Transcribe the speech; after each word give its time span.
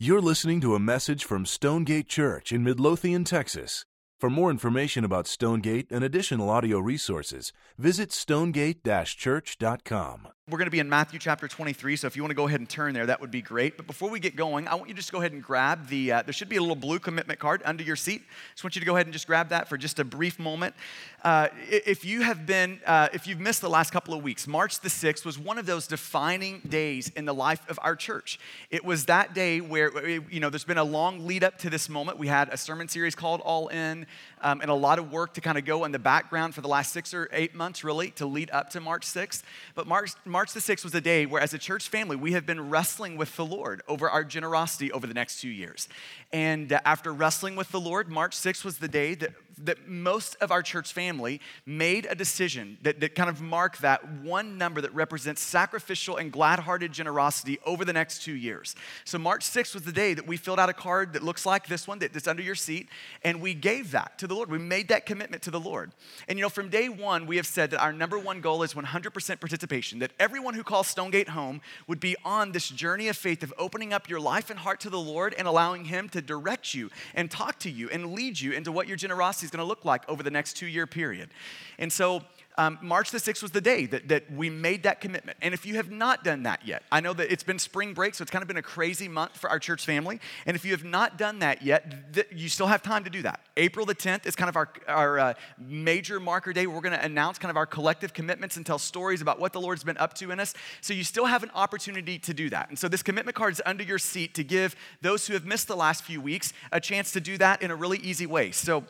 You're 0.00 0.20
listening 0.20 0.60
to 0.60 0.76
a 0.76 0.78
message 0.78 1.24
from 1.24 1.44
Stonegate 1.44 2.06
Church 2.06 2.52
in 2.52 2.62
Midlothian, 2.62 3.24
Texas. 3.24 3.84
For 4.20 4.30
more 4.30 4.48
information 4.48 5.04
about 5.04 5.26
Stonegate 5.26 5.90
and 5.90 6.04
additional 6.04 6.48
audio 6.50 6.78
resources, 6.78 7.52
visit 7.76 8.12
stonegate 8.12 8.84
church.com. 8.84 10.28
We're 10.50 10.56
going 10.56 10.66
to 10.66 10.70
be 10.70 10.78
in 10.78 10.88
Matthew 10.88 11.18
chapter 11.18 11.46
23, 11.46 11.96
so 11.96 12.06
if 12.06 12.16
you 12.16 12.22
want 12.22 12.30
to 12.30 12.34
go 12.34 12.46
ahead 12.46 12.60
and 12.60 12.66
turn 12.66 12.94
there, 12.94 13.04
that 13.04 13.20
would 13.20 13.30
be 13.30 13.42
great. 13.42 13.76
But 13.76 13.86
before 13.86 14.08
we 14.08 14.18
get 14.18 14.34
going, 14.34 14.66
I 14.66 14.76
want 14.76 14.88
you 14.88 14.94
to 14.94 14.98
just 14.98 15.12
go 15.12 15.18
ahead 15.18 15.32
and 15.32 15.42
grab 15.42 15.88
the, 15.88 16.10
uh, 16.10 16.22
there 16.22 16.32
should 16.32 16.48
be 16.48 16.56
a 16.56 16.60
little 16.62 16.74
blue 16.74 16.98
commitment 16.98 17.38
card 17.38 17.60
under 17.66 17.82
your 17.82 17.96
seat. 17.96 18.22
Just 18.52 18.64
want 18.64 18.74
you 18.74 18.80
to 18.80 18.86
go 18.86 18.96
ahead 18.96 19.04
and 19.04 19.12
just 19.12 19.26
grab 19.26 19.50
that 19.50 19.68
for 19.68 19.76
just 19.76 19.98
a 19.98 20.04
brief 20.04 20.38
moment. 20.38 20.74
Uh, 21.22 21.48
if 21.68 22.02
you 22.02 22.22
have 22.22 22.46
been, 22.46 22.80
uh, 22.86 23.08
if 23.12 23.26
you've 23.26 23.40
missed 23.40 23.60
the 23.60 23.68
last 23.68 23.90
couple 23.90 24.14
of 24.14 24.22
weeks, 24.22 24.46
March 24.46 24.80
the 24.80 24.88
6th 24.88 25.26
was 25.26 25.38
one 25.38 25.58
of 25.58 25.66
those 25.66 25.86
defining 25.86 26.60
days 26.66 27.12
in 27.14 27.26
the 27.26 27.34
life 27.34 27.60
of 27.68 27.78
our 27.82 27.94
church. 27.94 28.40
It 28.70 28.82
was 28.82 29.04
that 29.04 29.34
day 29.34 29.60
where, 29.60 30.08
you 30.08 30.40
know, 30.40 30.48
there's 30.48 30.64
been 30.64 30.78
a 30.78 30.84
long 30.84 31.26
lead 31.26 31.44
up 31.44 31.58
to 31.58 31.68
this 31.68 31.90
moment. 31.90 32.16
We 32.16 32.28
had 32.28 32.48
a 32.48 32.56
sermon 32.56 32.88
series 32.88 33.14
called 33.14 33.42
All 33.42 33.68
In 33.68 34.06
um, 34.42 34.60
and 34.60 34.70
a 34.70 34.74
lot 34.74 34.98
of 34.98 35.12
work 35.12 35.34
to 35.34 35.40
kind 35.40 35.58
of 35.58 35.64
go 35.64 35.84
in 35.84 35.92
the 35.92 35.98
background 35.98 36.54
for 36.54 36.60
the 36.60 36.68
last 36.68 36.92
six 36.92 37.12
or 37.14 37.28
eight 37.32 37.54
months, 37.54 37.84
really, 37.84 38.10
to 38.12 38.26
lead 38.26 38.50
up 38.52 38.70
to 38.70 38.80
March 38.80 39.06
6th. 39.06 39.42
But 39.74 39.86
March, 39.86 40.12
March 40.24 40.52
the 40.52 40.60
6th 40.60 40.84
was 40.84 40.94
a 40.94 41.00
day 41.00 41.26
where, 41.26 41.42
as 41.42 41.54
a 41.54 41.58
church 41.58 41.88
family, 41.88 42.16
we 42.16 42.32
have 42.32 42.46
been 42.46 42.70
wrestling 42.70 43.16
with 43.16 43.34
the 43.36 43.44
Lord 43.44 43.82
over 43.88 44.08
our 44.08 44.24
generosity 44.24 44.92
over 44.92 45.06
the 45.06 45.14
next 45.14 45.40
two 45.40 45.48
years. 45.48 45.88
And 46.32 46.72
uh, 46.72 46.80
after 46.84 47.12
wrestling 47.12 47.56
with 47.56 47.70
the 47.70 47.80
Lord, 47.80 48.08
March 48.08 48.36
6th 48.36 48.64
was 48.64 48.78
the 48.78 48.88
day 48.88 49.14
that 49.14 49.32
that 49.64 49.88
most 49.88 50.36
of 50.40 50.50
our 50.50 50.62
church 50.62 50.92
family 50.92 51.40
made 51.66 52.06
a 52.08 52.14
decision 52.14 52.78
that, 52.82 53.00
that 53.00 53.14
kind 53.14 53.28
of 53.28 53.40
marked 53.40 53.82
that 53.82 54.08
one 54.22 54.58
number 54.58 54.80
that 54.80 54.94
represents 54.94 55.40
sacrificial 55.42 56.16
and 56.16 56.30
glad 56.30 56.60
hearted 56.60 56.92
generosity 56.92 57.58
over 57.64 57.84
the 57.84 57.92
next 57.92 58.22
two 58.22 58.34
years. 58.34 58.76
So, 59.04 59.18
March 59.18 59.44
6th 59.44 59.74
was 59.74 59.82
the 59.82 59.92
day 59.92 60.14
that 60.14 60.26
we 60.26 60.36
filled 60.36 60.60
out 60.60 60.68
a 60.68 60.74
card 60.74 61.14
that 61.14 61.22
looks 61.22 61.44
like 61.44 61.66
this 61.66 61.88
one 61.88 61.98
that's 61.98 62.28
under 62.28 62.42
your 62.42 62.54
seat, 62.54 62.88
and 63.24 63.40
we 63.40 63.54
gave 63.54 63.90
that 63.90 64.18
to 64.18 64.26
the 64.26 64.34
Lord. 64.34 64.50
We 64.50 64.58
made 64.58 64.88
that 64.88 65.06
commitment 65.06 65.42
to 65.42 65.50
the 65.50 65.60
Lord. 65.60 65.92
And 66.28 66.38
you 66.38 66.42
know, 66.42 66.48
from 66.48 66.68
day 66.68 66.88
one, 66.88 67.26
we 67.26 67.36
have 67.36 67.46
said 67.46 67.70
that 67.70 67.80
our 67.80 67.92
number 67.92 68.18
one 68.18 68.40
goal 68.40 68.62
is 68.62 68.74
100% 68.74 69.40
participation, 69.40 69.98
that 69.98 70.12
everyone 70.20 70.54
who 70.54 70.62
calls 70.62 70.86
Stonegate 70.86 71.30
home 71.30 71.60
would 71.86 72.00
be 72.00 72.16
on 72.24 72.52
this 72.52 72.68
journey 72.68 73.08
of 73.08 73.16
faith 73.16 73.42
of 73.42 73.52
opening 73.58 73.92
up 73.92 74.08
your 74.08 74.20
life 74.20 74.50
and 74.50 74.58
heart 74.58 74.80
to 74.80 74.90
the 74.90 74.98
Lord 75.00 75.34
and 75.36 75.48
allowing 75.48 75.86
Him 75.86 76.08
to 76.10 76.20
direct 76.20 76.74
you 76.74 76.90
and 77.14 77.30
talk 77.30 77.58
to 77.60 77.70
you 77.70 77.88
and 77.90 78.12
lead 78.12 78.38
you 78.38 78.52
into 78.52 78.70
what 78.70 78.86
your 78.86 78.96
generosity 78.96 79.47
is 79.48 79.50
going 79.50 79.64
to 79.64 79.68
look 79.68 79.84
like 79.84 80.08
over 80.08 80.22
the 80.22 80.30
next 80.30 80.54
two 80.54 80.66
year 80.66 80.86
period. 80.86 81.30
And 81.78 81.92
so 81.92 82.22
um, 82.58 82.76
March 82.82 83.12
the 83.12 83.18
6th 83.18 83.40
was 83.40 83.52
the 83.52 83.60
day 83.60 83.86
that, 83.86 84.08
that 84.08 84.30
we 84.32 84.50
made 84.50 84.82
that 84.82 85.00
commitment. 85.00 85.38
And 85.40 85.54
if 85.54 85.64
you 85.64 85.76
have 85.76 85.92
not 85.92 86.24
done 86.24 86.42
that 86.42 86.66
yet, 86.66 86.82
I 86.90 87.00
know 87.00 87.12
that 87.12 87.30
it's 87.30 87.44
been 87.44 87.60
spring 87.60 87.94
break, 87.94 88.16
so 88.16 88.22
it's 88.22 88.32
kind 88.32 88.42
of 88.42 88.48
been 88.48 88.56
a 88.56 88.62
crazy 88.62 89.06
month 89.06 89.36
for 89.36 89.48
our 89.48 89.60
church 89.60 89.86
family. 89.86 90.20
And 90.44 90.56
if 90.56 90.64
you 90.64 90.72
have 90.72 90.82
not 90.82 91.16
done 91.16 91.38
that 91.38 91.62
yet, 91.62 92.12
th- 92.12 92.26
you 92.32 92.48
still 92.48 92.66
have 92.66 92.82
time 92.82 93.04
to 93.04 93.10
do 93.10 93.22
that. 93.22 93.40
April 93.56 93.86
the 93.86 93.94
10th 93.94 94.26
is 94.26 94.34
kind 94.34 94.48
of 94.48 94.56
our, 94.56 94.68
our 94.88 95.18
uh, 95.20 95.34
major 95.56 96.18
marker 96.18 96.52
day. 96.52 96.66
We're 96.66 96.80
going 96.80 96.98
to 96.98 97.04
announce 97.04 97.38
kind 97.38 97.50
of 97.50 97.56
our 97.56 97.66
collective 97.66 98.12
commitments 98.12 98.56
and 98.56 98.66
tell 98.66 98.80
stories 98.80 99.22
about 99.22 99.38
what 99.38 99.52
the 99.52 99.60
Lord's 99.60 99.84
been 99.84 99.98
up 99.98 100.14
to 100.14 100.32
in 100.32 100.40
us. 100.40 100.52
So 100.80 100.92
you 100.92 101.04
still 101.04 101.26
have 101.26 101.44
an 101.44 101.52
opportunity 101.54 102.18
to 102.18 102.34
do 102.34 102.50
that. 102.50 102.70
And 102.70 102.78
so 102.78 102.88
this 102.88 103.04
commitment 103.04 103.36
card 103.36 103.52
is 103.52 103.62
under 103.66 103.84
your 103.84 104.00
seat 104.00 104.34
to 104.34 104.42
give 104.42 104.74
those 105.00 105.28
who 105.28 105.34
have 105.34 105.46
missed 105.46 105.68
the 105.68 105.76
last 105.76 106.02
few 106.02 106.20
weeks 106.20 106.52
a 106.72 106.80
chance 106.80 107.12
to 107.12 107.20
do 107.20 107.38
that 107.38 107.62
in 107.62 107.70
a 107.70 107.76
really 107.76 107.98
easy 107.98 108.26
way. 108.26 108.50
So 108.50 108.82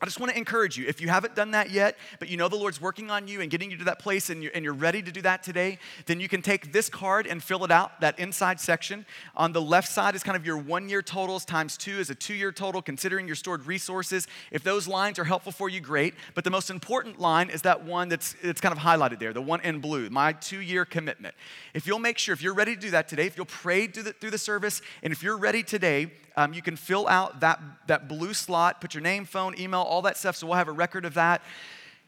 I 0.00 0.06
just 0.06 0.18
want 0.18 0.32
to 0.32 0.38
encourage 0.38 0.76
you, 0.76 0.86
if 0.86 1.00
you 1.00 1.08
haven't 1.08 1.34
done 1.34 1.52
that 1.52 1.70
yet, 1.70 1.96
but 2.18 2.28
you 2.28 2.36
know 2.36 2.48
the 2.48 2.56
Lord's 2.56 2.80
working 2.80 3.10
on 3.10 3.28
you 3.28 3.40
and 3.40 3.50
getting 3.50 3.70
you 3.70 3.76
to 3.78 3.84
that 3.84 4.00
place 4.00 4.28
and 4.28 4.42
you're, 4.42 4.52
and 4.54 4.64
you're 4.64 4.74
ready 4.74 5.00
to 5.00 5.12
do 5.12 5.22
that 5.22 5.42
today, 5.42 5.78
then 6.06 6.20
you 6.20 6.28
can 6.28 6.42
take 6.42 6.72
this 6.72 6.88
card 6.88 7.26
and 7.26 7.42
fill 7.42 7.64
it 7.64 7.70
out, 7.70 8.00
that 8.00 8.18
inside 8.18 8.60
section. 8.60 9.06
On 9.36 9.52
the 9.52 9.62
left 9.62 9.88
side 9.88 10.14
is 10.14 10.22
kind 10.22 10.36
of 10.36 10.44
your 10.44 10.58
one 10.58 10.88
year 10.88 11.00
totals, 11.00 11.44
times 11.44 11.76
two 11.76 11.98
is 11.98 12.10
a 12.10 12.14
two 12.14 12.34
year 12.34 12.50
total, 12.50 12.82
considering 12.82 13.26
your 13.26 13.36
stored 13.36 13.66
resources. 13.66 14.26
If 14.50 14.64
those 14.64 14.88
lines 14.88 15.18
are 15.18 15.24
helpful 15.24 15.52
for 15.52 15.68
you, 15.68 15.80
great. 15.80 16.14
But 16.34 16.42
the 16.42 16.50
most 16.50 16.70
important 16.70 17.20
line 17.20 17.48
is 17.48 17.62
that 17.62 17.84
one 17.84 18.08
that's 18.08 18.34
it's 18.42 18.60
kind 18.60 18.76
of 18.76 18.78
highlighted 18.78 19.20
there, 19.20 19.32
the 19.32 19.40
one 19.40 19.60
in 19.60 19.78
blue, 19.78 20.10
my 20.10 20.32
two 20.32 20.60
year 20.60 20.84
commitment. 20.84 21.36
If 21.72 21.86
you'll 21.86 22.00
make 22.00 22.18
sure, 22.18 22.32
if 22.32 22.42
you're 22.42 22.52
ready 22.54 22.74
to 22.74 22.80
do 22.80 22.90
that 22.90 23.08
today, 23.08 23.26
if 23.26 23.36
you'll 23.36 23.46
pray 23.46 23.86
through 23.86 24.02
the, 24.02 24.12
through 24.12 24.32
the 24.32 24.38
service, 24.38 24.82
and 25.02 25.12
if 25.12 25.22
you're 25.22 25.38
ready 25.38 25.62
today, 25.62 26.10
um, 26.36 26.52
you 26.52 26.62
can 26.62 26.76
fill 26.76 27.06
out 27.08 27.40
that, 27.40 27.60
that 27.86 28.08
blue 28.08 28.34
slot, 28.34 28.80
put 28.80 28.94
your 28.94 29.02
name, 29.02 29.24
phone, 29.24 29.54
email, 29.58 29.80
all 29.80 30.02
that 30.02 30.16
stuff, 30.16 30.36
so 30.36 30.46
we'll 30.46 30.56
have 30.56 30.68
a 30.68 30.72
record 30.72 31.04
of 31.04 31.14
that. 31.14 31.42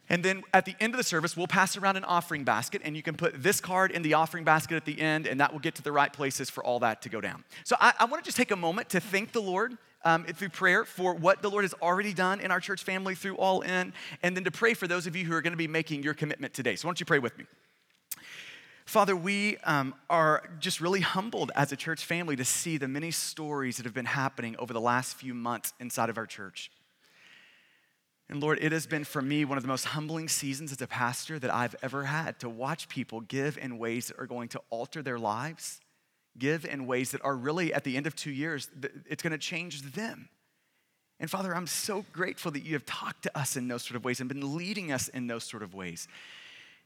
And 0.09 0.22
then 0.25 0.44
at 0.54 0.64
the 0.64 0.76
end 0.78 0.94
of 0.94 0.98
the 0.98 1.04
service, 1.04 1.37
we'll 1.37 1.48
pass 1.48 1.76
around 1.76 1.97
an 1.97 2.04
offering 2.04 2.44
basket, 2.44 2.82
and 2.84 2.97
you 2.97 3.03
can 3.03 3.16
put 3.16 3.42
this 3.42 3.60
card 3.60 3.91
in 3.91 4.03
the 4.03 4.15
offering 4.15 4.44
basket 4.44 4.76
at 4.76 4.84
the 4.84 5.00
end, 5.00 5.26
and 5.26 5.41
that 5.41 5.53
will 5.53 5.59
get 5.59 5.75
to 5.76 5.82
the 5.82 5.92
right 5.92 6.12
places 6.12 6.48
for 6.48 6.65
all 6.65 6.78
that 6.81 7.03
to 7.03 7.09
go 7.09 7.20
down. 7.20 7.44
So 7.65 7.76
I, 7.81 7.92
I 7.98 8.04
want 8.04 8.22
to 8.22 8.26
just 8.26 8.36
take 8.36 8.53
a 8.53 8.56
moment 8.56 8.88
to 8.91 9.00
thank 9.00 9.32
the 9.32 9.42
Lord 9.42 9.76
um, 10.04 10.25
through 10.25 10.50
prayer 10.50 10.84
for 10.84 11.15
what 11.15 11.42
the 11.42 11.50
Lord 11.50 11.65
has 11.65 11.75
already 11.75 12.15
done 12.15 12.41
in 12.41 12.53
our 12.53 12.60
church 12.60 12.84
family 12.84 13.16
through 13.16 13.36
All 13.36 13.62
In, 13.62 13.92
and 14.22 14.36
then 14.36 14.44
to 14.44 14.53
pray 14.53 14.75
for 14.75 14.86
those 14.86 15.09
of 15.09 15.16
you 15.16 15.25
who 15.25 15.34
are 15.34 15.42
going 15.42 15.53
to 15.53 15.56
be 15.56 15.66
making 15.69 16.04
your 16.04 16.15
commitment 16.15 16.54
today. 16.54 16.76
So 16.76 16.86
why 16.86 16.91
don't 16.91 17.00
you 17.00 17.06
pray 17.06 17.19
with 17.19 17.36
me? 17.36 17.47
Father, 18.86 19.16
we 19.16 19.56
um, 19.64 19.97
are 20.08 20.48
just 20.60 20.80
really 20.80 21.00
humbled 21.00 21.50
as 21.56 21.72
a 21.72 21.76
church 21.76 22.04
family 22.04 22.36
to 22.36 22.44
see 22.44 22.78
the 22.78 22.86
many 22.86 23.10
stories 23.10 23.76
that 23.78 23.84
have 23.84 23.92
been 23.92 24.04
happening 24.04 24.54
over 24.60 24.72
the 24.72 24.80
last 24.80 25.16
few 25.16 25.34
months 25.34 25.74
inside 25.80 26.08
of 26.08 26.16
our 26.16 26.24
church. 26.24 26.70
And 28.28 28.41
Lord, 28.41 28.60
it 28.62 28.70
has 28.70 28.86
been 28.86 29.02
for 29.02 29.20
me 29.20 29.44
one 29.44 29.58
of 29.58 29.64
the 29.64 29.69
most 29.69 29.86
humbling 29.86 30.28
seasons 30.28 30.70
as 30.70 30.80
a 30.80 30.86
pastor 30.86 31.36
that 31.41 31.52
I've 31.52 31.74
ever 31.82 32.04
had 32.04 32.38
to 32.41 32.48
watch 32.48 32.88
people 32.88 33.20
give 33.22 33.58
in 33.58 33.78
ways 33.78 34.06
that 34.06 34.20
are 34.20 34.26
going 34.26 34.48
to 34.50 34.60
alter 34.70 35.03
their 35.03 35.18
lives, 35.18 35.80
give 36.38 36.64
in 36.64 36.86
ways 36.86 37.10
that 37.10 37.24
are 37.24 37.34
really, 37.34 37.74
at 37.74 37.82
the 37.82 37.97
end 37.97 38.06
of 38.06 38.14
two 38.14 38.30
years, 38.30 38.68
it's 39.08 39.22
going 39.22 39.32
to 39.32 39.38
change 39.38 39.82
them. 39.82 40.28
And 41.18 41.28
Father, 41.28 41.56
I'm 41.56 41.66
so 41.66 42.04
grateful 42.12 42.53
that 42.53 42.62
you 42.62 42.74
have 42.74 42.86
talked 42.86 43.24
to 43.24 43.36
us 43.36 43.56
in 43.56 43.66
those 43.66 43.82
sort 43.82 43.97
of 43.97 44.04
ways 44.04 44.20
and 44.20 44.28
been 44.28 44.56
leading 44.56 44.92
us 44.92 45.08
in 45.08 45.26
those 45.26 45.42
sort 45.42 45.64
of 45.64 45.74
ways. 45.74 46.06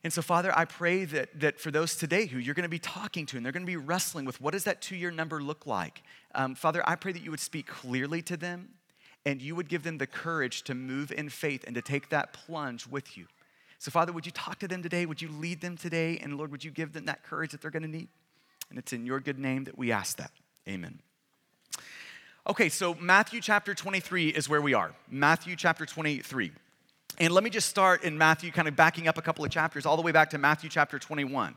And 0.02 0.12
so, 0.12 0.22
Father, 0.22 0.56
I 0.56 0.64
pray 0.64 1.04
that, 1.04 1.40
that 1.40 1.60
for 1.60 1.70
those 1.70 1.94
today 1.94 2.26
who 2.26 2.38
you're 2.38 2.54
going 2.54 2.62
to 2.62 2.70
be 2.70 2.78
talking 2.78 3.26
to 3.26 3.36
and 3.36 3.44
they're 3.44 3.52
going 3.52 3.66
to 3.66 3.70
be 3.70 3.76
wrestling 3.76 4.24
with 4.24 4.40
what 4.40 4.52
does 4.52 4.64
that 4.64 4.80
two 4.80 4.96
year 4.96 5.10
number 5.10 5.42
look 5.42 5.66
like, 5.66 6.02
um, 6.34 6.54
Father, 6.54 6.82
I 6.88 6.94
pray 6.94 7.12
that 7.12 7.22
you 7.22 7.30
would 7.30 7.40
speak 7.40 7.66
clearly 7.66 8.22
to 8.22 8.36
them 8.36 8.70
and 9.26 9.42
you 9.42 9.54
would 9.54 9.68
give 9.68 9.82
them 9.82 9.98
the 9.98 10.06
courage 10.06 10.62
to 10.62 10.74
move 10.74 11.12
in 11.12 11.28
faith 11.28 11.64
and 11.66 11.74
to 11.74 11.82
take 11.82 12.08
that 12.08 12.32
plunge 12.32 12.86
with 12.86 13.18
you. 13.18 13.26
So, 13.78 13.90
Father, 13.90 14.12
would 14.12 14.24
you 14.24 14.32
talk 14.32 14.58
to 14.60 14.68
them 14.68 14.82
today? 14.82 15.04
Would 15.04 15.20
you 15.20 15.28
lead 15.28 15.60
them 15.60 15.76
today? 15.76 16.18
And 16.22 16.36
Lord, 16.36 16.50
would 16.50 16.64
you 16.64 16.70
give 16.70 16.92
them 16.92 17.06
that 17.06 17.22
courage 17.22 17.52
that 17.52 17.60
they're 17.60 17.70
going 17.70 17.82
to 17.82 17.88
need? 17.88 18.08
And 18.70 18.78
it's 18.78 18.92
in 18.92 19.04
your 19.04 19.20
good 19.20 19.38
name 19.38 19.64
that 19.64 19.76
we 19.76 19.92
ask 19.92 20.16
that. 20.16 20.30
Amen. 20.68 21.00
Okay, 22.46 22.68
so 22.68 22.94
Matthew 22.94 23.40
chapter 23.40 23.74
23 23.74 24.28
is 24.28 24.48
where 24.48 24.60
we 24.60 24.72
are. 24.72 24.92
Matthew 25.10 25.56
chapter 25.56 25.84
23. 25.84 26.52
And 27.20 27.34
let 27.34 27.44
me 27.44 27.50
just 27.50 27.68
start 27.68 28.02
in 28.02 28.16
Matthew, 28.16 28.50
kind 28.50 28.66
of 28.66 28.74
backing 28.74 29.06
up 29.06 29.18
a 29.18 29.22
couple 29.22 29.44
of 29.44 29.50
chapters, 29.50 29.84
all 29.84 29.94
the 29.94 30.02
way 30.02 30.10
back 30.10 30.30
to 30.30 30.38
Matthew 30.38 30.70
chapter 30.70 30.98
21. 30.98 31.54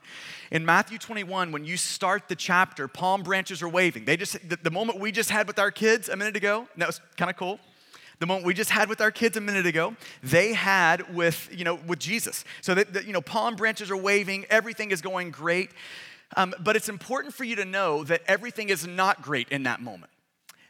In 0.52 0.66
Matthew 0.66 0.98
21, 0.98 1.54
when 1.54 1.64
you 1.64 1.78
start 1.78 2.28
the 2.28 2.36
chapter, 2.36 2.90
palm 2.90 3.24
branches 3.24 3.62
are 3.62 3.70
waving. 3.70 4.04
They 4.04 4.18
just, 4.18 4.34
the, 4.48 4.58
the 4.62 4.70
moment 4.70 5.00
we 5.00 5.14
just 5.14 5.30
had 5.30 5.48
with 5.48 5.58
our 5.60 5.72
kids 5.72 6.10
a 6.10 6.18
minute 6.18 6.36
ago, 6.36 6.68
that 6.76 6.86
was 6.86 7.00
kind 7.16 7.32
of 7.32 7.38
cool. 7.38 7.62
The 8.20 8.26
moment 8.26 8.46
we 8.46 8.54
just 8.54 8.72
had 8.72 8.90
with 8.90 9.00
our 9.00 9.10
kids 9.10 9.38
a 9.38 9.42
minute 9.42 9.66
ago, 9.66 9.96
they 10.22 10.52
had 10.52 11.16
with, 11.16 11.48
you 11.50 11.64
know, 11.64 11.76
with 11.88 12.00
Jesus. 12.00 12.44
So 12.60 12.76
that, 12.76 12.92
that 12.92 13.06
you 13.06 13.14
know, 13.14 13.22
palm 13.22 13.56
branches 13.56 13.90
are 13.90 13.98
waving, 13.98 14.46
everything 14.50 14.92
is 14.92 15.02
going 15.02 15.32
great. 15.32 15.72
Um, 16.36 16.54
but 16.60 16.76
it's 16.76 16.90
important 16.90 17.34
for 17.34 17.46
you 17.46 17.56
to 17.56 17.64
know 17.64 18.04
that 18.04 18.22
everything 18.28 18.68
is 18.68 18.86
not 18.86 19.22
great 19.22 19.48
in 19.48 19.64
that 19.64 19.82
moment 19.82 20.10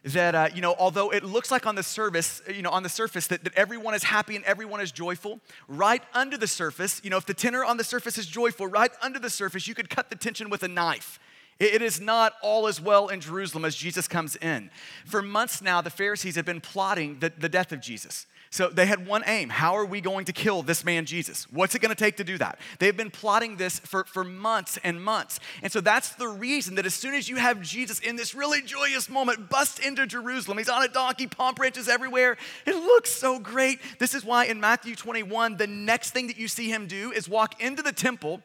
that 0.04 0.36
uh, 0.36 0.50
you 0.54 0.62
know 0.62 0.76
although 0.78 1.12
it 1.12 1.24
looks 1.24 1.50
like 1.50 1.66
on 1.66 1.76
the 1.76 1.84
surface 1.84 2.42
you 2.54 2.62
know 2.62 2.70
on 2.70 2.84
the 2.84 2.90
surface 2.90 3.28
that, 3.28 3.44
that 3.44 3.54
everyone 3.56 3.94
is 3.94 4.04
happy 4.04 4.36
and 4.36 4.44
everyone 4.46 4.82
is 4.82 4.92
joyful 4.92 5.40
right 5.68 6.04
under 6.14 6.38
the 6.38 6.48
surface 6.48 7.00
you 7.04 7.10
know 7.10 7.18
if 7.18 7.26
the 7.26 7.34
tenor 7.34 7.64
on 7.64 7.78
the 7.78 7.84
surface 7.84 8.18
is 8.18 8.26
joyful 8.26 8.68
right 8.68 8.92
under 9.02 9.18
the 9.18 9.30
surface 9.30 9.68
you 9.68 9.74
could 9.74 9.90
cut 9.90 10.10
the 10.10 10.16
tension 10.16 10.50
with 10.50 10.64
a 10.64 10.68
knife. 10.68 11.20
It 11.60 11.84
is 11.84 12.02
not 12.02 12.34
all 12.42 12.68
as 12.68 12.82
well 12.82 13.08
in 13.08 13.22
jerusalem 13.22 13.64
as 13.64 13.76
jesus 13.76 14.08
comes 14.08 14.36
in. 14.36 14.70
For 15.06 15.22
months 15.22 15.62
now 15.62 15.80
the 15.80 15.90
pharisees 15.90 16.36
have 16.36 16.46
been 16.46 16.62
plotting 16.62 17.20
the, 17.20 17.32
the 17.38 17.50
death 17.50 17.72
of 17.72 17.80
jesus 17.80 18.26
so 18.54 18.70
they 18.70 18.86
had 18.86 19.08
one 19.08 19.24
aim. 19.26 19.50
How 19.50 19.74
are 19.74 19.84
we 19.84 20.00
going 20.00 20.26
to 20.26 20.32
kill 20.32 20.62
this 20.62 20.86
man 20.86 21.06
Jesus? 21.06 21.52
What's 21.52 21.74
it 21.74 21.80
going 21.80 21.90
to 21.90 21.96
take 21.96 22.18
to 22.18 22.24
do 22.24 22.38
that? 22.38 22.60
They've 22.78 22.96
been 22.96 23.10
plotting 23.10 23.58
this 23.58 23.80
for, 23.80 24.04
for 24.04 24.24
months 24.24 24.78
and 24.84 25.04
months. 25.04 25.40
And 25.64 25.72
so 25.72 25.82
that's 25.82 26.10
the 26.10 26.28
reason 26.28 26.76
that 26.76 26.86
as 26.86 26.94
soon 26.94 27.16
as 27.16 27.28
you 27.28 27.38
have 27.38 27.64
Jesus 27.64 27.98
in 27.98 28.16
this 28.16 28.36
really 28.36 28.62
joyous 28.62 29.10
moment, 29.10 29.50
bust 29.50 29.80
into 29.80 30.06
Jerusalem, 30.06 30.60
he's 30.60 30.70
on 30.70 30.84
a 30.84 30.88
donkey, 30.88 31.26
palm 31.26 31.56
branches 31.56 31.90
everywhere. 31.90 32.38
It 32.68 32.76
looks 32.76 33.10
so 33.10 33.40
great. 33.40 33.80
This 33.98 34.14
is 34.14 34.24
why 34.24 34.46
in 34.46 34.60
Matthew 34.60 34.96
21, 34.96 35.58
the 35.58 35.66
next 35.66 36.12
thing 36.12 36.28
that 36.28 36.38
you 36.38 36.48
see 36.48 36.70
him 36.70 36.86
do 36.86 37.12
is 37.12 37.28
walk 37.28 37.60
into 37.60 37.82
the 37.82 37.92
temple, 37.92 38.40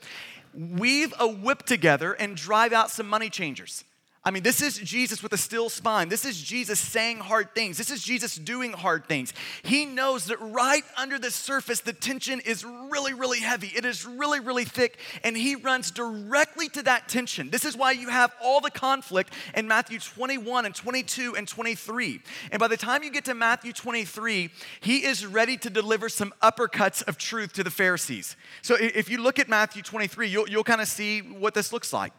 weave 0.55 1.12
a 1.20 1.28
whip 1.28 1.64
together, 1.64 2.14
and 2.14 2.34
drive 2.34 2.72
out 2.72 2.90
some 2.90 3.10
money 3.10 3.28
changers. 3.28 3.84
I 4.25 4.31
mean, 4.32 4.43
this 4.43 4.61
is 4.61 4.76
Jesus 4.79 5.23
with 5.23 5.32
a 5.32 5.38
still 5.38 5.69
spine. 5.69 6.09
This 6.09 6.25
is 6.25 6.43
Jesus 6.43 6.81
saying 6.81 7.19
hard 7.19 7.55
things. 7.55 7.79
This 7.79 7.91
is 7.91 8.03
Jesus 8.03 8.35
doing 8.35 8.73
hard 8.73 9.06
things. 9.06 9.32
He 9.62 9.87
knows 9.87 10.26
that 10.26 10.41
right 10.41 10.82
under 10.97 11.19
the 11.19 11.31
surface, 11.31 11.81
the 11.81 11.93
tension 11.93 12.41
is 12.41 12.65
really, 12.65 13.15
really 13.15 13.38
heavy. 13.38 13.69
It 13.69 13.85
is 13.85 14.05
really, 14.05 14.41
really 14.41 14.65
thick, 14.65 14.99
and 15.23 15.37
he 15.37 15.55
runs 15.55 15.93
directly 15.93 16.69
to 16.70 16.82
that 16.82 17.09
tension. 17.09 17.49
This 17.50 17.65
is 17.65 17.76
why 17.76 17.93
you 17.93 18.09
have 18.09 18.32
all 18.43 18.61
the 18.61 18.73
conflict 18.73 19.32
in 19.55 19.69
Matthew 19.69 20.00
21 20.00 20.67
and 20.67 20.75
22 20.75 21.37
and 21.37 21.47
23. 21.47 22.20
And 22.50 22.59
by 22.59 22.69
the 22.69 22.76
time 22.76 23.05
you 23.05 23.11
get 23.11 23.25
to 23.26 23.35
Matthew 23.35 23.73
23, 23.73 24.50
he 24.81 25.05
is 25.05 25.25
ready 25.25 25.56
to 25.59 25.70
deliver 25.70 26.09
some 26.09 26.35
uppercuts 26.43 27.06
of 27.06 27.19
truth 27.19 27.53
to 27.55 27.62
the 27.62 27.70
Pharisees. 27.70 28.37
So 28.62 28.76
if 28.79 29.09
you 29.09 29.23
look 29.23 29.38
at 29.38 29.49
Matthew 29.49 29.82
23, 29.82 30.29
you'll, 30.29 30.49
you'll 30.49 30.65
kind 30.65 30.81
of 30.81 30.88
see 30.88 31.20
what 31.20 31.55
this 31.55 31.73
looks 31.73 31.93
like. 31.93 32.12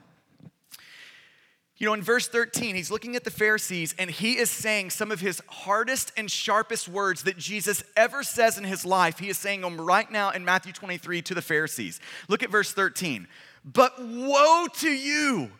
You 1.79 1.87
know, 1.87 1.93
in 1.93 2.01
verse 2.01 2.27
13, 2.27 2.75
he's 2.75 2.91
looking 2.91 3.15
at 3.15 3.23
the 3.23 3.31
Pharisees 3.31 3.95
and 3.97 4.11
he 4.11 4.37
is 4.37 4.49
saying 4.49 4.89
some 4.89 5.13
of 5.13 5.21
his 5.21 5.41
hardest 5.47 6.11
and 6.17 6.29
sharpest 6.29 6.89
words 6.89 7.23
that 7.23 7.37
Jesus 7.37 7.83
ever 7.95 8.21
says 8.21 8.57
in 8.57 8.65
his 8.65 8.85
life. 8.85 9.17
He 9.17 9.29
is 9.29 9.37
saying 9.37 9.61
them 9.61 9.79
right 9.79 10.11
now 10.11 10.31
in 10.31 10.43
Matthew 10.43 10.73
23 10.73 11.21
to 11.21 11.33
the 11.33 11.41
Pharisees. 11.41 12.01
Look 12.27 12.43
at 12.43 12.49
verse 12.49 12.73
13. 12.73 13.29
But 13.63 13.93
woe 13.97 14.67
to 14.79 14.89
you, 14.89 15.51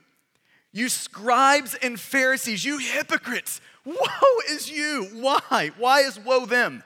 you 0.74 0.90
scribes 0.90 1.76
and 1.76 1.98
Pharisees, 1.98 2.66
you 2.66 2.80
hypocrites. 2.80 3.62
Woe 3.86 3.96
is 4.50 4.70
you. 4.70 5.08
Why? 5.14 5.72
Why 5.78 6.02
is 6.02 6.20
woe 6.20 6.46
them? 6.46 6.84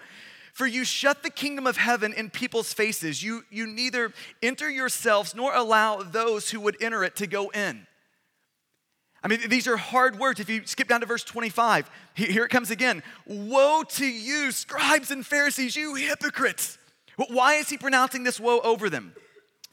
For 0.53 0.67
you 0.67 0.85
shut 0.85 1.23
the 1.23 1.31
kingdom 1.31 1.65
of 1.65 1.77
heaven 1.77 2.13
in 2.13 2.29
people's 2.29 2.71
faces. 2.71 3.23
You, 3.23 3.43
you 3.49 3.65
neither 3.65 4.13
enter 4.43 4.69
yourselves 4.69 5.33
nor 5.33 5.55
allow 5.55 6.03
those 6.03 6.51
who 6.51 6.59
would 6.59 6.77
enter 6.79 7.03
it 7.03 7.15
to 7.15 7.25
go 7.25 7.49
in. 7.49 7.87
I 9.23 9.29
mean, 9.29 9.39
these 9.47 9.67
are 9.67 9.77
hard 9.77 10.19
words. 10.19 10.39
If 10.41 10.49
you 10.49 10.63
skip 10.65 10.89
down 10.89 10.99
to 10.99 11.05
verse 11.05 11.23
25, 11.23 11.89
here 12.13 12.43
it 12.43 12.49
comes 12.49 12.71
again. 12.71 13.01
Woe 13.25 13.83
to 13.83 14.05
you, 14.05 14.51
scribes 14.51 15.11
and 15.11 15.25
Pharisees, 15.25 15.75
you 15.75 15.95
hypocrites. 15.95 16.77
Why 17.15 17.55
is 17.55 17.69
he 17.69 17.77
pronouncing 17.77 18.23
this 18.23 18.39
woe 18.39 18.59
over 18.59 18.89
them? 18.89 19.13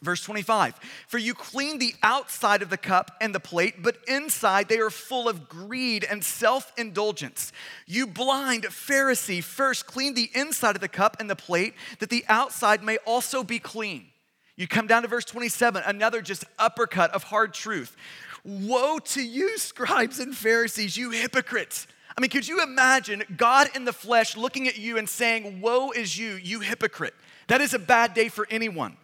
Verse 0.01 0.23
25, 0.23 0.79
for 1.07 1.19
you 1.19 1.35
clean 1.35 1.77
the 1.77 1.93
outside 2.01 2.63
of 2.63 2.71
the 2.71 2.77
cup 2.77 3.11
and 3.21 3.35
the 3.35 3.39
plate, 3.39 3.83
but 3.83 3.97
inside 4.07 4.67
they 4.67 4.79
are 4.79 4.89
full 4.89 5.29
of 5.29 5.47
greed 5.47 6.03
and 6.03 6.23
self 6.23 6.73
indulgence. 6.75 7.51
You 7.85 8.07
blind 8.07 8.63
Pharisee, 8.63 9.43
first 9.43 9.85
clean 9.85 10.15
the 10.15 10.31
inside 10.33 10.73
of 10.73 10.81
the 10.81 10.87
cup 10.87 11.17
and 11.19 11.29
the 11.29 11.35
plate, 11.35 11.75
that 11.99 12.09
the 12.09 12.25
outside 12.27 12.81
may 12.81 12.97
also 13.05 13.43
be 13.43 13.59
clean. 13.59 14.07
You 14.55 14.67
come 14.67 14.87
down 14.87 15.03
to 15.03 15.07
verse 15.07 15.25
27, 15.25 15.83
another 15.85 16.23
just 16.23 16.45
uppercut 16.57 17.11
of 17.11 17.23
hard 17.23 17.53
truth. 17.53 17.95
Woe 18.43 18.99
to 18.99 19.21
you, 19.21 19.57
scribes 19.57 20.19
and 20.19 20.35
Pharisees, 20.35 20.97
you 20.97 21.11
hypocrites. 21.11 21.87
I 22.17 22.21
mean, 22.21 22.29
could 22.29 22.47
you 22.47 22.61
imagine 22.61 23.23
God 23.37 23.69
in 23.75 23.85
the 23.85 23.93
flesh 23.93 24.35
looking 24.35 24.67
at 24.67 24.77
you 24.77 24.97
and 24.97 25.07
saying, 25.07 25.61
Woe 25.61 25.91
is 25.91 26.17
you, 26.17 26.33
you 26.33 26.59
hypocrite? 26.59 27.13
That 27.47 27.61
is 27.61 27.73
a 27.73 27.79
bad 27.79 28.13
day 28.13 28.29
for 28.29 28.47
anyone. 28.49 28.97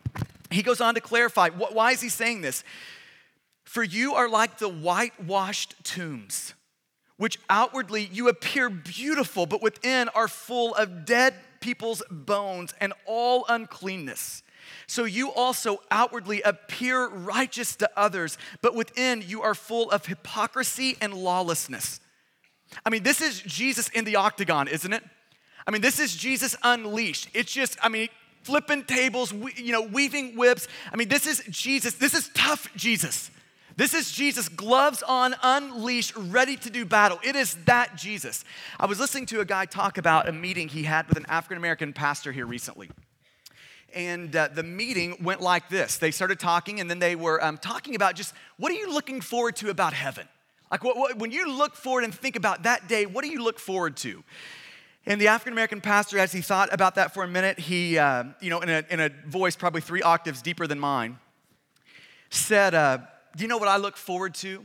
He 0.49 0.63
goes 0.63 0.81
on 0.81 0.95
to 0.95 1.01
clarify 1.01 1.49
why 1.49 1.91
is 1.91 2.01
he 2.01 2.09
saying 2.09 2.41
this? 2.41 2.63
For 3.65 3.83
you 3.83 4.15
are 4.15 4.29
like 4.29 4.59
the 4.59 4.69
whitewashed 4.69 5.75
tombs, 5.83 6.53
which 7.17 7.37
outwardly 7.49 8.09
you 8.11 8.29
appear 8.29 8.69
beautiful, 8.69 9.45
but 9.45 9.61
within 9.61 10.09
are 10.09 10.27
full 10.27 10.73
of 10.75 11.05
dead 11.05 11.33
people's 11.59 12.01
bones 12.09 12.73
and 12.79 12.93
all 13.05 13.45
uncleanness. 13.49 14.41
So 14.87 15.05
you 15.05 15.31
also 15.31 15.81
outwardly 15.91 16.41
appear 16.41 17.07
righteous 17.07 17.75
to 17.77 17.89
others, 17.95 18.37
but 18.61 18.75
within 18.75 19.23
you 19.25 19.41
are 19.41 19.55
full 19.55 19.89
of 19.91 20.05
hypocrisy 20.05 20.97
and 21.01 21.13
lawlessness. 21.13 21.99
I 22.85 22.89
mean, 22.89 23.03
this 23.03 23.21
is 23.21 23.41
Jesus 23.41 23.89
in 23.89 24.05
the 24.05 24.17
octagon, 24.17 24.67
isn't 24.67 24.91
it? 24.91 25.03
I 25.65 25.71
mean, 25.71 25.81
this 25.81 25.99
is 25.99 26.15
Jesus 26.15 26.55
unleashed. 26.63 27.29
It's 27.33 27.51
just, 27.51 27.77
I 27.81 27.89
mean, 27.89 28.09
flipping 28.43 28.83
tables, 28.83 29.33
you 29.55 29.73
know, 29.73 29.81
weaving 29.81 30.37
whips. 30.37 30.67
I 30.91 30.95
mean, 30.95 31.09
this 31.09 31.27
is 31.27 31.43
Jesus. 31.49 31.95
This 31.95 32.13
is 32.13 32.29
tough 32.33 32.69
Jesus. 32.75 33.29
This 33.75 33.93
is 33.93 34.11
Jesus, 34.11 34.49
gloves 34.49 35.03
on, 35.03 35.35
unleashed, 35.43 36.13
ready 36.15 36.55
to 36.57 36.69
do 36.71 36.83
battle. 36.83 37.19
It 37.23 37.35
is 37.35 37.55
that 37.65 37.95
Jesus. 37.95 38.43
I 38.79 38.87
was 38.87 38.99
listening 38.99 39.27
to 39.27 39.39
a 39.39 39.45
guy 39.45 39.65
talk 39.65 39.99
about 39.99 40.27
a 40.27 40.31
meeting 40.31 40.67
he 40.67 40.81
had 40.81 41.07
with 41.07 41.15
an 41.15 41.27
African 41.29 41.57
American 41.57 41.93
pastor 41.93 42.31
here 42.31 42.47
recently 42.47 42.89
and 43.97 44.35
uh, 44.35 44.47
the 44.53 44.61
meeting 44.61 45.17
went 45.23 45.41
like 45.41 45.69
this. 45.69 45.97
They 45.97 46.11
started 46.11 46.39
talking, 46.39 46.79
and 46.79 46.87
then 46.87 46.99
they 46.99 47.15
were 47.15 47.43
um, 47.43 47.57
talking 47.57 47.95
about 47.95 48.15
just 48.15 48.31
what 48.57 48.71
are 48.71 48.75
you 48.75 48.93
looking 48.93 49.21
forward 49.21 49.55
to 49.57 49.71
about 49.71 49.93
heaven? 49.93 50.27
Like, 50.69 50.83
what, 50.83 50.95
what, 50.95 51.17
when 51.17 51.31
you 51.31 51.51
look 51.51 51.75
forward 51.75 52.03
and 52.03 52.13
think 52.13 52.35
about 52.35 52.63
that 52.63 52.87
day, 52.87 53.07
what 53.07 53.23
do 53.23 53.31
you 53.31 53.43
look 53.43 53.57
forward 53.57 53.97
to? 53.97 54.23
And 55.07 55.19
the 55.19 55.29
African 55.29 55.53
American 55.53 55.81
pastor, 55.81 56.19
as 56.19 56.31
he 56.31 56.41
thought 56.41 56.71
about 56.71 56.93
that 56.95 57.11
for 57.11 57.23
a 57.23 57.27
minute, 57.27 57.57
he, 57.57 57.97
uh, 57.97 58.25
you 58.39 58.51
know, 58.51 58.59
in 58.59 58.69
a, 58.69 58.83
in 58.91 58.99
a 58.99 59.09
voice 59.25 59.55
probably 59.55 59.81
three 59.81 60.03
octaves 60.03 60.43
deeper 60.43 60.67
than 60.67 60.79
mine, 60.79 61.17
said, 62.29 62.75
uh, 62.75 62.99
Do 63.35 63.43
you 63.43 63.47
know 63.47 63.57
what 63.57 63.67
I 63.67 63.77
look 63.77 63.97
forward 63.97 64.35
to? 64.35 64.63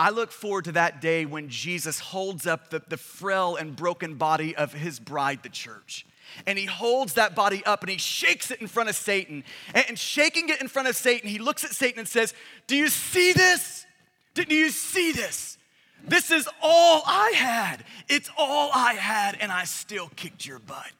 I 0.00 0.10
look 0.10 0.32
forward 0.32 0.64
to 0.64 0.72
that 0.72 1.00
day 1.00 1.26
when 1.26 1.48
Jesus 1.48 2.00
holds 2.00 2.44
up 2.44 2.70
the, 2.70 2.82
the 2.88 2.96
frail 2.96 3.54
and 3.54 3.76
broken 3.76 4.16
body 4.16 4.56
of 4.56 4.72
his 4.72 4.98
bride, 4.98 5.44
the 5.44 5.48
church 5.48 6.06
and 6.46 6.58
he 6.58 6.66
holds 6.66 7.14
that 7.14 7.34
body 7.34 7.64
up 7.64 7.82
and 7.82 7.90
he 7.90 7.98
shakes 7.98 8.50
it 8.50 8.60
in 8.60 8.66
front 8.66 8.88
of 8.88 8.96
Satan. 8.96 9.44
And 9.74 9.98
shaking 9.98 10.48
it 10.48 10.60
in 10.60 10.68
front 10.68 10.88
of 10.88 10.96
Satan, 10.96 11.28
he 11.28 11.38
looks 11.38 11.64
at 11.64 11.70
Satan 11.70 11.98
and 11.98 12.08
says, 12.08 12.34
Do 12.66 12.76
you 12.76 12.88
see 12.88 13.32
this? 13.32 13.86
Do 14.34 14.44
you 14.48 14.70
see 14.70 15.12
this? 15.12 15.58
This 16.06 16.30
is 16.30 16.48
all 16.62 17.02
I 17.06 17.30
had. 17.30 17.84
It's 18.08 18.30
all 18.38 18.70
I 18.72 18.94
had, 18.94 19.36
and 19.40 19.50
I 19.50 19.64
still 19.64 20.10
kicked 20.16 20.46
your 20.46 20.58
butt. 20.58 20.92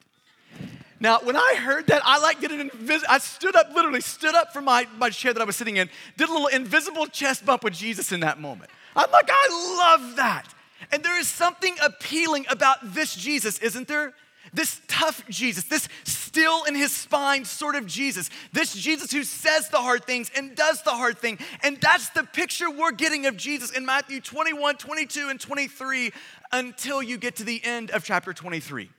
Now, 1.01 1.21
when 1.23 1.37
I 1.37 1.55
heard 1.57 1.87
that, 1.87 2.03
I 2.05 2.19
like 2.19 2.41
did 2.41 2.51
an 2.51 2.71
invis- 2.71 3.05
I 3.09 3.19
stood 3.19 3.55
up, 3.55 3.73
literally 3.73 4.01
stood 4.01 4.35
up 4.35 4.53
from 4.53 4.65
my, 4.65 4.87
my 4.99 5.11
chair 5.11 5.33
that 5.33 5.41
I 5.41 5.45
was 5.45 5.55
sitting 5.55 5.77
in, 5.77 5.89
did 6.17 6.29
a 6.29 6.33
little 6.33 6.49
invisible 6.49 7.07
chest 7.07 7.47
bump 7.47 7.63
with 7.63 7.75
Jesus 7.75 8.11
in 8.11 8.21
that 8.21 8.41
moment. 8.41 8.71
I'm 8.97 9.11
like, 9.13 9.29
I 9.31 9.77
love 9.79 10.17
that. 10.17 10.53
And 10.91 11.03
there 11.05 11.19
is 11.19 11.29
something 11.29 11.77
appealing 11.85 12.47
about 12.49 12.79
this 12.95 13.15
Jesus, 13.15 13.59
isn't 13.61 13.87
there? 13.87 14.15
This 14.53 14.81
tough 14.89 15.25
Jesus, 15.29 15.65
this 15.65 15.89
still 16.05 16.65
in 16.65 16.75
his 16.75 16.93
spine 16.93 17.45
sort 17.45 17.75
of 17.75 17.87
Jesus, 17.87 18.31
this 18.53 18.75
Jesus 18.75 19.11
who 19.11 19.25
says 19.25 19.69
the 19.69 19.79
hard 19.79 20.05
things 20.05 20.31
and 20.37 20.55
does 20.55 20.83
the 20.83 20.91
hard 20.91 21.19
thing. 21.19 21.39
And 21.63 21.79
that's 21.81 22.11
the 22.11 22.25
picture 22.25 22.71
we're 22.71 22.93
getting 22.93 23.27
of 23.27 23.37
Jesus 23.37 23.71
in 23.71 23.85
Matthew 23.87 24.21
21, 24.21 24.77
22, 24.77 25.29
and 25.29 25.41
23 25.41 26.13
until 26.53 27.03
you 27.03 27.19
get 27.19 27.37
to 27.37 27.45
the 27.45 27.61
end 27.65 27.91
of 27.91 28.05
chapter 28.05 28.33
23. 28.33 28.91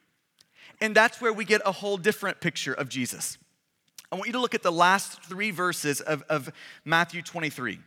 And 0.81 0.95
that's 0.95 1.21
where 1.21 1.33
we 1.33 1.45
get 1.45 1.61
a 1.65 1.71
whole 1.71 1.97
different 1.97 2.39
picture 2.39 2.73
of 2.73 2.89
Jesus. 2.89 3.37
I 4.11 4.15
want 4.15 4.27
you 4.27 4.33
to 4.33 4.39
look 4.39 4.55
at 4.55 4.63
the 4.63 4.71
last 4.71 5.21
three 5.23 5.51
verses 5.51 6.01
of, 6.01 6.23
of 6.29 6.51
Matthew 6.83 7.21
23. 7.21 7.79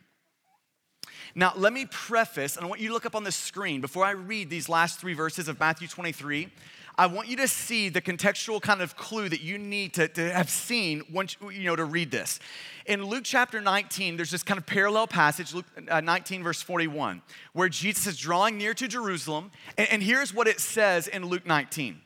Now, 1.34 1.52
let 1.56 1.72
me 1.72 1.86
preface, 1.86 2.56
and 2.56 2.64
I 2.64 2.68
want 2.68 2.80
you 2.80 2.88
to 2.88 2.94
look 2.94 3.06
up 3.06 3.16
on 3.16 3.24
the 3.24 3.32
screen 3.32 3.80
before 3.80 4.04
I 4.04 4.10
read 4.10 4.50
these 4.50 4.68
last 4.68 5.00
three 5.00 5.14
verses 5.14 5.48
of 5.48 5.58
Matthew 5.58 5.88
23. 5.88 6.48
I 6.96 7.06
want 7.06 7.28
you 7.28 7.36
to 7.36 7.48
see 7.48 7.88
the 7.88 8.00
contextual 8.00 8.60
kind 8.60 8.82
of 8.82 8.96
clue 8.96 9.28
that 9.28 9.40
you 9.40 9.58
need 9.58 9.94
to, 9.94 10.08
to 10.08 10.32
have 10.32 10.50
seen 10.50 11.02
once, 11.10 11.36
you 11.40 11.64
know, 11.64 11.76
to 11.76 11.84
read 11.84 12.10
this. 12.10 12.38
In 12.86 13.04
Luke 13.04 13.24
chapter 13.24 13.60
19, 13.60 14.16
there's 14.16 14.30
this 14.30 14.42
kind 14.42 14.58
of 14.58 14.66
parallel 14.66 15.06
passage, 15.06 15.54
Luke 15.54 15.66
uh, 15.88 16.00
19, 16.00 16.42
verse 16.42 16.60
41, 16.60 17.22
where 17.52 17.68
Jesus 17.68 18.06
is 18.06 18.18
drawing 18.18 18.58
near 18.58 18.74
to 18.74 18.88
Jerusalem. 18.88 19.50
And, 19.78 19.88
and 19.90 20.02
here's 20.02 20.34
what 20.34 20.48
it 20.48 20.60
says 20.60 21.08
in 21.08 21.26
Luke 21.26 21.46
19. 21.46 22.00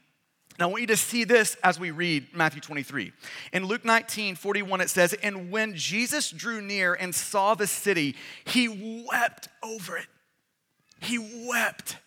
Now, 0.59 0.69
I 0.69 0.71
want 0.71 0.81
you 0.81 0.87
to 0.89 0.97
see 0.97 1.25
this 1.25 1.57
as 1.63 1.79
we 1.79 1.91
read 1.91 2.29
Matthew 2.35 2.61
23. 2.61 3.13
In 3.53 3.67
Luke 3.67 3.85
19, 3.85 4.37
41, 4.37 4.81
it 4.81 4.91
says, 4.91 5.13
And 5.23 5.51
when 5.51 5.75
Jesus 5.75 6.31
drew 6.31 6.63
near 6.63 6.95
and 6.95 7.15
saw 7.15 7.55
the 7.55 7.67
city, 7.67 8.17
he 8.45 9.05
wept 9.07 9.49
over 9.63 9.99
it. 9.99 10.07
He 11.01 11.19
wept. 11.47 11.99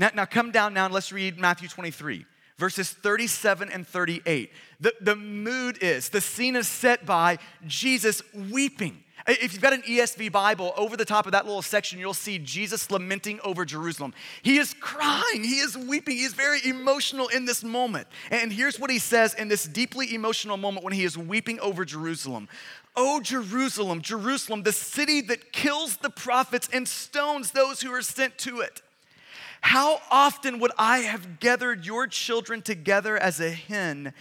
Now, 0.00 0.10
now 0.14 0.24
come 0.24 0.50
down 0.50 0.72
now 0.72 0.86
and 0.86 0.94
let's 0.94 1.12
read 1.12 1.38
Matthew 1.38 1.68
23, 1.68 2.24
verses 2.56 2.90
37 2.90 3.70
and 3.70 3.86
38. 3.86 4.50
The, 4.80 4.94
the 4.98 5.14
mood 5.14 5.76
is, 5.82 6.08
the 6.08 6.22
scene 6.22 6.56
is 6.56 6.66
set 6.66 7.04
by 7.04 7.36
Jesus 7.66 8.22
weeping. 8.50 9.04
If 9.28 9.52
you've 9.52 9.60
got 9.60 9.74
an 9.74 9.82
ESV 9.82 10.32
Bible, 10.32 10.72
over 10.78 10.96
the 10.96 11.04
top 11.04 11.26
of 11.26 11.32
that 11.32 11.44
little 11.44 11.60
section, 11.60 11.98
you'll 11.98 12.14
see 12.14 12.38
Jesus 12.38 12.90
lamenting 12.90 13.40
over 13.44 13.66
Jerusalem. 13.66 14.14
He 14.40 14.56
is 14.56 14.74
crying, 14.80 15.44
he 15.44 15.56
is 15.56 15.76
weeping, 15.76 16.16
he 16.16 16.24
is 16.24 16.32
very 16.32 16.60
emotional 16.64 17.28
in 17.28 17.44
this 17.44 17.62
moment. 17.62 18.06
And 18.30 18.50
here's 18.50 18.80
what 18.80 18.88
he 18.88 18.98
says 18.98 19.34
in 19.34 19.48
this 19.48 19.64
deeply 19.64 20.14
emotional 20.14 20.56
moment 20.56 20.82
when 20.82 20.94
he 20.94 21.04
is 21.04 21.18
weeping 21.18 21.60
over 21.60 21.84
Jerusalem 21.84 22.48
Oh, 22.96 23.20
Jerusalem, 23.20 24.00
Jerusalem, 24.00 24.62
the 24.62 24.72
city 24.72 25.20
that 25.20 25.52
kills 25.52 25.98
the 25.98 26.10
prophets 26.10 26.70
and 26.72 26.88
stones 26.88 27.50
those 27.50 27.82
who 27.82 27.92
are 27.92 28.02
sent 28.02 28.38
to 28.38 28.60
it. 28.60 28.80
How 29.60 30.00
often 30.10 30.58
would 30.60 30.72
I 30.78 30.98
have 30.98 31.38
gathered 31.38 31.84
your 31.84 32.06
children 32.06 32.62
together 32.62 33.16
as 33.16 33.40
a 33.40 33.50
hen 33.50 34.14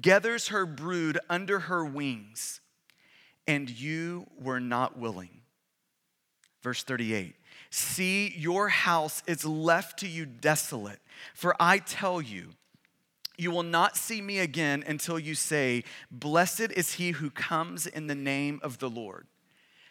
gathers 0.00 0.48
her 0.48 0.66
brood 0.66 1.18
under 1.28 1.60
her 1.60 1.84
wings, 1.84 2.60
and 3.46 3.68
you 3.68 4.26
were 4.38 4.60
not 4.60 4.98
willing? 4.98 5.42
Verse 6.62 6.82
38 6.82 7.36
See, 7.70 8.32
your 8.36 8.68
house 8.68 9.22
is 9.26 9.44
left 9.44 10.00
to 10.00 10.08
you 10.08 10.24
desolate. 10.26 10.98
For 11.34 11.54
I 11.60 11.78
tell 11.78 12.20
you, 12.20 12.50
you 13.38 13.50
will 13.50 13.62
not 13.62 13.96
see 13.96 14.20
me 14.20 14.38
again 14.38 14.82
until 14.86 15.18
you 15.18 15.34
say, 15.34 15.84
Blessed 16.10 16.72
is 16.74 16.94
he 16.94 17.10
who 17.12 17.30
comes 17.30 17.86
in 17.86 18.06
the 18.06 18.14
name 18.14 18.60
of 18.62 18.78
the 18.78 18.88
Lord. 18.88 19.26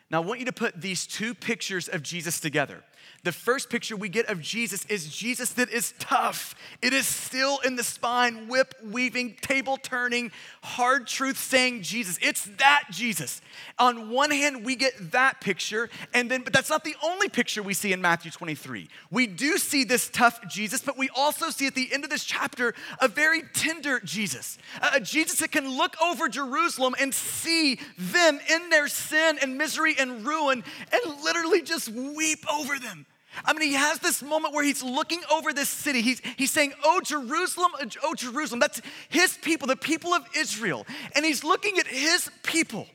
Now, 0.10 0.22
I 0.22 0.26
want 0.26 0.40
you 0.40 0.46
to 0.46 0.52
put 0.52 0.82
these 0.82 1.08
two 1.08 1.34
pictures 1.34 1.88
of 1.88 2.04
Jesus 2.04 2.40
together. 2.40 2.84
The 3.26 3.32
first 3.32 3.72
picture 3.72 3.96
we 3.96 4.08
get 4.08 4.30
of 4.30 4.40
Jesus 4.40 4.86
is 4.86 5.10
Jesus 5.10 5.50
that 5.54 5.72
is 5.72 5.96
tough. 5.98 6.54
It 6.84 6.94
is 6.94 7.08
still 7.08 7.58
in 7.66 7.76
the 7.76 7.84
spine, 7.84 8.48
whip 8.48 8.76
weaving, 8.84 9.38
table 9.42 9.78
turning, 9.78 10.32
hard 10.62 11.08
truth 11.08 11.40
saying 11.40 11.82
Jesus. 11.82 12.20
It's 12.22 12.46
that 12.60 12.84
Jesus. 12.92 13.42
On 13.80 14.12
one 14.12 14.30
hand, 14.30 14.64
we 14.64 14.76
get 14.76 15.12
that 15.12 15.42
picture, 15.42 15.90
and 16.14 16.30
then, 16.30 16.44
but 16.44 16.54
that's 16.54 16.70
not 16.70 16.84
the 16.84 16.96
only 17.04 17.28
picture 17.28 17.64
we 17.64 17.74
see 17.74 17.92
in 17.92 18.00
Matthew 18.00 18.30
23. 18.30 18.88
We 19.10 19.26
do 19.26 19.58
see 19.58 19.86
this 19.86 20.08
tough 20.08 20.48
Jesus, 20.48 20.84
but 20.84 20.96
we 20.96 21.10
also 21.16 21.50
see 21.50 21.66
at 21.66 21.74
the 21.74 21.92
end 21.92 22.04
of 22.04 22.12
this 22.12 22.26
chapter 22.26 22.76
a 23.02 23.08
very 23.08 23.42
tender 23.56 24.02
Jesus, 24.02 24.60
a 24.94 25.00
Jesus 25.00 25.40
that 25.40 25.52
can 25.52 25.68
look 25.68 26.00
over 26.00 26.30
Jerusalem 26.30 26.94
and 27.00 27.12
see 27.12 27.80
them 27.98 28.40
in 28.52 28.70
their 28.70 28.88
sin 28.88 29.40
and 29.42 29.58
misery 29.58 29.96
and 29.98 30.28
ruin 30.28 30.64
and 30.94 31.24
literally 31.24 31.64
just 31.64 31.90
weep 31.90 32.46
over 32.54 32.78
them. 32.78 33.08
I 33.44 33.54
mean, 33.54 33.70
he 33.70 33.74
has 33.74 34.00
this 34.00 34.24
moment 34.24 34.54
where 34.54 34.64
he's 34.64 34.84
looking 34.84 35.22
over 35.32 35.52
this 35.52 35.70
city. 35.70 36.02
He's, 36.02 36.22
he's 36.38 36.52
saying, 36.52 36.74
Oh, 36.84 37.02
Jerusalem, 37.04 37.72
oh, 38.04 38.16
Jerusalem. 38.16 38.60
That's 38.60 38.82
his 39.10 39.38
people, 39.42 39.68
the 39.68 39.76
people 39.76 40.14
of 40.14 40.26
Israel. 40.36 40.86
And 41.16 41.26
he's 41.26 41.44
looking 41.44 41.78
at 41.78 41.88
his 41.88 42.30
people 42.44 42.88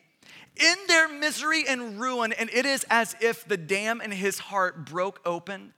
in 0.56 0.75
their 0.88 1.09
misery 1.09 1.64
and 1.68 2.00
ruin. 2.00 2.32
And 2.32 2.49
it 2.50 2.66
is 2.66 2.85
as 2.90 3.16
if 3.20 3.47
the 3.47 3.56
dam 3.56 4.00
in 4.00 4.12
his 4.12 4.38
heart 4.38 4.87
broke 4.87 5.20
open 5.25 5.75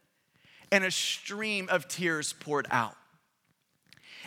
and 0.70 0.84
a 0.84 0.90
stream 0.90 1.68
of 1.68 1.88
tears 1.88 2.32
poured 2.32 2.66
out. 2.70 2.96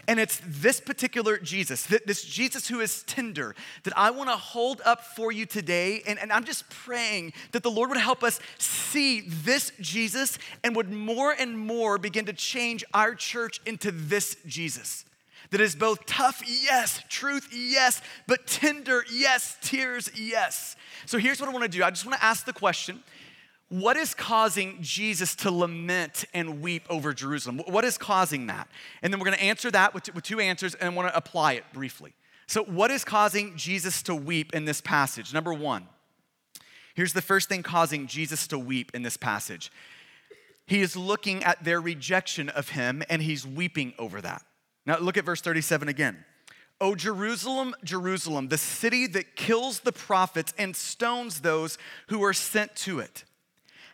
And 0.08 0.20
it's 0.20 0.42
this 0.46 0.80
particular 0.80 1.38
Jesus, 1.38 1.88
this 2.06 2.24
Jesus 2.24 2.68
who 2.68 2.80
is 2.80 3.04
tender, 3.04 3.56
that 3.84 3.98
I 3.98 4.12
want 4.12 4.30
to 4.30 4.36
hold 4.36 4.82
up 4.86 5.04
for 5.04 5.32
you 5.32 5.46
today. 5.46 6.04
And, 6.06 6.20
and 6.20 6.32
I'm 6.32 6.44
just 6.44 6.70
praying 6.70 7.34
that 7.52 7.64
the 7.64 7.72
Lord 7.72 7.90
would 7.90 8.00
help 8.00 8.24
us 8.24 8.40
see 8.58 9.22
this 9.22 9.72
Jesus 9.80 10.38
and 10.64 10.76
would 10.76 10.92
more 10.92 11.32
and 11.32 11.58
more 11.58 11.98
begin 11.98 12.26
to 12.26 12.34
change 12.34 12.84
our 12.94 13.16
church 13.16 13.62
into 13.66 13.92
this 13.92 14.38
Jesus 14.46 15.06
that 15.52 15.62
is 15.62 15.76
both 15.76 16.06
tough, 16.06 16.42
yes, 16.46 17.02
truth, 17.08 17.50
yes, 17.54 18.02
but 18.28 18.48
tender, 18.48 19.06
yes, 19.12 19.58
tears, 19.62 20.10
yes. 20.16 20.76
So 21.06 21.18
here's 21.18 21.40
what 21.40 21.50
I 21.50 21.54
want 21.54 21.64
to 21.64 21.70
do 21.70 21.84
I 21.84 21.90
just 21.90 22.06
want 22.06 22.18
to 22.18 22.26
ask 22.26 22.46
the 22.46 22.54
question 22.54 23.04
what 23.82 23.98
is 23.98 24.14
causing 24.14 24.78
Jesus 24.82 25.36
to 25.36 25.52
lament 25.52 26.24
and 26.34 26.62
weep 26.62 26.84
over 26.90 27.14
Jerusalem? 27.14 27.62
What 27.68 27.84
is 27.84 27.98
causing 27.98 28.48
that? 28.48 28.70
And 29.02 29.12
then 29.12 29.20
we're 29.20 29.26
going 29.26 29.38
to 29.38 29.44
answer 29.44 29.70
that 29.72 29.94
with, 29.94 30.04
two 30.24 30.40
answers 30.40 30.76
and 30.76 30.90
I 30.90 30.96
want 30.96 31.10
to 31.10 31.18
apply 31.18 31.54
it 31.54 31.66
briefly. 31.74 32.14
So, 32.48 32.64
what 32.64 32.90
is 32.90 33.04
causing 33.04 33.58
Jesus 33.58 34.02
to 34.04 34.16
weep 34.16 34.54
in 34.54 34.66
this 34.66 34.80
passage? 34.80 35.34
Number 35.34 35.54
one, 35.54 35.88
here's 36.94 37.14
the 37.14 37.22
first 37.22 37.50
thing 37.50 37.64
causing 37.64 38.08
Jesus 38.08 38.48
to 38.48 38.60
weep 38.60 38.92
in 38.94 39.02
this 39.02 39.18
passage. 39.18 39.72
He 40.68 40.82
is 40.82 40.96
looking 40.96 41.44
at 41.44 41.64
their 41.64 41.82
rejection 41.82 42.50
of 42.50 42.70
him 42.70 43.04
and 43.10 43.22
he's 43.22 43.46
weeping 43.46 43.94
over 44.00 44.22
that. 44.22 44.44
Now, 44.86 45.00
look 45.00 45.18
at 45.18 45.26
verse 45.26 45.42
37 45.42 45.90
again. 45.90 46.24
O 46.80 46.96
Jerusalem, 46.96 47.76
Jerusalem, 47.84 48.48
the 48.50 48.58
city 48.58 49.08
that 49.08 49.36
kills 49.36 49.82
the 49.82 49.92
prophets 49.92 50.54
and 50.58 50.76
stones 50.76 51.42
those 51.42 51.78
who 52.08 52.24
are 52.24 52.34
sent 52.34 52.76
to 52.78 53.00
it. 53.00 53.26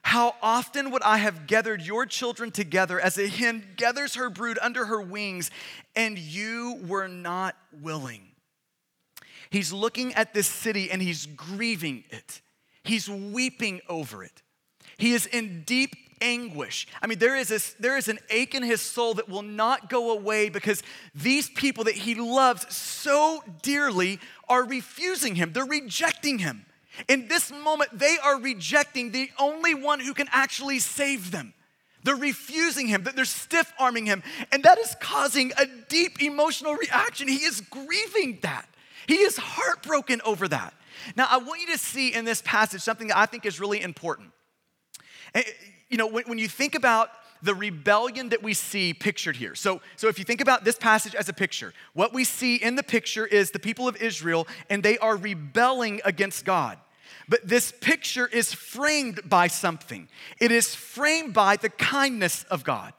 How 0.03 0.35
often 0.41 0.91
would 0.91 1.03
I 1.03 1.17
have 1.17 1.47
gathered 1.47 1.81
your 1.81 2.05
children 2.05 2.51
together 2.51 2.99
as 2.99 3.17
a 3.17 3.27
hen 3.27 3.63
gathers 3.75 4.15
her 4.15 4.29
brood 4.29 4.57
under 4.61 4.85
her 4.85 5.01
wings, 5.01 5.51
and 5.95 6.17
you 6.17 6.81
were 6.87 7.07
not 7.07 7.55
willing? 7.81 8.31
He's 9.51 9.71
looking 9.73 10.13
at 10.13 10.33
this 10.33 10.47
city 10.47 10.89
and 10.89 11.01
he's 11.01 11.25
grieving 11.25 12.05
it. 12.09 12.41
He's 12.83 13.09
weeping 13.09 13.81
over 13.89 14.23
it. 14.23 14.41
He 14.97 15.13
is 15.13 15.25
in 15.25 15.63
deep 15.63 15.95
anguish. 16.21 16.87
I 17.01 17.07
mean, 17.07 17.19
there 17.19 17.35
is, 17.35 17.49
this, 17.49 17.75
there 17.79 17.97
is 17.97 18.07
an 18.07 18.19
ache 18.29 18.55
in 18.55 18.63
his 18.63 18.81
soul 18.81 19.15
that 19.15 19.27
will 19.27 19.41
not 19.41 19.89
go 19.89 20.11
away 20.11 20.49
because 20.49 20.83
these 21.13 21.49
people 21.49 21.83
that 21.85 21.95
he 21.95 22.15
loves 22.15 22.73
so 22.73 23.43
dearly 23.61 24.19
are 24.47 24.63
refusing 24.63 25.35
him, 25.35 25.51
they're 25.53 25.65
rejecting 25.65 26.39
him. 26.39 26.65
In 27.07 27.27
this 27.27 27.51
moment, 27.51 27.97
they 27.97 28.17
are 28.23 28.39
rejecting 28.39 29.11
the 29.11 29.29
only 29.39 29.73
one 29.73 29.99
who 29.99 30.13
can 30.13 30.27
actually 30.31 30.79
save 30.79 31.31
them. 31.31 31.53
They're 32.03 32.15
refusing 32.15 32.87
him, 32.87 33.07
they're 33.15 33.25
stiff 33.25 33.71
arming 33.77 34.07
him, 34.07 34.23
and 34.51 34.63
that 34.63 34.79
is 34.79 34.95
causing 34.99 35.51
a 35.57 35.67
deep 35.87 36.21
emotional 36.21 36.73
reaction. 36.73 37.27
He 37.27 37.43
is 37.43 37.61
grieving 37.61 38.39
that. 38.41 38.67
He 39.07 39.15
is 39.15 39.37
heartbroken 39.37 40.21
over 40.25 40.47
that. 40.47 40.73
Now, 41.15 41.27
I 41.29 41.37
want 41.37 41.61
you 41.61 41.67
to 41.67 41.77
see 41.77 42.13
in 42.13 42.25
this 42.25 42.41
passage 42.41 42.81
something 42.81 43.07
that 43.09 43.17
I 43.17 43.25
think 43.25 43.45
is 43.45 43.59
really 43.59 43.81
important. 43.81 44.31
Eh, 45.35 45.43
you 45.89 45.97
know, 45.97 46.07
when 46.07 46.37
you 46.37 46.47
think 46.47 46.75
about 46.75 47.09
the 47.41 47.55
rebellion 47.55 48.29
that 48.29 48.43
we 48.43 48.53
see 48.53 48.93
pictured 48.93 49.35
here. 49.35 49.55
So, 49.55 49.81
so 49.95 50.07
if 50.07 50.19
you 50.19 50.25
think 50.25 50.41
about 50.41 50.63
this 50.63 50.77
passage 50.77 51.15
as 51.15 51.29
a 51.29 51.33
picture, 51.33 51.73
what 51.93 52.13
we 52.13 52.23
see 52.23 52.55
in 52.55 52.75
the 52.75 52.83
picture 52.83 53.25
is 53.25 53.51
the 53.51 53.59
people 53.59 53.87
of 53.87 53.95
Israel 54.01 54.47
and 54.69 54.83
they 54.83 54.97
are 54.97 55.15
rebelling 55.15 56.01
against 56.05 56.45
God. 56.45 56.77
But 57.27 57.47
this 57.47 57.71
picture 57.81 58.27
is 58.27 58.53
framed 58.53 59.21
by 59.25 59.47
something. 59.47 60.09
It 60.39 60.51
is 60.51 60.75
framed 60.75 61.33
by 61.33 61.55
the 61.55 61.69
kindness 61.69 62.43
of 62.49 62.63
God. 62.63 62.93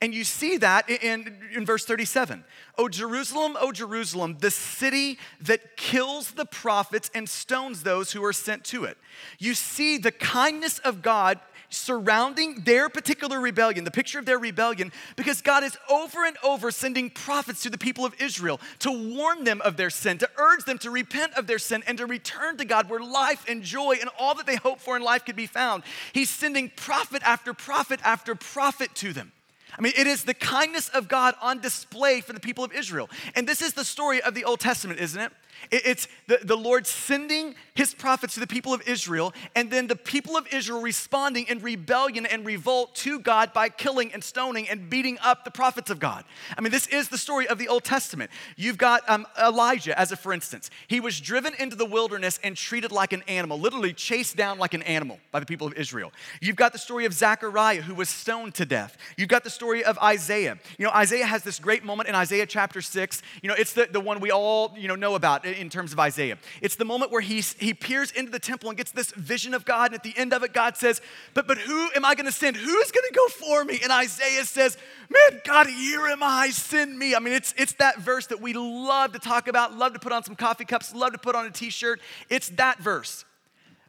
And 0.00 0.14
you 0.14 0.24
see 0.24 0.56
that 0.58 0.88
in, 0.88 1.40
in 1.54 1.64
verse 1.66 1.84
37. 1.84 2.44
O 2.78 2.88
Jerusalem, 2.88 3.56
O 3.60 3.70
Jerusalem, 3.70 4.36
the 4.40 4.50
city 4.50 5.18
that 5.40 5.76
kills 5.76 6.32
the 6.32 6.46
prophets 6.46 7.10
and 7.14 7.28
stones 7.28 7.82
those 7.82 8.12
who 8.12 8.24
are 8.24 8.32
sent 8.32 8.64
to 8.64 8.84
it. 8.84 8.98
You 9.38 9.54
see 9.54 9.98
the 9.98 10.12
kindness 10.12 10.78
of 10.80 11.02
God 11.02 11.38
surrounding 11.74 12.62
their 12.64 12.88
particular 12.88 13.40
rebellion, 13.40 13.84
the 13.84 13.90
picture 13.90 14.18
of 14.18 14.26
their 14.26 14.38
rebellion, 14.38 14.92
because 15.16 15.40
God 15.40 15.64
is 15.64 15.76
over 15.90 16.24
and 16.24 16.36
over 16.42 16.70
sending 16.70 17.10
prophets 17.10 17.62
to 17.62 17.70
the 17.70 17.78
people 17.78 18.04
of 18.04 18.14
Israel 18.20 18.60
to 18.80 18.90
warn 18.90 19.44
them 19.44 19.60
of 19.62 19.76
their 19.76 19.90
sin, 19.90 20.18
to 20.18 20.30
urge 20.36 20.64
them 20.64 20.78
to 20.78 20.90
repent 20.90 21.34
of 21.34 21.46
their 21.46 21.58
sin 21.58 21.82
and 21.86 21.98
to 21.98 22.06
return 22.06 22.56
to 22.58 22.64
God 22.64 22.88
where 22.88 23.00
life 23.00 23.44
and 23.48 23.62
joy 23.62 23.96
and 24.00 24.10
all 24.18 24.34
that 24.34 24.46
they 24.46 24.56
hope 24.56 24.80
for 24.80 24.96
in 24.96 25.02
life 25.02 25.24
could 25.24 25.36
be 25.36 25.46
found. 25.46 25.82
He's 26.12 26.30
sending 26.30 26.70
prophet 26.74 27.22
after 27.24 27.52
prophet 27.52 28.00
after 28.04 28.34
prophet 28.34 28.94
to 28.96 29.12
them. 29.12 29.32
I 29.76 29.82
mean, 29.82 29.92
it 29.96 30.06
is 30.06 30.24
the 30.24 30.34
kindness 30.34 30.88
of 30.90 31.08
God 31.08 31.34
on 31.42 31.60
display 31.60 32.20
for 32.20 32.32
the 32.32 32.40
people 32.40 32.62
of 32.64 32.72
Israel. 32.72 33.10
And 33.34 33.48
this 33.48 33.60
is 33.60 33.72
the 33.72 33.84
story 33.84 34.22
of 34.22 34.34
the 34.34 34.44
Old 34.44 34.60
Testament, 34.60 35.00
isn't 35.00 35.20
it? 35.20 35.32
It's 35.70 36.08
the, 36.26 36.40
the 36.42 36.56
Lord 36.56 36.86
sending 36.86 37.54
his 37.74 37.94
prophets 37.94 38.34
to 38.34 38.40
the 38.40 38.46
people 38.46 38.72
of 38.72 38.86
Israel, 38.86 39.32
and 39.56 39.70
then 39.70 39.86
the 39.86 39.96
people 39.96 40.36
of 40.36 40.46
Israel 40.52 40.80
responding 40.80 41.46
in 41.48 41.60
rebellion 41.60 42.26
and 42.26 42.46
revolt 42.46 42.94
to 42.96 43.18
God 43.18 43.52
by 43.52 43.68
killing 43.68 44.12
and 44.12 44.22
stoning 44.22 44.68
and 44.68 44.88
beating 44.88 45.18
up 45.22 45.44
the 45.44 45.50
prophets 45.50 45.90
of 45.90 45.98
God. 45.98 46.24
I 46.56 46.60
mean, 46.60 46.70
this 46.70 46.86
is 46.86 47.08
the 47.08 47.18
story 47.18 47.48
of 47.48 47.58
the 47.58 47.68
Old 47.68 47.84
Testament. 47.84 48.30
You've 48.56 48.78
got 48.78 49.08
um, 49.08 49.26
Elijah, 49.40 49.98
as 49.98 50.12
a 50.12 50.16
for 50.16 50.32
instance. 50.32 50.70
He 50.88 51.00
was 51.00 51.20
driven 51.20 51.54
into 51.58 51.76
the 51.76 51.84
wilderness 51.84 52.38
and 52.42 52.56
treated 52.56 52.92
like 52.92 53.12
an 53.12 53.22
animal, 53.28 53.58
literally 53.58 53.92
chased 53.92 54.36
down 54.36 54.58
like 54.58 54.74
an 54.74 54.82
animal 54.82 55.18
by 55.32 55.40
the 55.40 55.46
people 55.46 55.66
of 55.66 55.74
Israel. 55.74 56.12
You've 56.40 56.56
got 56.56 56.72
the 56.72 56.78
story 56.78 57.04
of 57.04 57.12
Zechariah, 57.12 57.82
who 57.82 57.94
was 57.94 58.08
stoned 58.08 58.54
to 58.54 58.64
death. 58.64 58.96
You've 59.16 59.28
got 59.28 59.44
the 59.44 59.50
story 59.50 59.84
of 59.84 59.98
Isaiah. 59.98 60.58
You 60.78 60.86
know, 60.86 60.92
Isaiah 60.92 61.26
has 61.26 61.42
this 61.42 61.58
great 61.58 61.84
moment 61.84 62.08
in 62.08 62.14
Isaiah 62.14 62.46
chapter 62.46 62.80
6. 62.80 63.22
You 63.42 63.48
know, 63.48 63.54
it's 63.58 63.72
the, 63.72 63.88
the 63.90 64.00
one 64.00 64.20
we 64.20 64.30
all, 64.30 64.74
you 64.76 64.88
know, 64.88 64.94
know 64.94 65.14
about 65.14 65.44
in 65.60 65.70
terms 65.70 65.92
of 65.92 65.98
Isaiah. 65.98 66.38
It's 66.60 66.76
the 66.76 66.84
moment 66.84 67.10
where 67.10 67.20
he, 67.20 67.40
he 67.58 67.74
peers 67.74 68.10
into 68.12 68.30
the 68.30 68.38
temple 68.38 68.68
and 68.68 68.76
gets 68.76 68.90
this 68.90 69.10
vision 69.12 69.54
of 69.54 69.64
God, 69.64 69.86
and 69.86 69.94
at 69.94 70.02
the 70.02 70.14
end 70.16 70.32
of 70.32 70.42
it, 70.42 70.52
God 70.52 70.76
says, 70.76 71.00
But, 71.34 71.46
but 71.46 71.58
who 71.58 71.90
am 71.94 72.04
I 72.04 72.14
going 72.14 72.26
to 72.26 72.32
send? 72.32 72.56
Who's 72.56 72.90
going 72.90 73.06
to 73.08 73.14
go 73.14 73.28
for 73.28 73.64
me? 73.64 73.80
And 73.82 73.92
Isaiah 73.92 74.44
says, 74.44 74.76
Man, 75.08 75.40
God, 75.44 75.66
here 75.66 76.06
am 76.06 76.22
I, 76.22 76.50
send 76.50 76.98
me. 76.98 77.14
I 77.14 77.18
mean, 77.18 77.34
it's, 77.34 77.54
it's 77.56 77.74
that 77.74 77.98
verse 77.98 78.26
that 78.28 78.40
we 78.40 78.52
love 78.54 79.12
to 79.12 79.18
talk 79.18 79.48
about, 79.48 79.76
love 79.76 79.92
to 79.94 79.98
put 79.98 80.12
on 80.12 80.24
some 80.24 80.36
coffee 80.36 80.64
cups, 80.64 80.94
love 80.94 81.12
to 81.12 81.18
put 81.18 81.34
on 81.34 81.46
a 81.46 81.50
t 81.50 81.70
shirt. 81.70 82.00
It's 82.28 82.48
that 82.50 82.78
verse. 82.78 83.24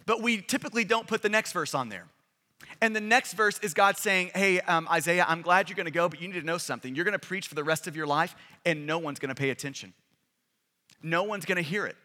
But 0.05 0.21
we 0.21 0.41
typically 0.41 0.83
don't 0.83 1.07
put 1.07 1.21
the 1.21 1.29
next 1.29 1.51
verse 1.51 1.73
on 1.73 1.89
there. 1.89 2.05
And 2.81 2.95
the 2.95 3.01
next 3.01 3.33
verse 3.33 3.59
is 3.59 3.73
God 3.73 3.97
saying, 3.97 4.31
Hey, 4.35 4.59
um, 4.61 4.87
Isaiah, 4.91 5.25
I'm 5.27 5.41
glad 5.41 5.69
you're 5.69 5.75
going 5.75 5.85
to 5.85 5.91
go, 5.91 6.09
but 6.09 6.21
you 6.21 6.27
need 6.27 6.39
to 6.39 6.45
know 6.45 6.57
something. 6.57 6.95
You're 6.95 7.05
going 7.05 7.13
to 7.13 7.19
preach 7.19 7.47
for 7.47 7.55
the 7.55 7.63
rest 7.63 7.87
of 7.87 7.95
your 7.95 8.07
life, 8.07 8.35
and 8.65 8.85
no 8.85 8.97
one's 8.97 9.19
going 9.19 9.29
to 9.29 9.35
pay 9.35 9.49
attention 9.49 9.93
no 11.05 11.23
one's 11.23 11.45
gonna 11.45 11.61
hear 11.61 11.85
it. 11.85 11.95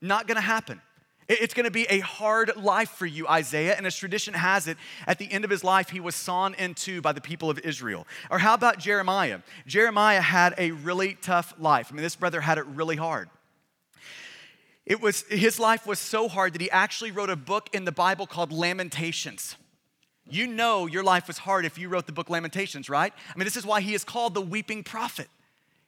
Not 0.00 0.26
gonna 0.26 0.40
happen. 0.40 0.80
It's 1.28 1.54
gonna 1.54 1.70
be 1.70 1.86
a 1.88 2.00
hard 2.00 2.56
life 2.56 2.90
for 2.90 3.06
you, 3.06 3.28
Isaiah. 3.28 3.74
And 3.76 3.86
as 3.86 3.96
tradition 3.96 4.34
has 4.34 4.66
it, 4.66 4.76
at 5.06 5.18
the 5.18 5.30
end 5.30 5.44
of 5.44 5.50
his 5.50 5.62
life, 5.62 5.90
he 5.90 6.00
was 6.00 6.16
sawn 6.16 6.54
in 6.54 6.74
two 6.74 7.00
by 7.00 7.12
the 7.12 7.20
people 7.20 7.48
of 7.48 7.58
Israel. 7.60 8.06
Or 8.30 8.38
how 8.38 8.54
about 8.54 8.78
Jeremiah? 8.78 9.40
Jeremiah 9.66 10.20
had 10.20 10.54
a 10.58 10.72
really 10.72 11.14
tough 11.14 11.54
life. 11.58 11.88
I 11.90 11.94
mean, 11.94 12.02
this 12.02 12.16
brother 12.16 12.40
had 12.40 12.58
it 12.58 12.66
really 12.66 12.96
hard. 12.96 13.28
It 14.84 15.00
was, 15.00 15.22
his 15.28 15.60
life 15.60 15.86
was 15.86 16.00
so 16.00 16.28
hard 16.28 16.54
that 16.54 16.60
he 16.60 16.70
actually 16.70 17.12
wrote 17.12 17.30
a 17.30 17.36
book 17.36 17.70
in 17.72 17.84
the 17.84 17.92
Bible 17.92 18.26
called 18.26 18.50
Lamentations. 18.50 19.56
You 20.28 20.46
know 20.46 20.86
your 20.86 21.04
life 21.04 21.28
was 21.28 21.38
hard 21.38 21.64
if 21.64 21.78
you 21.78 21.88
wrote 21.88 22.06
the 22.06 22.12
book 22.12 22.28
Lamentations, 22.28 22.88
right? 22.88 23.12
I 23.12 23.38
mean, 23.38 23.44
this 23.44 23.56
is 23.56 23.64
why 23.64 23.80
he 23.80 23.94
is 23.94 24.02
called 24.02 24.34
the 24.34 24.40
weeping 24.40 24.82
prophet. 24.82 25.28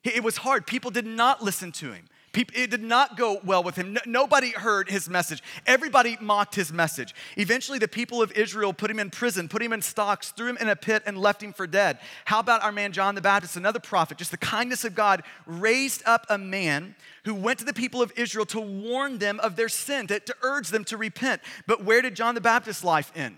It 0.04 0.22
was 0.22 0.36
hard. 0.36 0.66
People 0.66 0.90
did 0.90 1.06
not 1.06 1.42
listen 1.42 1.72
to 1.72 1.92
him. 1.92 2.06
It 2.36 2.70
did 2.70 2.82
not 2.82 3.16
go 3.16 3.40
well 3.44 3.62
with 3.62 3.76
him. 3.76 3.96
nobody 4.06 4.50
heard 4.50 4.88
his 4.88 5.08
message. 5.08 5.42
Everybody 5.66 6.16
mocked 6.20 6.54
his 6.54 6.72
message. 6.72 7.14
Eventually, 7.36 7.78
the 7.78 7.88
people 7.88 8.22
of 8.22 8.32
Israel 8.32 8.72
put 8.72 8.90
him 8.90 8.98
in 8.98 9.10
prison, 9.10 9.48
put 9.48 9.62
him 9.62 9.72
in 9.72 9.82
stocks, 9.82 10.32
threw 10.32 10.48
him 10.48 10.56
in 10.60 10.68
a 10.68 10.76
pit, 10.76 11.02
and 11.06 11.16
left 11.16 11.42
him 11.42 11.52
for 11.52 11.66
dead. 11.66 11.98
How 12.24 12.40
about 12.40 12.62
our 12.62 12.72
man 12.72 12.92
John 12.92 13.14
the 13.14 13.20
Baptist, 13.20 13.56
another 13.56 13.80
prophet? 13.80 14.18
Just 14.18 14.30
the 14.30 14.36
kindness 14.36 14.84
of 14.84 14.94
God 14.94 15.22
raised 15.46 16.02
up 16.06 16.26
a 16.28 16.38
man 16.38 16.96
who 17.24 17.34
went 17.34 17.58
to 17.60 17.64
the 17.64 17.72
people 17.72 18.02
of 18.02 18.12
Israel 18.16 18.46
to 18.46 18.60
warn 18.60 19.18
them 19.18 19.38
of 19.40 19.56
their 19.56 19.68
sin, 19.68 20.06
to, 20.08 20.20
to 20.20 20.34
urge 20.42 20.68
them 20.68 20.84
to 20.84 20.96
repent. 20.96 21.40
But 21.66 21.84
where 21.84 22.02
did 22.02 22.16
John 22.16 22.34
the 22.34 22.40
Baptist's 22.40 22.84
life 22.84 23.12
end? 23.14 23.36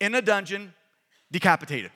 In 0.00 0.14
a 0.14 0.22
dungeon, 0.22 0.72
decapitated. 1.30 1.90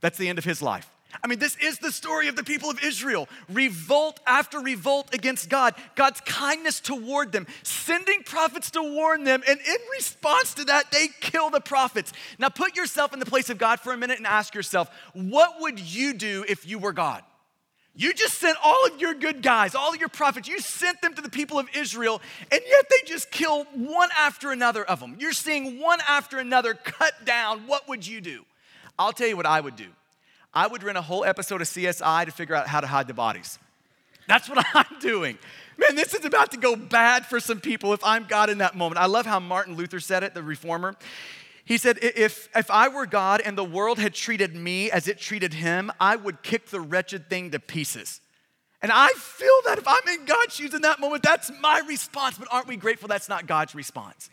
That's 0.00 0.18
the 0.18 0.28
end 0.28 0.38
of 0.38 0.44
his 0.44 0.62
life. 0.62 0.90
I 1.22 1.26
mean, 1.26 1.38
this 1.38 1.56
is 1.62 1.78
the 1.78 1.90
story 1.90 2.28
of 2.28 2.36
the 2.36 2.44
people 2.44 2.70
of 2.70 2.82
Israel. 2.82 3.28
Revolt 3.48 4.20
after 4.26 4.60
revolt 4.60 5.14
against 5.14 5.48
God, 5.48 5.74
God's 5.94 6.20
kindness 6.20 6.80
toward 6.80 7.32
them, 7.32 7.46
sending 7.62 8.22
prophets 8.22 8.70
to 8.72 8.82
warn 8.82 9.24
them, 9.24 9.42
and 9.48 9.58
in 9.58 9.76
response 9.92 10.54
to 10.54 10.64
that, 10.66 10.90
they 10.92 11.08
kill 11.20 11.50
the 11.50 11.60
prophets. 11.60 12.12
Now, 12.38 12.48
put 12.48 12.76
yourself 12.76 13.12
in 13.12 13.18
the 13.18 13.26
place 13.26 13.50
of 13.50 13.58
God 13.58 13.80
for 13.80 13.92
a 13.92 13.96
minute 13.96 14.18
and 14.18 14.26
ask 14.26 14.54
yourself, 14.54 14.90
what 15.12 15.60
would 15.60 15.80
you 15.80 16.14
do 16.14 16.44
if 16.48 16.68
you 16.68 16.78
were 16.78 16.92
God? 16.92 17.22
You 17.94 18.14
just 18.14 18.38
sent 18.38 18.56
all 18.62 18.86
of 18.86 19.00
your 19.00 19.12
good 19.12 19.42
guys, 19.42 19.74
all 19.74 19.92
of 19.92 19.98
your 19.98 20.08
prophets, 20.08 20.46
you 20.46 20.60
sent 20.60 21.02
them 21.02 21.14
to 21.14 21.22
the 21.22 21.28
people 21.28 21.58
of 21.58 21.68
Israel, 21.74 22.22
and 22.52 22.60
yet 22.64 22.86
they 22.88 23.08
just 23.08 23.28
kill 23.32 23.64
one 23.74 24.08
after 24.16 24.52
another 24.52 24.84
of 24.84 25.00
them. 25.00 25.16
You're 25.18 25.32
seeing 25.32 25.80
one 25.80 25.98
after 26.08 26.38
another 26.38 26.74
cut 26.74 27.24
down. 27.24 27.66
What 27.66 27.88
would 27.88 28.06
you 28.06 28.20
do? 28.20 28.44
I'll 28.96 29.12
tell 29.12 29.26
you 29.26 29.36
what 29.36 29.46
I 29.46 29.60
would 29.60 29.74
do. 29.74 29.88
I 30.52 30.66
would 30.66 30.82
rent 30.82 30.98
a 30.98 31.02
whole 31.02 31.24
episode 31.24 31.60
of 31.60 31.68
CSI 31.68 32.24
to 32.24 32.30
figure 32.30 32.54
out 32.54 32.66
how 32.66 32.80
to 32.80 32.86
hide 32.86 33.06
the 33.06 33.14
bodies. 33.14 33.58
That's 34.26 34.48
what 34.48 34.64
I'm 34.74 34.98
doing. 35.00 35.38
Man, 35.76 35.94
this 35.94 36.14
is 36.14 36.24
about 36.24 36.50
to 36.52 36.56
go 36.56 36.76
bad 36.76 37.26
for 37.26 37.40
some 37.40 37.60
people 37.60 37.92
if 37.92 38.02
I'm 38.04 38.24
God 38.24 38.50
in 38.50 38.58
that 38.58 38.76
moment. 38.76 39.00
I 39.00 39.06
love 39.06 39.26
how 39.26 39.40
Martin 39.40 39.76
Luther 39.76 40.00
said 40.00 40.22
it, 40.22 40.34
the 40.34 40.42
reformer. 40.42 40.94
He 41.64 41.76
said, 41.76 41.98
if, 42.00 42.48
if 42.56 42.70
I 42.70 42.88
were 42.88 43.04
God 43.04 43.42
and 43.44 43.56
the 43.56 43.64
world 43.64 43.98
had 43.98 44.14
treated 44.14 44.56
me 44.56 44.90
as 44.90 45.06
it 45.06 45.18
treated 45.18 45.52
him, 45.54 45.92
I 46.00 46.16
would 46.16 46.42
kick 46.42 46.70
the 46.70 46.80
wretched 46.80 47.28
thing 47.28 47.50
to 47.50 47.60
pieces. 47.60 48.20
And 48.80 48.90
I 48.92 49.08
feel 49.08 49.60
that 49.66 49.78
if 49.78 49.86
I'm 49.86 50.08
in 50.08 50.24
God's 50.24 50.54
shoes 50.54 50.72
in 50.72 50.82
that 50.82 50.98
moment, 50.98 51.22
that's 51.22 51.50
my 51.60 51.82
response. 51.86 52.38
But 52.38 52.48
aren't 52.50 52.68
we 52.68 52.76
grateful 52.76 53.08
that's 53.08 53.28
not 53.28 53.46
God's 53.46 53.74
response? 53.74 54.30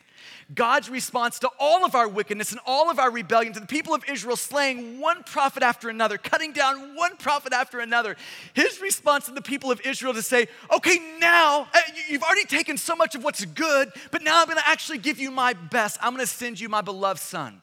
God's 0.54 0.90
response 0.90 1.40
to 1.40 1.50
all 1.60 1.86
of 1.86 1.96
our 1.96 2.08
wickedness 2.08 2.52
and 2.52 2.60
all 2.66 2.90
of 2.90 3.00
our 3.00 3.12
rebellion, 3.12 3.54
to 3.54 3.60
the 3.60 3.66
people 3.66 3.94
of 3.94 4.04
Israel 4.10 4.36
slaying 4.36 5.00
one 5.00 5.24
prophet 5.24 5.64
after 5.64 5.90
another, 5.90 6.18
cutting 6.18 6.54
down 6.54 6.96
one 6.96 7.18
prophet 7.18 7.54
after 7.54 7.80
another, 7.80 8.16
his 8.54 8.82
response 8.82 9.26
to 9.26 9.32
the 9.32 9.42
people 9.42 9.72
of 9.72 9.82
Israel 9.82 10.14
to 10.14 10.22
say, 10.22 10.48
okay, 10.74 11.00
now 11.20 11.68
uh, 11.74 11.80
you've 12.10 12.24
already 12.24 12.46
taken 12.46 12.78
so 12.78 12.96
much 12.96 13.16
of 13.16 13.24
what's 13.24 13.44
good, 13.46 13.90
but 14.12 14.22
now 14.24 14.42
I'm 14.42 14.48
gonna 14.48 14.62
actually 14.66 14.98
give 14.98 15.20
you 15.20 15.32
my 15.32 15.54
best. 15.54 15.98
I'm 16.02 16.14
gonna 16.14 16.28
send 16.28 16.60
you 16.60 16.70
my 16.70 16.82
beloved 16.82 17.22
son. 17.22 17.62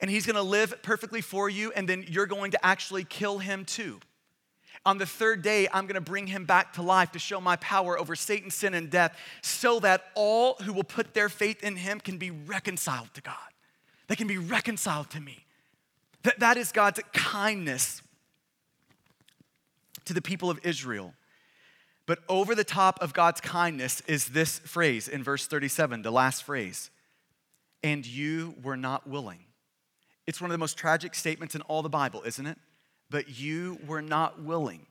And 0.00 0.10
he's 0.10 0.26
gonna 0.26 0.42
live 0.42 0.82
perfectly 0.82 1.20
for 1.20 1.48
you, 1.50 1.72
and 1.72 1.88
then 1.88 2.04
you're 2.08 2.26
going 2.26 2.52
to 2.52 2.66
actually 2.66 3.04
kill 3.04 3.38
him 3.38 3.64
too. 3.64 4.00
On 4.86 4.98
the 4.98 5.06
third 5.06 5.42
day, 5.42 5.68
I'm 5.72 5.86
gonna 5.86 6.00
bring 6.00 6.26
him 6.26 6.44
back 6.44 6.74
to 6.74 6.82
life 6.82 7.12
to 7.12 7.18
show 7.18 7.40
my 7.40 7.56
power 7.56 7.98
over 7.98 8.14
Satan, 8.14 8.50
sin, 8.50 8.74
and 8.74 8.90
death, 8.90 9.18
so 9.42 9.80
that 9.80 10.04
all 10.14 10.54
who 10.62 10.72
will 10.72 10.84
put 10.84 11.14
their 11.14 11.28
faith 11.28 11.62
in 11.62 11.76
him 11.76 12.00
can 12.00 12.18
be 12.18 12.30
reconciled 12.30 13.12
to 13.14 13.20
God. 13.20 13.34
They 14.06 14.16
can 14.16 14.26
be 14.26 14.38
reconciled 14.38 15.10
to 15.10 15.20
me. 15.20 15.44
That, 16.22 16.40
that 16.40 16.56
is 16.56 16.72
God's 16.72 17.00
kindness 17.12 18.02
to 20.06 20.14
the 20.14 20.22
people 20.22 20.50
of 20.50 20.58
Israel. 20.64 21.14
But 22.06 22.20
over 22.28 22.54
the 22.54 22.64
top 22.64 23.02
of 23.02 23.12
God's 23.12 23.40
kindness 23.40 24.00
is 24.06 24.28
this 24.28 24.58
phrase 24.60 25.08
in 25.08 25.22
verse 25.22 25.46
37, 25.46 26.02
the 26.02 26.10
last 26.10 26.42
phrase, 26.42 26.90
and 27.82 28.06
you 28.06 28.54
were 28.62 28.78
not 28.78 29.06
willing. 29.06 29.40
It's 30.26 30.40
one 30.40 30.50
of 30.50 30.52
the 30.52 30.58
most 30.58 30.78
tragic 30.78 31.14
statements 31.14 31.54
in 31.54 31.60
all 31.62 31.82
the 31.82 31.90
Bible, 31.90 32.22
isn't 32.24 32.46
it? 32.46 32.58
But 33.10 33.38
you 33.38 33.78
were 33.86 34.02
not 34.02 34.42
willing. 34.42 34.86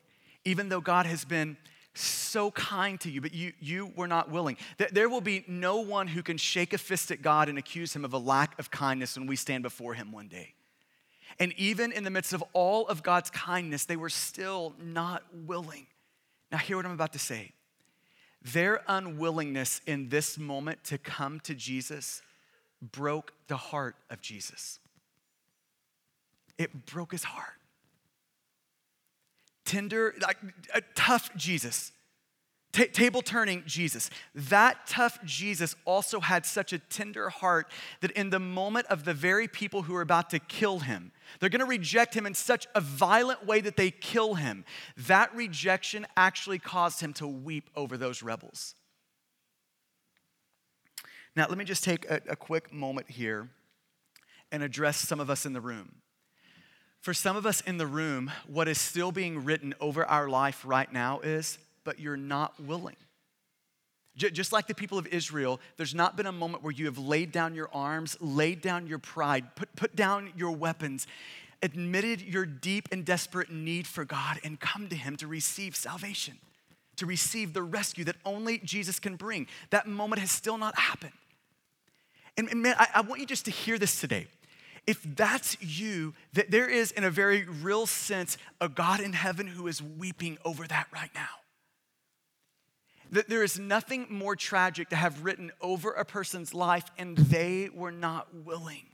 Even 0.46 0.70
though 0.70 0.82
God 0.82 1.06
has 1.06 1.26
been 1.26 1.58
so 1.94 2.52
kind 2.52 3.00
to 3.02 3.10
you, 3.10 3.22
but 3.22 3.34
you, 3.34 3.54
you 3.60 3.92
were 3.96 4.08
not 4.08 4.30
willing. 4.30 4.58
There 4.92 5.10
will 5.10 5.22
be 5.22 5.44
no 5.48 5.78
one 5.78 6.08
who 6.08 6.22
can 6.22 6.38
shake 6.38 6.74
a 6.74 6.78
fist 6.78 7.12
at 7.12 7.22
God 7.22 7.50
and 7.50 7.58
accuse 7.58 7.96
him 7.96 8.06
of 8.06 8.14
a 8.14 8.18
lack 8.18 8.58
of 8.60 8.70
kindness 8.72 9.18
when 9.18 9.28
we 9.28 9.36
stand 9.36 9.64
before 9.64 9.94
him 9.94 10.12
one 10.12 10.28
day. 10.28 10.54
And 11.40 11.54
even 11.58 11.92
in 11.92 12.04
the 12.04 12.10
midst 12.10 12.34
of 12.34 12.44
all 12.54 12.88
of 12.88 13.04
God's 13.04 13.30
kindness, 13.30 13.86
they 13.86 13.96
were 13.96 14.10
still 14.10 14.74
not 14.82 15.24
willing. 15.46 15.88
Now, 16.52 16.58
hear 16.60 16.78
what 16.78 16.86
I'm 16.86 16.92
about 16.92 17.14
to 17.14 17.20
say. 17.20 17.52
Their 18.42 18.82
unwillingness 18.88 19.82
in 19.86 20.10
this 20.10 20.38
moment 20.38 20.84
to 20.86 20.98
come 20.98 21.40
to 21.42 21.54
Jesus 21.54 22.22
broke 22.82 23.34
the 23.48 23.58
heart 23.58 23.96
of 24.10 24.22
Jesus. 24.22 24.80
It 26.58 26.86
broke 26.86 27.12
his 27.12 27.24
heart 27.24 27.58
tender, 29.68 30.16
like 30.22 30.38
a 30.74 30.82
tough 30.96 31.30
Jesus, 31.36 31.92
T- 32.74 32.88
table 32.88 33.22
turning 33.22 33.64
Jesus. 33.66 34.10
That 34.36 34.88
tough 34.88 35.20
Jesus 35.24 35.76
also 35.86 36.20
had 36.20 36.46
such 36.46 36.74
a 36.74 36.80
tender 36.80 37.30
heart 37.30 37.72
that 38.02 38.12
in 38.12 38.30
the 38.30 38.40
moment 38.40 38.88
of 38.88 39.04
the 39.06 39.14
very 39.14 39.48
people 39.48 39.84
who 39.84 39.96
are 39.96 40.02
about 40.02 40.30
to 40.32 40.40
kill 40.40 40.80
him, 40.80 41.12
they're 41.40 41.50
going 41.50 41.62
to 41.62 41.66
reject 41.66 42.14
him 42.14 42.26
in 42.26 42.34
such 42.34 42.68
a 42.76 42.82
violent 42.82 43.46
way 43.46 43.62
that 43.62 43.78
they 43.78 43.90
kill 43.90 44.36
him. 44.36 44.66
That 44.96 45.34
rejection 45.34 46.06
actually 46.16 46.60
caused 46.60 47.02
him 47.02 47.14
to 47.14 47.28
weep 47.28 47.70
over 47.76 47.98
those 47.98 48.22
rebels. 48.22 48.76
Now, 51.36 51.48
let 51.48 51.58
me 51.58 51.66
just 51.66 51.84
take 51.84 52.10
a, 52.10 52.22
a 52.30 52.36
quick 52.36 52.74
moment 52.74 53.10
here 53.10 53.50
and 54.52 54.62
address 54.62 54.98
some 54.98 55.20
of 55.20 55.30
us 55.30 55.46
in 55.46 55.54
the 55.54 55.62
room. 55.62 55.96
For 57.02 57.14
some 57.14 57.38
of 57.38 57.46
us 57.46 57.62
in 57.62 57.78
the 57.78 57.88
room, 57.88 58.32
what 58.48 58.68
is 58.68 58.80
still 58.80 59.12
being 59.12 59.46
written 59.46 59.74
over 59.80 60.06
our 60.06 60.28
life 60.28 60.64
right 60.66 60.92
now 60.92 61.20
is, 61.22 61.58
but 61.84 62.00
you're 62.00 62.18
not 62.18 62.60
willing. 62.60 62.96
Just 64.18 64.52
like 64.52 64.66
the 64.66 64.74
people 64.74 64.98
of 64.98 65.06
Israel, 65.08 65.60
there's 65.78 65.94
not 65.94 66.18
been 66.18 66.26
a 66.26 66.32
moment 66.32 66.64
where 66.64 66.74
you 66.74 66.86
have 66.86 66.98
laid 66.98 67.32
down 67.32 67.54
your 67.54 67.70
arms, 67.72 68.18
laid 68.20 68.62
down 68.62 68.88
your 68.88 68.98
pride, 68.98 69.56
put, 69.56 69.76
put 69.76 69.96
down 69.96 70.34
your 70.36 70.52
weapons, 70.52 71.06
admitted 71.62 72.22
your 72.22 72.44
deep 72.44 72.90
and 72.92 73.06
desperate 73.06 73.52
need 73.52 73.86
for 73.86 74.06
God, 74.06 74.40
and 74.44 74.60
come 74.60 74.90
to 74.90 74.96
Him 74.96 75.18
to 75.18 75.28
receive 75.28 75.76
salvation, 75.76 76.40
to 76.96 77.06
receive 77.06 77.54
the 77.54 77.62
rescue 77.62 78.04
that 78.06 78.16
only 78.26 78.58
Jesus 78.58 79.00
can 79.00 79.18
bring. 79.18 79.46
That 79.70 79.86
moment 79.86 80.20
has 80.20 80.32
still 80.32 80.58
not 80.58 80.78
happened. 80.80 81.14
And, 82.38 82.50
and 82.50 82.64
man, 82.64 82.76
I, 82.80 82.88
I 82.96 83.02
want 83.02 83.20
you 83.22 83.28
just 83.28 83.46
to 83.46 83.52
hear 83.52 83.78
this 83.78 84.02
today 84.02 84.28
if 84.88 85.04
that's 85.04 85.62
you, 85.62 86.14
that 86.34 86.50
there 86.50 86.68
is, 86.68 86.92
in 86.92 87.04
a 87.04 87.12
very 87.12 87.44
real 87.44 87.86
sense, 87.86 88.38
a 88.62 88.70
God 88.70 89.02
in 89.02 89.12
heaven 89.12 89.46
who 89.46 89.68
is 89.68 89.84
weeping 89.84 90.38
over 90.46 90.66
that 90.66 90.88
right 90.94 91.12
now. 91.14 91.28
That 93.12 93.30
there 93.30 93.44
is 93.44 93.60
nothing 93.60 94.08
more 94.10 94.36
tragic 94.36 94.90
to 94.90 94.96
have 94.96 95.24
written 95.24 95.52
over 95.62 95.92
a 95.92 96.06
person's 96.06 96.54
life 96.54 96.86
and 96.98 97.18
they 97.18 97.70
were 97.74 97.92
not 97.92 98.34
willing. 98.34 98.86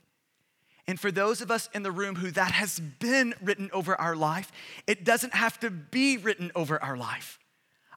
And 0.87 0.99
for 0.99 1.11
those 1.11 1.41
of 1.41 1.49
us 1.49 1.69
in 1.73 1.83
the 1.83 1.91
room 1.91 2.15
who 2.15 2.31
that 2.31 2.51
has 2.51 2.79
been 2.79 3.33
written 3.41 3.69
over 3.71 3.99
our 3.99 4.15
life, 4.15 4.51
it 4.85 5.05
doesn't 5.05 5.33
have 5.33 5.59
to 5.61 5.69
be 5.69 6.17
written 6.17 6.51
over 6.55 6.81
our 6.83 6.97
life. 6.97 7.39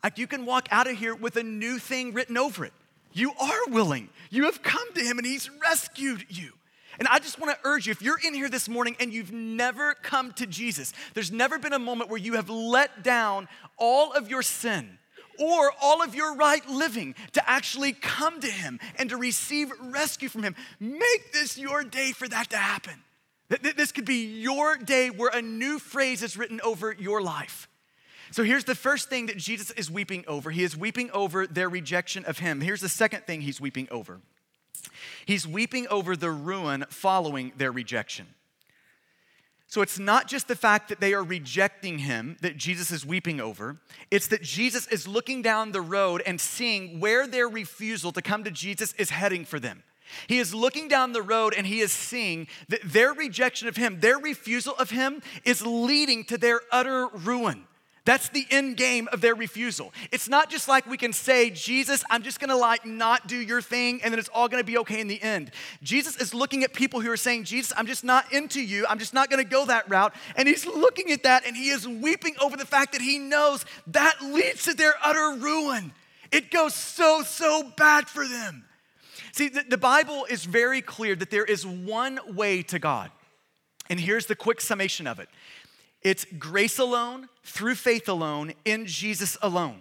Like 0.04 0.18
you 0.18 0.26
can 0.26 0.46
walk 0.46 0.68
out 0.70 0.88
of 0.88 0.96
here 0.96 1.14
with 1.14 1.36
a 1.36 1.42
new 1.42 1.78
thing 1.78 2.12
written 2.12 2.36
over 2.36 2.64
it. 2.64 2.72
You 3.12 3.32
are 3.40 3.66
willing. 3.68 4.10
You 4.30 4.44
have 4.44 4.62
come 4.62 4.92
to 4.94 5.00
Him 5.00 5.18
and 5.18 5.26
He's 5.26 5.50
rescued 5.60 6.26
you. 6.28 6.52
And 6.98 7.08
I 7.08 7.18
just 7.18 7.38
want 7.38 7.52
to 7.52 7.68
urge 7.68 7.86
you 7.86 7.90
if 7.90 8.00
you're 8.02 8.18
in 8.24 8.34
here 8.34 8.48
this 8.48 8.68
morning 8.68 8.96
and 9.00 9.12
you've 9.12 9.32
never 9.32 9.94
come 9.94 10.32
to 10.34 10.46
Jesus, 10.46 10.92
there's 11.14 11.32
never 11.32 11.58
been 11.58 11.72
a 11.72 11.78
moment 11.78 12.10
where 12.10 12.20
you 12.20 12.34
have 12.34 12.48
let 12.48 13.02
down 13.02 13.48
all 13.76 14.12
of 14.12 14.28
your 14.28 14.42
sin 14.42 14.98
or 15.38 15.70
all 15.82 16.02
of 16.02 16.14
your 16.14 16.34
right 16.36 16.66
living 16.68 17.14
to 17.32 17.50
actually 17.50 17.92
come 17.92 18.40
to 18.40 18.46
Him 18.46 18.80
and 18.98 19.10
to 19.10 19.16
receive 19.16 19.70
rescue 19.80 20.28
from 20.28 20.42
Him. 20.42 20.56
Make 20.80 21.32
this 21.32 21.58
your 21.58 21.84
day 21.84 22.12
for 22.12 22.28
that 22.28 22.50
to 22.50 22.56
happen. 22.56 22.94
This 23.48 23.92
could 23.92 24.06
be 24.06 24.40
your 24.40 24.76
day 24.76 25.08
where 25.08 25.30
a 25.32 25.42
new 25.42 25.78
phrase 25.78 26.22
is 26.22 26.36
written 26.36 26.60
over 26.62 26.96
your 26.98 27.20
life. 27.22 27.68
So 28.32 28.42
here's 28.42 28.64
the 28.64 28.74
first 28.74 29.08
thing 29.08 29.26
that 29.26 29.36
Jesus 29.36 29.70
is 29.72 29.88
weeping 29.88 30.24
over. 30.26 30.50
He 30.50 30.64
is 30.64 30.76
weeping 30.76 31.10
over 31.12 31.46
their 31.46 31.68
rejection 31.68 32.24
of 32.24 32.38
Him. 32.38 32.60
Here's 32.60 32.80
the 32.80 32.88
second 32.88 33.24
thing 33.24 33.42
He's 33.42 33.60
weeping 33.60 33.86
over. 33.90 34.20
He's 35.26 35.46
weeping 35.46 35.86
over 35.88 36.16
the 36.16 36.30
ruin 36.30 36.86
following 36.88 37.52
their 37.58 37.72
rejection. 37.72 38.28
So 39.66 39.82
it's 39.82 39.98
not 39.98 40.28
just 40.28 40.46
the 40.46 40.54
fact 40.54 40.88
that 40.88 41.00
they 41.00 41.12
are 41.12 41.24
rejecting 41.24 41.98
him 41.98 42.36
that 42.40 42.56
Jesus 42.56 42.92
is 42.92 43.04
weeping 43.04 43.40
over, 43.40 43.78
it's 44.12 44.28
that 44.28 44.42
Jesus 44.42 44.86
is 44.86 45.08
looking 45.08 45.42
down 45.42 45.72
the 45.72 45.80
road 45.80 46.22
and 46.24 46.40
seeing 46.40 47.00
where 47.00 47.26
their 47.26 47.48
refusal 47.48 48.12
to 48.12 48.22
come 48.22 48.44
to 48.44 48.50
Jesus 48.52 48.92
is 48.94 49.10
heading 49.10 49.44
for 49.44 49.58
them. 49.58 49.82
He 50.28 50.38
is 50.38 50.54
looking 50.54 50.86
down 50.86 51.12
the 51.12 51.22
road 51.22 51.52
and 51.58 51.66
he 51.66 51.80
is 51.80 51.90
seeing 51.90 52.46
that 52.68 52.82
their 52.84 53.12
rejection 53.12 53.66
of 53.66 53.76
him, 53.76 53.98
their 53.98 54.18
refusal 54.18 54.74
of 54.78 54.90
him, 54.90 55.20
is 55.44 55.66
leading 55.66 56.24
to 56.26 56.38
their 56.38 56.60
utter 56.70 57.08
ruin. 57.08 57.64
That's 58.06 58.28
the 58.28 58.46
end 58.50 58.76
game 58.76 59.08
of 59.12 59.20
their 59.20 59.34
refusal. 59.34 59.92
It's 60.12 60.28
not 60.28 60.48
just 60.48 60.68
like 60.68 60.86
we 60.86 60.96
can 60.96 61.12
say, 61.12 61.50
Jesus, 61.50 62.04
I'm 62.08 62.22
just 62.22 62.38
gonna 62.38 62.56
like 62.56 62.86
not 62.86 63.26
do 63.26 63.36
your 63.36 63.60
thing 63.60 64.00
and 64.02 64.12
then 64.12 64.20
it's 64.20 64.28
all 64.28 64.48
gonna 64.48 64.62
be 64.62 64.78
okay 64.78 65.00
in 65.00 65.08
the 65.08 65.20
end. 65.20 65.50
Jesus 65.82 66.16
is 66.16 66.32
looking 66.32 66.62
at 66.62 66.72
people 66.72 67.00
who 67.00 67.10
are 67.10 67.16
saying, 67.16 67.44
Jesus, 67.44 67.72
I'm 67.76 67.88
just 67.88 68.04
not 68.04 68.32
into 68.32 68.62
you. 68.62 68.86
I'm 68.88 69.00
just 69.00 69.12
not 69.12 69.28
gonna 69.28 69.42
go 69.42 69.66
that 69.66 69.90
route. 69.90 70.14
And 70.36 70.46
he's 70.46 70.64
looking 70.64 71.10
at 71.10 71.24
that 71.24 71.44
and 71.44 71.56
he 71.56 71.70
is 71.70 71.86
weeping 71.86 72.36
over 72.40 72.56
the 72.56 72.64
fact 72.64 72.92
that 72.92 73.02
he 73.02 73.18
knows 73.18 73.64
that 73.88 74.22
leads 74.22 74.62
to 74.66 74.74
their 74.74 74.94
utter 75.02 75.36
ruin. 75.40 75.92
It 76.30 76.52
goes 76.52 76.74
so, 76.74 77.22
so 77.22 77.72
bad 77.76 78.06
for 78.06 78.26
them. 78.26 78.64
See, 79.32 79.48
the, 79.48 79.64
the 79.68 79.78
Bible 79.78 80.26
is 80.30 80.44
very 80.44 80.80
clear 80.80 81.16
that 81.16 81.30
there 81.30 81.44
is 81.44 81.66
one 81.66 82.20
way 82.36 82.62
to 82.62 82.78
God. 82.78 83.10
And 83.90 83.98
here's 83.98 84.26
the 84.26 84.36
quick 84.36 84.60
summation 84.60 85.08
of 85.08 85.18
it 85.18 85.28
it's 86.02 86.26
grace 86.38 86.78
alone, 86.78 87.28
through 87.42 87.74
faith 87.74 88.08
alone, 88.08 88.52
in 88.64 88.86
Jesus 88.86 89.36
alone. 89.42 89.80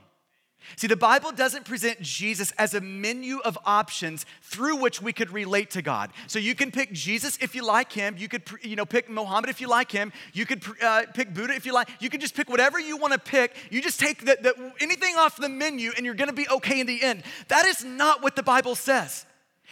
See, 0.78 0.88
the 0.88 0.96
Bible 0.96 1.32
doesn't 1.32 1.66
present 1.66 2.02
Jesus 2.02 2.52
as 2.58 2.74
a 2.74 2.82
menu 2.82 3.40
of 3.40 3.58
options 3.66 4.26
through 4.42 4.78
which 4.78 5.02
we 5.02 5.14
could 5.14 5.32
relate 5.32 5.70
to 5.72 5.82
God. 5.82 6.12
So 6.28 6.40
you 6.40 6.56
can 6.56 6.72
pick 6.72 6.92
Jesus 6.92 7.38
if 7.40 7.56
you 7.56 7.64
like 7.64 7.92
him. 7.92 8.16
You 8.18 8.28
could, 8.28 8.44
you 8.62 8.76
know, 8.76 8.86
pick 8.86 9.10
Mohammed 9.10 9.50
if 9.50 9.62
you 9.62 9.68
like 9.68 9.92
him. 9.92 10.12
You 10.34 10.46
could 10.46 10.64
uh, 10.82 11.04
pick 11.14 11.34
Buddha 11.34 11.54
if 11.54 11.66
you 11.66 11.74
like. 11.74 11.90
You 12.00 12.10
can 12.10 12.20
just 12.20 12.36
pick 12.36 12.50
whatever 12.50 12.80
you 12.80 12.98
want 12.98 13.14
to 13.14 13.20
pick. 13.20 13.56
You 13.70 13.82
just 13.82 14.00
take 14.00 14.26
the, 14.26 14.38
the, 14.42 14.74
anything 14.82 15.16
off 15.18 15.38
the 15.38 15.50
menu, 15.50 15.92
and 15.96 16.06
you're 16.06 16.16
going 16.16 16.30
to 16.30 16.36
be 16.36 16.50
okay 16.50 16.80
in 16.80 16.88
the 16.88 17.04
end. 17.04 17.24
That 17.48 17.66
is 17.66 17.84
not 17.84 18.24
what 18.24 18.36
the 18.36 18.44
Bible 18.44 18.76
says. 18.76 19.26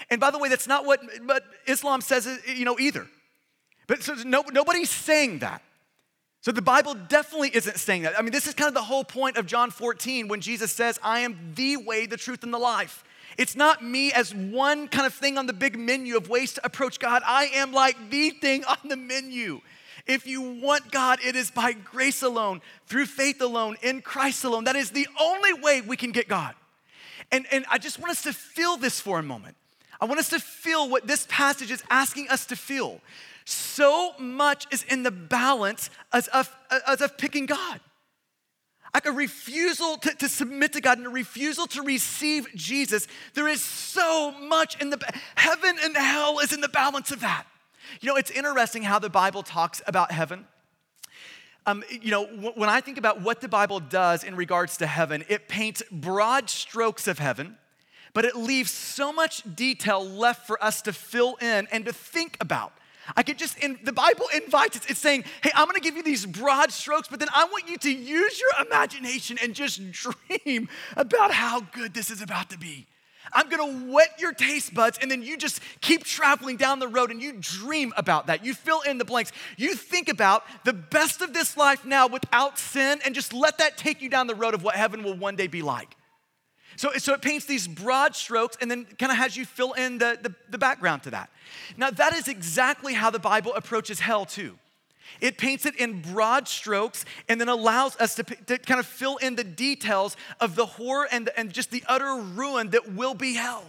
And 0.10 0.20
by 0.22 0.32
the 0.32 0.38
way, 0.38 0.50
that's 0.50 0.68
not 0.68 0.86
what, 0.86 1.02
but 1.26 1.44
Islam 1.68 2.02
says, 2.02 2.28
you 2.48 2.66
know, 2.66 2.80
either. 2.80 3.08
But 3.88 4.04
so 4.04 4.14
no, 4.26 4.44
nobody's 4.52 4.90
saying 4.90 5.40
that. 5.40 5.62
So 6.44 6.52
the 6.52 6.62
Bible 6.62 6.94
definitely 6.94 7.52
isn't 7.56 7.78
saying 7.78 8.02
that. 8.02 8.20
I 8.20 8.22
mean, 8.22 8.34
this 8.34 8.48
is 8.48 8.54
kind 8.54 8.68
of 8.68 8.74
the 8.74 8.82
whole 8.82 9.06
point 9.06 9.38
of 9.38 9.46
John 9.46 9.72
14 9.72 10.28
when 10.28 10.42
Jesus 10.42 10.74
says, 10.74 11.00
I 11.02 11.20
am 11.20 11.54
the 11.56 11.78
way, 11.78 12.06
the 12.06 12.18
truth, 12.18 12.44
and 12.44 12.54
the 12.54 12.60
life. 12.60 13.06
It's 13.38 13.56
not 13.56 13.82
me 13.82 14.12
as 14.12 14.36
one 14.36 14.90
kind 14.90 15.08
of 15.08 15.14
thing 15.14 15.38
on 15.38 15.46
the 15.48 15.54
big 15.54 15.80
menu 15.80 16.18
of 16.18 16.28
ways 16.28 16.52
to 16.56 16.66
approach 16.66 17.00
God. 17.00 17.24
I 17.26 17.46
am 17.56 17.72
like 17.72 18.10
the 18.10 18.32
thing 18.32 18.66
on 18.68 18.76
the 18.84 18.98
menu. 18.98 19.62
If 20.06 20.28
you 20.28 20.42
want 20.42 20.92
God, 20.92 21.20
it 21.24 21.38
is 21.38 21.50
by 21.50 21.72
grace 21.72 22.24
alone, 22.24 22.60
through 22.88 23.06
faith 23.06 23.42
alone, 23.42 23.78
in 23.82 24.02
Christ 24.02 24.44
alone. 24.44 24.66
That 24.66 24.76
is 24.76 24.92
the 24.92 25.08
only 25.22 25.54
way 25.54 25.80
we 25.80 25.96
can 25.96 26.12
get 26.12 26.28
God. 26.28 26.56
And, 27.32 27.46
and 27.54 27.64
I 27.72 27.78
just 27.78 28.00
want 28.00 28.12
us 28.12 28.24
to 28.24 28.34
feel 28.34 28.76
this 28.76 29.00
for 29.00 29.18
a 29.18 29.24
moment. 29.24 29.56
I 30.02 30.06
want 30.06 30.20
us 30.20 30.28
to 30.32 30.42
feel 30.42 30.90
what 30.90 31.08
this 31.08 31.26
passage 31.30 31.72
is 31.72 31.82
asking 31.90 32.28
us 32.28 32.46
to 32.48 32.58
feel 32.58 33.00
so 33.46 34.14
much 34.20 34.68
is 34.72 34.84
in 34.84 35.04
the 35.04 35.12
balance 35.12 35.90
as 36.12 36.28
of, 36.30 36.56
as 36.88 37.02
of 37.02 37.18
picking 37.18 37.46
God. 37.46 37.80
Like 38.94 39.06
a 39.08 39.12
refusal 39.12 39.98
to, 39.98 40.14
to 40.16 40.30
submit 40.30 40.74
to 40.74 40.82
God 40.82 41.00
and 41.00 41.08
a 41.08 41.10
refusal 41.10 41.66
to 41.68 41.82
receive 41.82 42.48
Jesus. 42.54 43.08
There 43.34 43.48
is 43.48 43.64
so 43.64 44.32
much 44.32 44.80
in 44.80 44.92
the 44.92 45.00
heaven 45.36 45.78
and 45.84 45.98
hell 45.98 46.40
is 46.40 46.54
in 46.54 46.62
the 46.62 46.70
balance 46.70 47.12
of 47.12 47.22
that. 47.22 47.46
You 48.02 48.10
know, 48.10 48.16
it's 48.16 48.30
interesting 48.30 48.84
how 48.84 49.00
the 49.00 49.10
Bible 49.10 49.42
talks 49.42 49.82
about 49.88 50.12
heaven. 50.12 50.46
Um, 51.66 51.84
you 51.90 52.12
know, 52.12 52.26
when 52.26 52.70
I 52.70 52.82
think 52.82 52.98
about 52.98 53.22
what 53.22 53.42
the 53.42 53.48
Bible 53.48 53.80
does 53.80 54.24
in 54.24 54.36
regards 54.36 54.78
to 54.78 54.88
heaven, 54.88 55.24
it 55.30 55.48
paints 55.48 55.82
broad 55.92 56.50
strokes 56.50 57.08
of 57.08 57.20
heaven, 57.20 57.58
but 58.14 58.26
it 58.26 58.36
leaves 58.36 58.70
so 58.70 59.14
much 59.14 59.44
detail 59.56 60.06
left 60.06 60.46
for 60.46 60.62
us 60.64 60.82
to 60.84 60.94
fill 60.94 61.36
in 61.36 61.68
and 61.72 61.86
to 61.86 61.94
think 61.94 62.38
about. 62.42 62.74
I 63.16 63.24
could 63.24 63.38
just, 63.38 63.58
in, 63.60 63.80
the 63.84 63.94
Bible 63.94 64.28
invites 64.36 64.78
us, 64.78 64.86
it's 64.88 65.00
saying, 65.00 65.26
hey, 65.42 65.52
I'm 65.56 65.68
gonna 65.68 65.80
give 65.80 65.96
you 65.96 66.04
these 66.04 66.26
broad 66.26 66.72
strokes, 66.72 67.08
but 67.08 67.20
then 67.20 67.30
I 67.34 67.46
want 67.46 67.68
you 67.70 67.78
to 67.78 67.92
use 67.92 68.40
your 68.40 68.66
imagination 68.66 69.38
and 69.42 69.54
just 69.54 69.82
dream 70.38 70.70
about 70.96 71.34
how 71.34 71.62
good 71.62 71.94
this 71.94 72.10
is 72.10 72.22
about 72.22 72.50
to 72.52 72.58
be. 72.58 72.88
I'm 73.32 73.50
gonna 73.50 73.92
whet 73.92 74.20
your 74.20 74.34
taste 74.34 74.74
buds, 74.74 75.00
and 75.02 75.10
then 75.10 75.22
you 75.22 75.38
just 75.38 75.62
keep 75.82 76.04
traveling 76.04 76.58
down 76.58 76.80
the 76.80 76.88
road 76.88 77.10
and 77.10 77.22
you 77.22 77.34
dream 77.40 77.94
about 77.96 78.28
that. 78.28 78.46
You 78.46 78.54
fill 78.54 78.82
in 78.82 78.98
the 78.98 79.06
blanks. 79.06 79.32
You 79.58 79.76
think 79.76 80.10
about 80.10 80.44
the 80.66 80.74
best 80.74 81.22
of 81.22 81.34
this 81.34 81.56
life 81.56 81.86
now 81.86 82.08
without 82.08 82.60
sin, 82.60 83.00
and 83.06 83.16
just 83.16 83.34
let 83.34 83.58
that 83.60 83.78
take 83.78 84.02
you 84.02 84.10
down 84.10 84.28
the 84.28 84.36
road 84.36 84.54
of 84.54 84.64
what 84.64 84.76
heaven 84.76 85.04
will 85.04 85.16
one 85.16 85.36
day 85.36 85.48
be 85.48 85.62
like. 85.62 85.96
So, 86.76 86.92
so 86.94 87.14
it 87.14 87.22
paints 87.22 87.46
these 87.46 87.68
broad 87.68 88.16
strokes 88.16 88.58
and 88.62 88.70
then 88.70 88.86
kind 88.98 89.12
of 89.12 89.18
has 89.18 89.38
you 89.38 89.46
fill 89.46 89.74
in 89.74 89.98
the, 89.98 90.18
the, 90.22 90.34
the 90.50 90.58
background 90.58 91.04
to 91.04 91.12
that. 91.12 91.30
Now, 91.78 91.90
that 91.92 92.14
is 92.14 92.28
exactly 92.28 92.94
how 92.94 93.10
the 93.10 93.20
Bible 93.20 93.54
approaches 93.54 94.00
hell, 94.00 94.26
too. 94.26 94.58
It 95.22 95.38
paints 95.38 95.66
it 95.66 95.76
in 95.76 96.02
broad 96.02 96.48
strokes 96.48 97.06
and 97.30 97.40
then 97.40 97.50
allows 97.50 97.96
us 97.98 98.16
to, 98.16 98.24
to 98.24 98.58
kind 98.58 98.80
of 98.80 98.86
fill 98.86 99.18
in 99.18 99.36
the 99.36 99.44
details 99.44 100.18
of 100.40 100.56
the 100.56 100.66
horror 100.66 101.08
and, 101.12 101.30
and 101.38 101.54
just 101.54 101.72
the 101.72 101.84
utter 101.88 102.16
ruin 102.16 102.72
that 102.72 102.94
will 102.94 103.14
be 103.14 103.36
hell. 103.36 103.64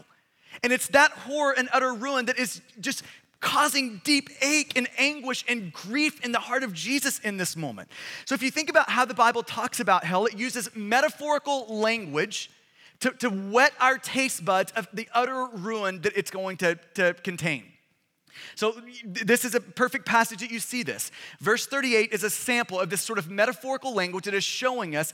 And 0.63 0.73
it's 0.73 0.89
that 0.89 1.11
horror 1.11 1.55
and 1.57 1.69
utter 1.73 1.93
ruin 1.93 2.27
that 2.27 2.39
is 2.39 2.63
just 2.81 3.03
causing 3.41 4.01
deep 4.05 4.31
ache 4.41 4.73
and 4.75 4.89
anguish 4.97 5.45
and 5.47 5.73
grief 5.73 6.25
in 6.25 6.33
the 6.33 6.39
heart 6.39 6.63
of 6.63 6.73
Jesus 6.73 7.19
in 7.19 7.37
this 7.37 7.57
moment. 7.57 7.91
So, 8.25 8.35
if 8.35 8.43
you 8.43 8.51
think 8.51 8.71
about 8.71 8.89
how 8.89 9.05
the 9.05 9.15
Bible 9.15 9.43
talks 9.43 9.81
about 9.81 10.05
hell, 10.05 10.25
it 10.25 10.39
uses 10.39 10.75
metaphorical 10.75 11.67
language 11.69 12.51
to, 13.01 13.11
to 13.11 13.29
whet 13.29 13.73
our 13.81 13.99
taste 13.99 14.45
buds 14.45 14.73
of 14.73 14.89
the 14.93 15.09
utter 15.13 15.47
ruin 15.53 16.01
that 16.03 16.13
it's 16.17 16.31
going 16.31 16.57
to, 16.59 16.79
to 16.95 17.15
contain. 17.23 17.65
So, 18.57 18.75
this 19.05 19.45
is 19.45 19.55
a 19.55 19.61
perfect 19.61 20.07
passage 20.07 20.41
that 20.41 20.51
you 20.51 20.59
see 20.59 20.83
this. 20.83 21.11
Verse 21.41 21.67
38 21.67 22.13
is 22.13 22.25
a 22.25 22.31
sample 22.31 22.81
of 22.81 22.91
this 22.91 23.01
sort 23.01 23.19
of 23.19 23.31
metaphorical 23.31 23.95
language 23.95 24.25
that 24.25 24.35
is 24.35 24.45
showing 24.45 24.97
us 24.97 25.13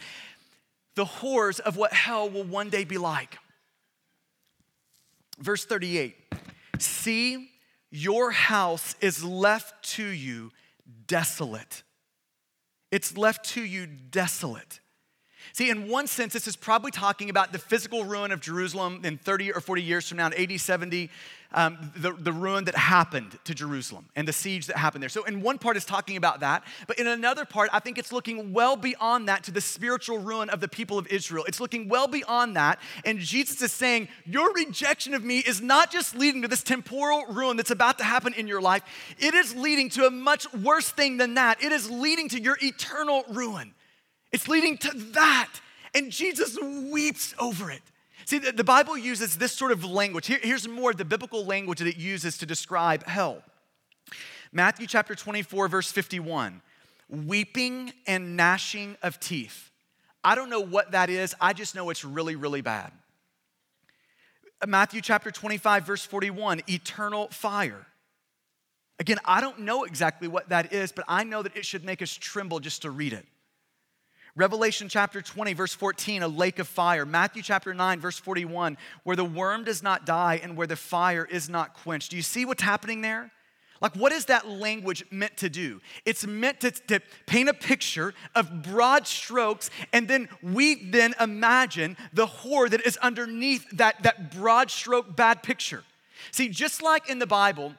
the 0.94 1.04
horrors 1.04 1.58
of 1.60 1.76
what 1.76 1.92
hell 1.92 2.28
will 2.30 2.44
one 2.44 2.70
day 2.70 2.84
be 2.84 2.98
like. 2.98 3.38
Verse 5.38 5.64
38 5.64 6.16
See, 6.78 7.50
your 7.90 8.30
house 8.30 8.94
is 9.00 9.24
left 9.24 9.84
to 9.96 10.04
you 10.04 10.50
desolate. 11.06 11.82
It's 12.90 13.16
left 13.16 13.44
to 13.50 13.62
you 13.62 13.86
desolate. 13.86 14.79
See, 15.60 15.68
in 15.68 15.88
one 15.88 16.06
sense, 16.06 16.32
this 16.32 16.46
is 16.46 16.56
probably 16.56 16.90
talking 16.90 17.28
about 17.28 17.52
the 17.52 17.58
physical 17.58 18.02
ruin 18.04 18.32
of 18.32 18.40
Jerusalem 18.40 19.02
in 19.04 19.18
30 19.18 19.52
or 19.52 19.60
40 19.60 19.82
years 19.82 20.08
from 20.08 20.16
now, 20.16 20.28
in 20.28 20.32
AD 20.32 20.58
70, 20.58 21.10
um, 21.52 21.92
the, 21.96 22.14
the 22.14 22.32
ruin 22.32 22.64
that 22.64 22.74
happened 22.74 23.38
to 23.44 23.54
Jerusalem 23.54 24.06
and 24.16 24.26
the 24.26 24.32
siege 24.32 24.68
that 24.68 24.78
happened 24.78 25.02
there. 25.02 25.10
So, 25.10 25.24
in 25.24 25.42
one 25.42 25.58
part, 25.58 25.76
it's 25.76 25.84
talking 25.84 26.16
about 26.16 26.40
that. 26.40 26.64
But 26.86 26.98
in 26.98 27.06
another 27.06 27.44
part, 27.44 27.68
I 27.74 27.78
think 27.78 27.98
it's 27.98 28.10
looking 28.10 28.54
well 28.54 28.74
beyond 28.74 29.28
that 29.28 29.44
to 29.44 29.50
the 29.50 29.60
spiritual 29.60 30.16
ruin 30.16 30.48
of 30.48 30.60
the 30.60 30.68
people 30.68 30.96
of 30.96 31.06
Israel. 31.08 31.44
It's 31.46 31.60
looking 31.60 31.90
well 31.90 32.08
beyond 32.08 32.56
that. 32.56 32.80
And 33.04 33.18
Jesus 33.18 33.60
is 33.60 33.70
saying, 33.70 34.08
Your 34.24 34.54
rejection 34.54 35.12
of 35.12 35.22
me 35.22 35.40
is 35.40 35.60
not 35.60 35.92
just 35.92 36.16
leading 36.16 36.40
to 36.40 36.48
this 36.48 36.62
temporal 36.62 37.26
ruin 37.26 37.58
that's 37.58 37.70
about 37.70 37.98
to 37.98 38.04
happen 38.04 38.32
in 38.32 38.48
your 38.48 38.62
life, 38.62 38.82
it 39.18 39.34
is 39.34 39.54
leading 39.54 39.90
to 39.90 40.06
a 40.06 40.10
much 40.10 40.50
worse 40.54 40.88
thing 40.88 41.18
than 41.18 41.34
that. 41.34 41.62
It 41.62 41.70
is 41.70 41.90
leading 41.90 42.30
to 42.30 42.40
your 42.40 42.56
eternal 42.62 43.24
ruin. 43.28 43.74
It's 44.32 44.48
leading 44.48 44.78
to 44.78 44.90
that. 45.12 45.50
And 45.94 46.12
Jesus 46.12 46.56
weeps 46.90 47.34
over 47.38 47.70
it. 47.70 47.82
See, 48.24 48.38
the, 48.38 48.52
the 48.52 48.64
Bible 48.64 48.96
uses 48.96 49.38
this 49.38 49.52
sort 49.52 49.72
of 49.72 49.84
language. 49.84 50.26
Here, 50.26 50.38
here's 50.42 50.68
more 50.68 50.92
of 50.92 50.96
the 50.96 51.04
biblical 51.04 51.44
language 51.44 51.78
that 51.80 51.88
it 51.88 51.96
uses 51.96 52.38
to 52.38 52.46
describe 52.46 53.04
hell. 53.06 53.42
Matthew 54.52 54.86
chapter 54.86 55.14
24, 55.14 55.68
verse 55.68 55.90
51 55.92 56.62
weeping 57.08 57.92
and 58.06 58.36
gnashing 58.36 58.96
of 59.02 59.18
teeth. 59.18 59.70
I 60.22 60.36
don't 60.36 60.48
know 60.48 60.60
what 60.60 60.92
that 60.92 61.10
is, 61.10 61.34
I 61.40 61.52
just 61.52 61.74
know 61.74 61.90
it's 61.90 62.04
really, 62.04 62.36
really 62.36 62.60
bad. 62.60 62.92
Matthew 64.66 65.00
chapter 65.00 65.30
25, 65.30 65.86
verse 65.86 66.04
41 66.04 66.62
eternal 66.68 67.28
fire. 67.28 67.86
Again, 68.98 69.18
I 69.24 69.40
don't 69.40 69.60
know 69.60 69.84
exactly 69.84 70.28
what 70.28 70.50
that 70.50 70.72
is, 70.72 70.92
but 70.92 71.04
I 71.08 71.24
know 71.24 71.42
that 71.42 71.56
it 71.56 71.64
should 71.64 71.84
make 71.84 72.02
us 72.02 72.12
tremble 72.12 72.60
just 72.60 72.82
to 72.82 72.90
read 72.90 73.14
it. 73.14 73.26
Revelation 74.36 74.88
chapter 74.88 75.20
20, 75.20 75.54
verse 75.54 75.74
14, 75.74 76.22
a 76.22 76.28
lake 76.28 76.58
of 76.58 76.68
fire. 76.68 77.04
Matthew 77.04 77.42
chapter 77.42 77.74
9, 77.74 78.00
verse 78.00 78.18
41, 78.18 78.78
where 79.02 79.16
the 79.16 79.24
worm 79.24 79.64
does 79.64 79.82
not 79.82 80.06
die 80.06 80.40
and 80.42 80.56
where 80.56 80.66
the 80.66 80.76
fire 80.76 81.24
is 81.24 81.48
not 81.48 81.74
quenched. 81.74 82.10
Do 82.10 82.16
you 82.16 82.22
see 82.22 82.44
what's 82.44 82.62
happening 82.62 83.00
there? 83.00 83.30
Like, 83.80 83.96
what 83.96 84.12
is 84.12 84.26
that 84.26 84.46
language 84.46 85.04
meant 85.10 85.38
to 85.38 85.48
do? 85.48 85.80
It's 86.04 86.26
meant 86.26 86.60
to, 86.60 86.70
to 86.70 87.00
paint 87.26 87.48
a 87.48 87.54
picture 87.54 88.12
of 88.34 88.62
broad 88.62 89.06
strokes, 89.06 89.70
and 89.92 90.06
then 90.06 90.28
we 90.42 90.74
then 90.74 91.14
imagine 91.18 91.96
the 92.12 92.26
horror 92.26 92.68
that 92.68 92.84
is 92.86 92.98
underneath 92.98 93.66
that, 93.72 94.02
that 94.02 94.32
broad 94.32 94.70
stroke 94.70 95.16
bad 95.16 95.42
picture. 95.42 95.82
See, 96.30 96.48
just 96.50 96.82
like 96.82 97.08
in 97.08 97.18
the 97.18 97.26
Bible, 97.26 97.74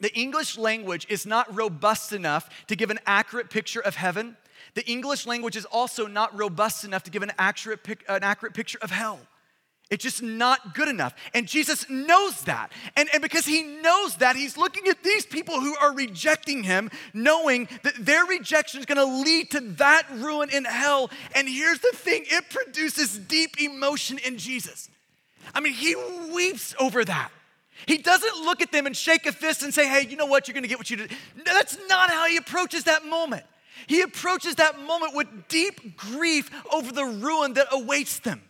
the 0.00 0.12
English 0.14 0.58
language 0.58 1.06
is 1.08 1.24
not 1.24 1.54
robust 1.54 2.12
enough 2.12 2.50
to 2.66 2.74
give 2.74 2.90
an 2.90 2.98
accurate 3.06 3.48
picture 3.48 3.80
of 3.80 3.94
heaven. 3.94 4.36
The 4.76 4.86
English 4.86 5.26
language 5.26 5.56
is 5.56 5.64
also 5.64 6.06
not 6.06 6.38
robust 6.38 6.84
enough 6.84 7.02
to 7.04 7.10
give 7.10 7.22
an 7.22 7.32
accurate, 7.38 7.80
an 8.10 8.22
accurate 8.22 8.52
picture 8.52 8.78
of 8.82 8.90
hell. 8.90 9.18
It's 9.88 10.02
just 10.02 10.22
not 10.22 10.74
good 10.74 10.88
enough. 10.88 11.14
And 11.32 11.48
Jesus 11.48 11.88
knows 11.88 12.42
that. 12.42 12.72
And, 12.94 13.08
and 13.14 13.22
because 13.22 13.46
he 13.46 13.62
knows 13.62 14.16
that, 14.16 14.36
he's 14.36 14.58
looking 14.58 14.86
at 14.88 15.02
these 15.02 15.24
people 15.24 15.60
who 15.60 15.74
are 15.76 15.94
rejecting 15.94 16.62
him, 16.62 16.90
knowing 17.14 17.70
that 17.84 17.94
their 17.98 18.26
rejection 18.26 18.78
is 18.78 18.84
going 18.84 18.98
to 18.98 19.22
lead 19.22 19.50
to 19.52 19.60
that 19.60 20.02
ruin 20.12 20.50
in 20.50 20.66
hell. 20.66 21.08
And 21.34 21.48
here's 21.48 21.78
the 21.78 21.92
thing 21.94 22.24
it 22.26 22.50
produces 22.50 23.16
deep 23.16 23.58
emotion 23.58 24.18
in 24.18 24.36
Jesus. 24.36 24.90
I 25.54 25.60
mean, 25.60 25.72
he 25.72 25.94
weeps 26.34 26.74
over 26.78 27.02
that. 27.02 27.30
He 27.86 27.96
doesn't 27.96 28.44
look 28.44 28.60
at 28.60 28.72
them 28.72 28.84
and 28.84 28.94
shake 28.94 29.24
a 29.24 29.32
fist 29.32 29.62
and 29.62 29.72
say, 29.72 29.88
hey, 29.88 30.06
you 30.06 30.18
know 30.18 30.26
what, 30.26 30.48
you're 30.48 30.54
going 30.54 30.64
to 30.64 30.68
get 30.68 30.76
what 30.76 30.90
you 30.90 30.98
did. 30.98 31.12
That's 31.46 31.78
not 31.88 32.10
how 32.10 32.26
he 32.26 32.36
approaches 32.36 32.84
that 32.84 33.06
moment. 33.06 33.44
He 33.86 34.00
approaches 34.00 34.56
that 34.56 34.78
moment 34.80 35.14
with 35.14 35.48
deep 35.48 35.96
grief 35.96 36.50
over 36.72 36.92
the 36.92 37.04
ruin 37.04 37.54
that 37.54 37.68
awaits 37.72 38.18
them. 38.18 38.42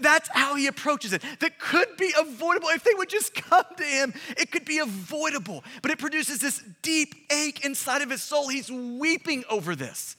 That's 0.00 0.28
how 0.32 0.54
he 0.54 0.68
approaches 0.68 1.12
it. 1.12 1.22
That 1.40 1.58
could 1.58 1.96
be 1.98 2.12
avoidable 2.18 2.68
if 2.68 2.84
they 2.84 2.94
would 2.94 3.08
just 3.08 3.34
come 3.50 3.64
to 3.76 3.84
him. 3.84 4.14
It 4.36 4.50
could 4.50 4.64
be 4.64 4.78
avoidable, 4.78 5.64
but 5.82 5.90
it 5.90 5.98
produces 5.98 6.38
this 6.38 6.62
deep 6.82 7.14
ache 7.30 7.64
inside 7.64 8.02
of 8.02 8.10
his 8.10 8.22
soul. 8.22 8.48
He's 8.48 8.70
weeping 8.70 9.44
over 9.50 9.74
this. 9.74 10.16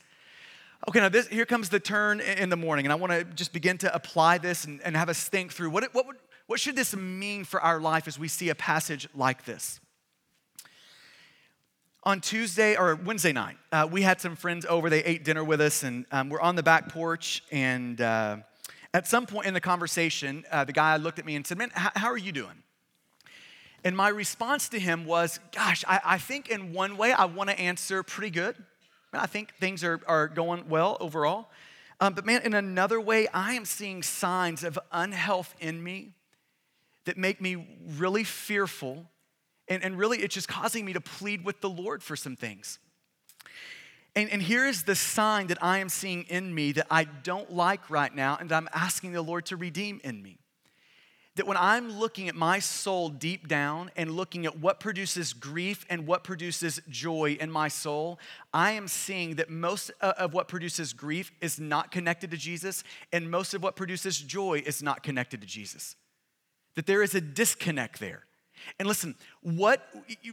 Okay, 0.88 0.99
now 0.99 1.10
this, 1.10 1.27
here 1.27 1.45
comes 1.45 1.69
the 1.69 1.79
turn 1.79 2.19
in 2.19 2.49
the 2.49 2.58
morning, 2.58 2.86
and 2.86 2.91
I 2.91 2.95
want 2.95 3.13
to 3.13 3.23
just 3.23 3.53
begin 3.53 3.77
to 3.79 3.95
apply 3.95 4.38
this 4.38 4.65
and, 4.65 4.82
and 4.82 4.97
have 4.97 5.08
us 5.08 5.29
think 5.29 5.53
through 5.53 5.69
what, 5.69 5.86
what, 5.93 6.06
would, 6.08 6.17
what 6.47 6.60
should 6.60 6.75
this 6.75 6.93
mean 6.93 7.45
for 7.45 7.62
our 7.62 7.79
life 7.79 8.06
as 8.06 8.19
we 8.19 8.27
see 8.27 8.49
a 8.49 8.56
passage 8.56 9.08
like 9.15 9.45
this. 9.45 9.79
On 12.05 12.19
Tuesday 12.19 12.75
or 12.75 12.95
Wednesday 12.95 13.31
night, 13.31 13.55
uh, 13.71 13.87
we 13.89 14.01
had 14.01 14.19
some 14.19 14.35
friends 14.35 14.65
over. 14.67 14.89
They 14.89 15.05
ate 15.05 15.23
dinner 15.23 15.41
with 15.41 15.61
us, 15.61 15.83
and 15.83 16.05
um, 16.11 16.27
we're 16.27 16.41
on 16.41 16.57
the 16.57 16.63
back 16.63 16.89
porch, 16.89 17.41
and 17.49 18.01
uh, 18.01 18.37
at 18.93 19.07
some 19.07 19.25
point 19.25 19.47
in 19.47 19.53
the 19.53 19.61
conversation, 19.61 20.43
uh, 20.51 20.65
the 20.65 20.73
guy 20.73 20.97
looked 20.97 21.17
at 21.17 21.25
me 21.25 21.37
and 21.37 21.47
said, 21.47 21.57
Man, 21.57 21.71
how 21.73 22.09
are 22.09 22.17
you 22.17 22.33
doing? 22.33 22.61
And 23.85 23.95
my 23.95 24.09
response 24.09 24.67
to 24.69 24.79
him 24.79 25.05
was, 25.05 25.39
Gosh, 25.53 25.85
I, 25.87 26.01
I 26.03 26.17
think 26.17 26.49
in 26.49 26.73
one 26.73 26.97
way 26.97 27.13
I 27.13 27.23
want 27.23 27.49
to 27.49 27.57
answer 27.57 28.03
pretty 28.03 28.31
good. 28.31 28.57
I 29.13 29.25
think 29.25 29.53
things 29.55 29.81
are, 29.81 30.01
are 30.05 30.27
going 30.27 30.67
well 30.67 30.97
overall. 30.99 31.49
Um, 32.01 32.15
but 32.15 32.25
man, 32.25 32.41
in 32.41 32.53
another 32.53 32.99
way, 32.99 33.29
I 33.29 33.53
am 33.53 33.63
seeing 33.63 34.03
signs 34.03 34.65
of 34.65 34.77
unhealth 34.91 35.55
in 35.61 35.81
me 35.81 36.11
that 37.05 37.17
make 37.17 37.39
me 37.39 37.65
really 37.97 38.25
fearful. 38.25 39.05
And, 39.67 39.84
and 39.84 39.97
really, 39.97 40.19
it's 40.19 40.34
just 40.34 40.47
causing 40.47 40.86
me 40.86 40.93
to 40.93 41.02
plead 41.02 41.45
with 41.45 41.62
the 41.62 41.69
Lord 41.69 42.04
for 42.04 42.15
some 42.15 42.36
things. 42.36 42.80
And, 44.15 44.30
and 44.30 44.41
here 44.41 44.65
is 44.67 44.84
the 44.84 44.95
sign 44.95 45.47
that 45.47 45.63
I 45.63 45.80
am 45.80 45.89
seeing 45.89 46.23
in 46.23 46.54
me 46.54 46.71
that 46.73 46.88
I 46.91 47.06
don't 47.06 47.52
like 47.52 47.89
right 47.89 48.13
now, 48.13 48.38
and 48.39 48.52
I'm 48.52 48.69
asking 48.73 49.13
the 49.13 49.21
Lord 49.21 49.45
to 49.47 49.56
redeem 49.56 50.02
in 50.04 50.21
me. 50.21 50.38
That 51.36 51.47
when 51.47 51.58
I'm 51.58 51.97
looking 51.97 52.30
at 52.30 52.36
my 52.36 52.60
soul 52.60 53.10
deep 53.10 53.47
down 53.47 53.89
and 53.95 54.12
looking 54.12 54.45
at 54.45 54.60
what 54.60 54.80
produces 54.80 55.34
grief 55.34 55.84
and 55.89 56.06
what 56.06 56.23
produces 56.23 56.80
joy 56.89 57.38
in 57.39 57.49
my 57.49 57.69
soul, 57.69 58.19
I 58.54 58.73
am 58.73 58.88
seeing 58.88 59.38
that 59.38 59.49
most 59.49 59.89
of 59.99 60.36
what 60.36 60.47
produces 60.47 60.93
grief 60.93 61.32
is 61.41 61.60
not 61.60 61.89
connected 61.89 62.30
to 62.32 62.38
Jesus, 62.38 62.84
and 63.12 63.32
most 63.32 63.56
of 63.56 63.63
what 63.63 63.76
produces 63.76 64.19
joy 64.19 64.62
is 64.63 64.84
not 64.84 65.02
connected 65.02 65.41
to 65.41 65.47
Jesus. 65.47 65.95
That 66.76 66.86
there 66.86 67.02
is 67.02 67.15
a 67.15 67.21
disconnect 67.21 67.99
there. 67.99 68.26
And 68.80 68.88
listen, 68.88 69.15
what 69.41 69.88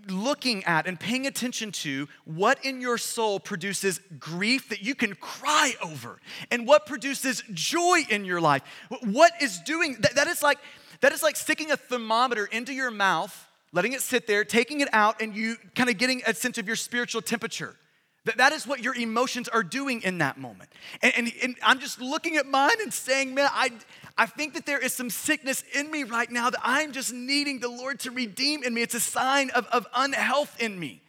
looking 0.09 0.65
at 0.65 0.87
and 0.87 0.99
paying 0.99 1.27
attention 1.27 1.73
to 1.73 2.09
what 2.25 2.65
in 2.65 2.81
your 2.81 2.99
soul 2.99 3.41
produces 3.41 4.01
grief 4.19 4.69
that 4.69 4.83
you 4.83 4.95
can 4.95 5.15
cry 5.15 5.75
over 5.83 6.19
and 6.51 6.67
what 6.67 6.87
produces 6.87 7.43
joy 7.53 8.01
in 8.09 8.25
your 8.25 8.41
life. 8.41 8.63
What 9.03 9.33
is 9.41 9.61
doing 9.61 9.97
that, 10.01 10.15
that 10.15 10.27
is 10.27 10.43
like 10.43 10.59
that 11.01 11.13
is 11.13 11.23
like 11.23 11.37
sticking 11.37 11.71
a 11.71 11.77
thermometer 11.77 12.47
into 12.47 12.73
your 12.73 12.91
mouth, 12.91 13.49
letting 13.73 13.93
it 13.93 14.03
sit 14.03 14.27
there, 14.27 14.45
taking 14.45 14.81
it 14.81 14.89
out 14.93 15.21
and 15.21 15.35
you 15.35 15.57
kind 15.75 15.89
of 15.89 15.99
getting 15.99 16.23
a 16.27 16.35
sense 16.35 16.59
of 16.59 16.67
your 16.67 16.77
spiritual 16.77 17.23
temperature. 17.23 17.77
That, 18.27 18.37
that 18.37 18.53
is 18.53 18.67
what 18.67 18.83
your 18.83 18.95
emotions 18.95 19.49
are 19.49 19.63
doing 19.63 20.03
in 20.03 20.19
that 20.19 20.39
moment. 20.39 20.71
And, 21.03 21.13
and, 21.17 21.33
and 21.43 21.57
I'm 21.63 21.81
just 21.81 22.01
looking 22.01 22.37
at 22.37 22.47
mine 22.47 22.77
and 22.83 22.93
saying, 22.93 23.35
man, 23.35 23.49
I, 23.51 23.71
I 24.19 24.27
think 24.27 24.55
that 24.55 24.67
there 24.67 24.79
is 24.79 24.93
some 24.93 25.09
sickness 25.09 25.65
in 25.75 25.91
me 25.91 26.05
right 26.05 26.31
now 26.31 26.51
that 26.51 26.61
I'm 26.63 26.93
just 26.93 27.13
needing 27.15 27.61
the 27.61 27.71
Lord 27.71 28.01
to 28.01 28.11
redeem 28.11 28.63
in 28.63 28.75
me. 28.75 28.83
It's 28.83 28.95
a 28.95 29.01
sign 29.01 29.51
of, 29.51 29.67
of 29.69 29.87
unhealth 29.95 30.61
in 30.61 30.79
me. 30.79 31.03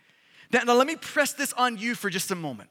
Now, 0.54 0.63
now, 0.63 0.74
let 0.74 0.88
me 0.88 0.95
press 0.95 1.34
this 1.34 1.54
on 1.54 1.78
you 1.78 1.95
for 1.95 2.10
just 2.10 2.32
a 2.32 2.36
moment. 2.36 2.69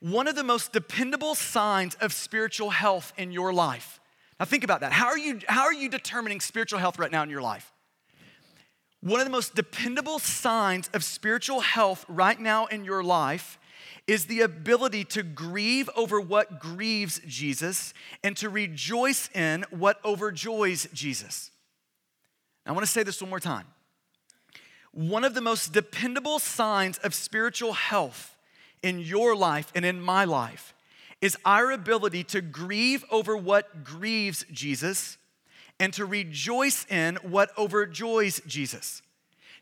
One 0.00 0.28
of 0.28 0.34
the 0.34 0.44
most 0.44 0.72
dependable 0.72 1.34
signs 1.34 1.94
of 1.96 2.12
spiritual 2.12 2.70
health 2.70 3.12
in 3.16 3.32
your 3.32 3.52
life. 3.52 4.00
Now, 4.38 4.46
think 4.46 4.64
about 4.64 4.80
that. 4.80 4.92
How 4.92 5.06
are 5.06 5.18
you, 5.18 5.40
how 5.46 5.64
are 5.64 5.72
you 5.72 5.88
determining 5.88 6.40
spiritual 6.40 6.78
health 6.78 6.98
right 6.98 7.12
now 7.12 7.22
in 7.22 7.30
your 7.30 7.42
life? 7.42 7.73
One 9.04 9.20
of 9.20 9.26
the 9.26 9.30
most 9.30 9.54
dependable 9.54 10.18
signs 10.18 10.88
of 10.94 11.04
spiritual 11.04 11.60
health 11.60 12.06
right 12.08 12.40
now 12.40 12.64
in 12.64 12.86
your 12.86 13.04
life 13.04 13.58
is 14.06 14.24
the 14.24 14.40
ability 14.40 15.04
to 15.04 15.22
grieve 15.22 15.90
over 15.94 16.18
what 16.18 16.58
grieves 16.58 17.20
Jesus 17.26 17.92
and 18.22 18.34
to 18.38 18.48
rejoice 18.48 19.28
in 19.34 19.66
what 19.68 20.02
overjoys 20.04 20.90
Jesus. 20.94 21.50
I 22.64 22.72
want 22.72 22.86
to 22.86 22.90
say 22.90 23.02
this 23.02 23.20
one 23.20 23.28
more 23.28 23.40
time. 23.40 23.66
One 24.92 25.24
of 25.24 25.34
the 25.34 25.42
most 25.42 25.74
dependable 25.74 26.38
signs 26.38 26.96
of 26.96 27.12
spiritual 27.12 27.74
health 27.74 28.38
in 28.82 29.00
your 29.00 29.36
life 29.36 29.70
and 29.74 29.84
in 29.84 30.00
my 30.00 30.24
life 30.24 30.72
is 31.20 31.36
our 31.44 31.70
ability 31.72 32.24
to 32.24 32.40
grieve 32.40 33.04
over 33.10 33.36
what 33.36 33.84
grieves 33.84 34.46
Jesus 34.50 35.18
and 35.80 35.92
to 35.94 36.04
rejoice 36.04 36.86
in 36.90 37.16
what 37.22 37.54
overjoys 37.56 38.44
Jesus. 38.46 39.02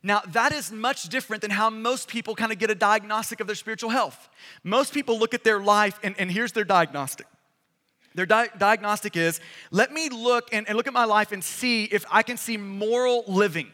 Now, 0.03 0.21
that 0.29 0.53
is 0.53 0.73
much 0.73 1.09
different 1.09 1.43
than 1.43 1.53
how 1.53 1.71
most 1.71 2.09
people 2.09 2.35
kind 2.35 2.51
of 2.51 2.59
get 2.59 2.71
a 2.71 2.75
diagnostic 2.75 3.41
of 3.41 3.47
their 3.47 3.57
spiritual 3.57 3.91
health. 3.91 4.29
Most 4.65 4.93
people 4.93 5.19
look 5.19 5.33
at 5.33 5.45
their 5.45 5.61
life, 5.61 5.99
and, 6.03 6.17
and 6.19 6.31
here's 6.31 6.53
their 6.53 6.65
diagnostic. 6.65 7.27
Their 8.15 8.27
di- 8.27 8.49
diagnostic 8.59 9.17
is 9.17 9.41
let 9.71 9.93
me 9.93 10.09
look 10.09 10.53
and, 10.53 10.69
and 10.69 10.77
look 10.77 10.87
at 10.87 10.93
my 10.93 11.05
life 11.05 11.33
and 11.33 11.43
see 11.43 11.85
if 11.85 12.05
I 12.11 12.23
can 12.23 12.37
see 12.37 12.57
moral 12.57 13.25
living. 13.27 13.71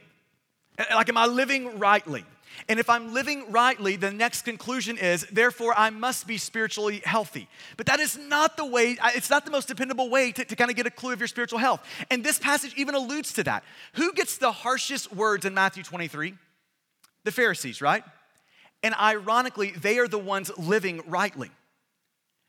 Like, 0.94 1.08
am 1.08 1.16
I 1.16 1.26
living 1.26 1.78
rightly? 1.78 2.24
And 2.68 2.80
if 2.80 2.90
I'm 2.90 3.12
living 3.14 3.50
rightly, 3.50 3.96
the 3.96 4.10
next 4.10 4.42
conclusion 4.42 4.98
is, 4.98 5.26
therefore, 5.30 5.74
I 5.76 5.90
must 5.90 6.26
be 6.26 6.38
spiritually 6.38 7.00
healthy. 7.04 7.48
But 7.76 7.86
that 7.86 8.00
is 8.00 8.18
not 8.18 8.56
the 8.56 8.64
way, 8.64 8.96
it's 9.14 9.30
not 9.30 9.44
the 9.44 9.50
most 9.50 9.68
dependable 9.68 10.10
way 10.10 10.32
to, 10.32 10.44
to 10.44 10.56
kind 10.56 10.70
of 10.70 10.76
get 10.76 10.86
a 10.86 10.90
clue 10.90 11.12
of 11.12 11.20
your 11.20 11.28
spiritual 11.28 11.58
health. 11.58 11.86
And 12.10 12.24
this 12.24 12.38
passage 12.38 12.74
even 12.76 12.94
alludes 12.94 13.32
to 13.34 13.44
that. 13.44 13.64
Who 13.94 14.12
gets 14.12 14.38
the 14.38 14.52
harshest 14.52 15.14
words 15.14 15.44
in 15.44 15.54
Matthew 15.54 15.82
23? 15.82 16.34
The 17.24 17.32
Pharisees, 17.32 17.80
right? 17.80 18.02
And 18.82 18.94
ironically, 18.94 19.72
they 19.72 19.98
are 19.98 20.08
the 20.08 20.18
ones 20.18 20.50
living 20.56 21.02
rightly. 21.06 21.50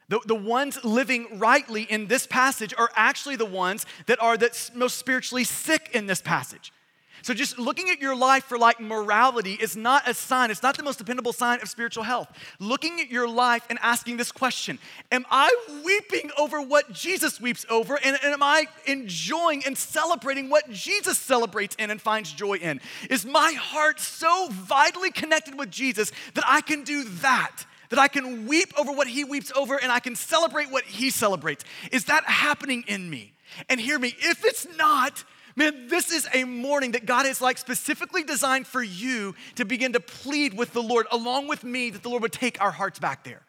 The, 0.09 0.19
the 0.25 0.35
ones 0.35 0.83
living 0.83 1.39
rightly 1.39 1.83
in 1.83 2.07
this 2.07 2.25
passage 2.25 2.73
are 2.77 2.89
actually 2.95 3.35
the 3.35 3.45
ones 3.45 3.85
that 4.07 4.21
are 4.21 4.37
the 4.37 4.51
most 4.73 4.97
spiritually 4.97 5.43
sick 5.43 5.91
in 5.93 6.07
this 6.07 6.21
passage. 6.21 6.73
So 7.21 7.33
just 7.33 7.59
looking 7.59 7.89
at 7.89 7.99
your 7.99 8.15
life 8.15 8.45
for 8.45 8.57
like 8.57 8.79
morality 8.79 9.53
is 9.53 9.75
not 9.75 10.07
a 10.07 10.13
sign, 10.13 10.51
it's 10.51 10.63
not 10.63 10.77
the 10.77 10.83
most 10.83 10.97
dependable 10.97 11.33
sign 11.33 11.61
of 11.61 11.69
spiritual 11.69 12.03
health. 12.03 12.29
Looking 12.59 12.99
at 12.99 13.09
your 13.09 13.27
life 13.27 13.65
and 13.69 13.79
asking 13.81 14.17
this 14.17 14.31
question 14.31 14.79
Am 15.11 15.25
I 15.29 15.53
weeping 15.83 16.31
over 16.37 16.61
what 16.61 16.91
Jesus 16.91 17.39
weeps 17.39 17.65
over? 17.69 17.99
And, 18.03 18.17
and 18.23 18.33
am 18.33 18.43
I 18.43 18.67
enjoying 18.85 19.65
and 19.65 19.77
celebrating 19.77 20.49
what 20.49 20.69
Jesus 20.71 21.17
celebrates 21.17 21.75
in 21.75 21.89
and 21.89 22.01
finds 22.01 22.31
joy 22.31 22.55
in? 22.57 22.81
Is 23.09 23.25
my 23.25 23.53
heart 23.53 23.99
so 23.99 24.47
vitally 24.51 25.11
connected 25.11 25.57
with 25.57 25.71
Jesus 25.71 26.11
that 26.33 26.43
I 26.47 26.61
can 26.61 26.83
do 26.83 27.03
that? 27.03 27.65
that 27.89 27.99
I 27.99 28.07
can 28.07 28.47
weep 28.47 28.71
over 28.77 28.91
what 28.91 29.07
he 29.07 29.23
weeps 29.23 29.51
over 29.55 29.75
and 29.75 29.91
I 29.91 29.99
can 29.99 30.15
celebrate 30.15 30.71
what 30.71 30.83
he 30.83 31.09
celebrates. 31.09 31.65
Is 31.91 32.05
that 32.05 32.23
happening 32.25 32.83
in 32.87 33.09
me? 33.09 33.33
And 33.67 33.79
hear 33.79 33.97
me, 33.97 34.15
if 34.19 34.45
it's 34.45 34.67
not, 34.77 35.23
Man, 35.55 35.87
this 35.87 36.11
is 36.11 36.27
a 36.33 36.43
morning 36.43 36.91
that 36.91 37.05
God 37.05 37.25
has 37.25 37.41
like 37.41 37.57
specifically 37.57 38.23
designed 38.23 38.67
for 38.67 38.83
you 38.83 39.35
to 39.55 39.65
begin 39.65 39.93
to 39.93 39.99
plead 39.99 40.53
with 40.53 40.73
the 40.73 40.83
Lord 40.83 41.07
along 41.11 41.47
with 41.47 41.63
me 41.63 41.89
that 41.89 42.03
the 42.03 42.09
Lord 42.09 42.21
would 42.21 42.31
take 42.31 42.61
our 42.61 42.71
hearts 42.71 42.99
back 42.99 43.23
there. 43.23 43.41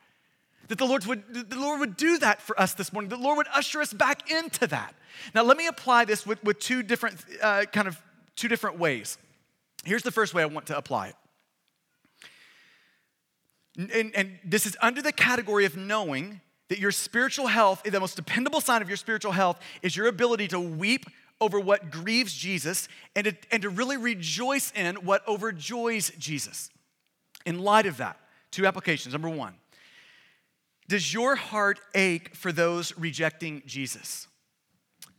That 0.68 0.78
the 0.78 0.86
Lord 0.86 1.04
would, 1.06 1.50
the 1.50 1.58
Lord 1.58 1.80
would 1.80 1.96
do 1.96 2.18
that 2.18 2.40
for 2.40 2.58
us 2.58 2.74
this 2.74 2.92
morning. 2.92 3.08
The 3.08 3.16
Lord 3.16 3.36
would 3.38 3.48
usher 3.54 3.80
us 3.80 3.92
back 3.92 4.30
into 4.30 4.66
that. 4.68 4.94
Now, 5.34 5.42
let 5.42 5.56
me 5.56 5.66
apply 5.66 6.04
this 6.04 6.24
with, 6.24 6.42
with 6.44 6.60
two 6.60 6.82
different 6.82 7.16
uh, 7.42 7.64
kind 7.72 7.88
of 7.88 8.00
two 8.36 8.48
different 8.48 8.78
ways. 8.78 9.18
Here's 9.84 10.02
the 10.02 10.10
first 10.10 10.32
way 10.32 10.42
I 10.42 10.46
want 10.46 10.66
to 10.66 10.76
apply 10.76 11.08
it. 11.08 11.14
And, 13.92 14.14
and, 14.14 14.38
this 14.44 14.66
is 14.66 14.76
under 14.82 15.00
the 15.00 15.12
category 15.12 15.64
of 15.64 15.76
knowing 15.76 16.40
that 16.68 16.78
your 16.78 16.92
spiritual 16.92 17.46
health, 17.46 17.82
the 17.82 18.00
most 18.00 18.16
dependable 18.16 18.60
sign 18.60 18.82
of 18.82 18.88
your 18.88 18.96
spiritual 18.96 19.32
health, 19.32 19.58
is 19.82 19.96
your 19.96 20.06
ability 20.06 20.48
to 20.48 20.60
weep 20.60 21.06
over 21.40 21.58
what 21.58 21.90
grieves 21.90 22.34
Jesus 22.34 22.88
and 23.16 23.26
to, 23.26 23.36
and 23.50 23.62
to 23.62 23.70
really 23.70 23.96
rejoice 23.96 24.72
in 24.72 24.96
what 24.96 25.26
overjoys 25.26 26.16
Jesus. 26.18 26.70
In 27.46 27.58
light 27.58 27.86
of 27.86 27.96
that, 27.96 28.18
two 28.50 28.66
applications. 28.66 29.14
Number 29.14 29.28
one, 29.28 29.54
does 30.88 31.14
your 31.14 31.36
heart 31.36 31.80
ache 31.94 32.34
for 32.34 32.52
those 32.52 32.96
rejecting 32.98 33.62
Jesus? 33.64 34.26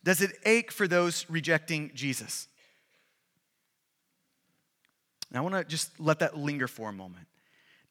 Does 0.03 0.21
it 0.21 0.31
ache 0.45 0.71
for 0.71 0.87
those 0.87 1.25
rejecting 1.29 1.91
Jesus? 1.93 2.47
And 5.29 5.37
I 5.37 5.41
want 5.41 5.55
to 5.55 5.63
just 5.63 5.99
let 5.99 6.19
that 6.19 6.37
linger 6.37 6.67
for 6.67 6.89
a 6.89 6.93
moment. 6.93 7.27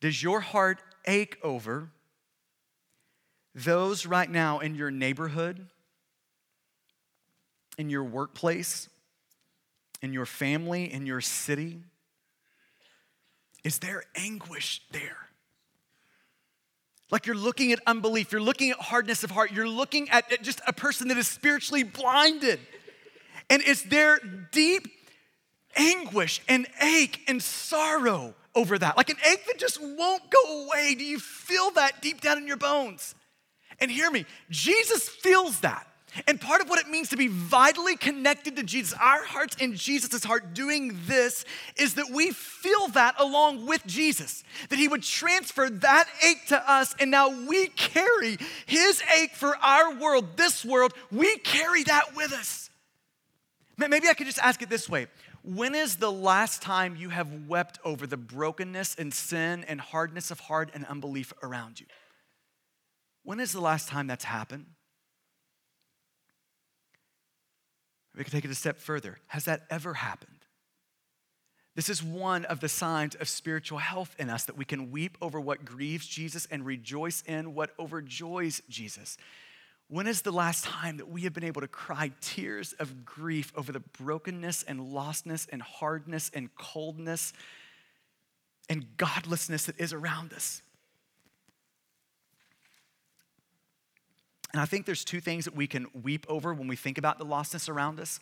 Does 0.00 0.22
your 0.22 0.40
heart 0.40 0.78
ache 1.06 1.38
over 1.42 1.90
those 3.54 4.06
right 4.06 4.30
now 4.30 4.60
in 4.60 4.74
your 4.74 4.90
neighborhood, 4.90 5.66
in 7.80 7.88
your 7.88 8.04
workplace, 8.04 8.90
in 10.02 10.12
your 10.12 10.26
family, 10.26 10.92
in 10.92 11.06
your 11.06 11.22
city? 11.22 11.80
Is 13.64 13.78
there 13.78 14.04
anguish 14.14 14.82
there? 14.92 15.16
Like 17.10 17.26
you're 17.26 17.34
looking 17.34 17.72
at 17.72 17.80
unbelief, 17.86 18.32
you're 18.32 18.40
looking 18.40 18.70
at 18.70 18.76
hardness 18.76 19.24
of 19.24 19.30
heart, 19.30 19.50
you're 19.50 19.66
looking 19.68 20.10
at 20.10 20.42
just 20.42 20.60
a 20.66 20.72
person 20.72 21.08
that 21.08 21.16
is 21.16 21.26
spiritually 21.26 21.82
blinded. 21.82 22.60
And 23.48 23.62
is 23.62 23.82
there 23.84 24.20
deep 24.52 24.86
anguish 25.74 26.40
and 26.48 26.66
ache 26.82 27.22
and 27.26 27.42
sorrow 27.42 28.34
over 28.54 28.78
that? 28.78 28.96
Like 28.96 29.08
an 29.08 29.16
ache 29.28 29.46
that 29.46 29.58
just 29.58 29.80
won't 29.82 30.30
go 30.30 30.66
away. 30.66 30.94
Do 30.96 31.04
you 31.04 31.18
feel 31.18 31.70
that 31.72 32.00
deep 32.02 32.20
down 32.20 32.36
in 32.38 32.46
your 32.46 32.58
bones? 32.58 33.14
And 33.80 33.90
hear 33.90 34.10
me, 34.10 34.26
Jesus 34.50 35.08
feels 35.08 35.60
that. 35.60 35.89
And 36.26 36.40
part 36.40 36.60
of 36.60 36.68
what 36.68 36.80
it 36.80 36.88
means 36.88 37.10
to 37.10 37.16
be 37.16 37.28
vitally 37.28 37.96
connected 37.96 38.56
to 38.56 38.62
Jesus, 38.62 38.98
our 39.00 39.24
hearts 39.24 39.56
in 39.56 39.76
Jesus' 39.76 40.24
heart 40.24 40.54
doing 40.54 40.98
this, 41.06 41.44
is 41.76 41.94
that 41.94 42.10
we 42.10 42.32
feel 42.32 42.88
that 42.88 43.14
along 43.18 43.66
with 43.66 43.86
Jesus. 43.86 44.42
That 44.70 44.78
He 44.78 44.88
would 44.88 45.02
transfer 45.02 45.70
that 45.70 46.08
ache 46.26 46.46
to 46.48 46.70
us, 46.70 46.94
and 46.98 47.10
now 47.10 47.28
we 47.46 47.68
carry 47.68 48.38
His 48.66 49.02
ache 49.20 49.34
for 49.34 49.56
our 49.58 49.94
world, 49.94 50.36
this 50.36 50.64
world, 50.64 50.94
we 51.12 51.36
carry 51.38 51.84
that 51.84 52.16
with 52.16 52.32
us. 52.32 52.70
Maybe 53.78 54.08
I 54.08 54.14
could 54.14 54.26
just 54.26 54.40
ask 54.40 54.60
it 54.62 54.68
this 54.68 54.88
way 54.88 55.06
When 55.42 55.74
is 55.74 55.96
the 55.96 56.12
last 56.12 56.60
time 56.60 56.96
you 56.96 57.10
have 57.10 57.48
wept 57.48 57.78
over 57.84 58.06
the 58.06 58.16
brokenness 58.16 58.96
and 58.96 59.14
sin 59.14 59.64
and 59.68 59.80
hardness 59.80 60.30
of 60.30 60.40
heart 60.40 60.70
and 60.74 60.84
unbelief 60.86 61.32
around 61.42 61.80
you? 61.80 61.86
When 63.22 63.38
is 63.38 63.52
the 63.52 63.60
last 63.60 63.88
time 63.88 64.06
that's 64.06 64.24
happened? 64.24 64.66
We 68.20 68.24
can 68.24 68.32
take 68.34 68.44
it 68.44 68.50
a 68.50 68.54
step 68.54 68.76
further. 68.76 69.16
Has 69.28 69.46
that 69.46 69.62
ever 69.70 69.94
happened? 69.94 70.44
This 71.74 71.88
is 71.88 72.02
one 72.02 72.44
of 72.44 72.60
the 72.60 72.68
signs 72.68 73.14
of 73.14 73.30
spiritual 73.30 73.78
health 73.78 74.14
in 74.18 74.28
us 74.28 74.44
that 74.44 74.58
we 74.58 74.66
can 74.66 74.90
weep 74.90 75.16
over 75.22 75.40
what 75.40 75.64
grieves 75.64 76.06
Jesus 76.06 76.46
and 76.50 76.66
rejoice 76.66 77.22
in 77.22 77.54
what 77.54 77.74
overjoys 77.78 78.60
Jesus. 78.68 79.16
When 79.88 80.06
is 80.06 80.20
the 80.20 80.32
last 80.32 80.66
time 80.66 80.98
that 80.98 81.08
we 81.08 81.22
have 81.22 81.32
been 81.32 81.44
able 81.44 81.62
to 81.62 81.66
cry 81.66 82.12
tears 82.20 82.74
of 82.74 83.06
grief 83.06 83.54
over 83.56 83.72
the 83.72 83.80
brokenness 83.80 84.64
and 84.64 84.80
lostness 84.80 85.46
and 85.50 85.62
hardness 85.62 86.30
and 86.34 86.54
coldness 86.56 87.32
and 88.68 88.98
godlessness 88.98 89.64
that 89.64 89.80
is 89.80 89.94
around 89.94 90.34
us? 90.34 90.60
And 94.52 94.60
I 94.60 94.64
think 94.64 94.86
there's 94.86 95.04
two 95.04 95.20
things 95.20 95.44
that 95.44 95.54
we 95.54 95.66
can 95.66 95.86
weep 96.02 96.26
over 96.28 96.52
when 96.52 96.68
we 96.68 96.76
think 96.76 96.98
about 96.98 97.18
the 97.18 97.26
lostness 97.26 97.68
around 97.68 98.00
us. 98.00 98.20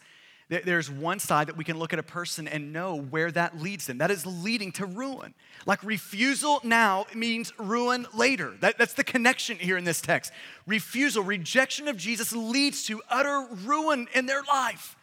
There's 0.49 0.91
one 0.91 1.19
side 1.19 1.49
that 1.49 1.59
we 1.59 1.65
can 1.65 1.79
look 1.79 1.93
at 1.93 1.99
a 1.99 2.03
person 2.03 2.49
and 2.49 2.73
know 2.73 2.97
where 2.97 3.31
that 3.33 3.61
leads 3.61 3.87
them. 3.87 3.99
That 3.99 4.11
is 4.11 4.25
leading 4.25 4.73
to 4.73 4.87
ruin. 4.87 5.35
Like 5.67 5.83
refusal 5.83 6.61
now 6.65 7.07
means 7.15 7.53
ruin 7.59 8.07
later. 8.15 8.55
That, 8.61 8.79
that's 8.79 8.95
the 8.95 9.05
connection 9.05 9.59
here 9.59 9.77
in 9.77 9.85
this 9.85 10.01
text. 10.01 10.33
Refusal, 10.67 11.23
rejection 11.23 11.87
of 11.87 11.99
Jesus 11.99 12.33
leads 12.33 12.85
to 12.85 13.03
utter 13.11 13.47
ruin 13.67 14.09
in 14.15 14.25
their 14.25 14.43
life. 14.43 14.97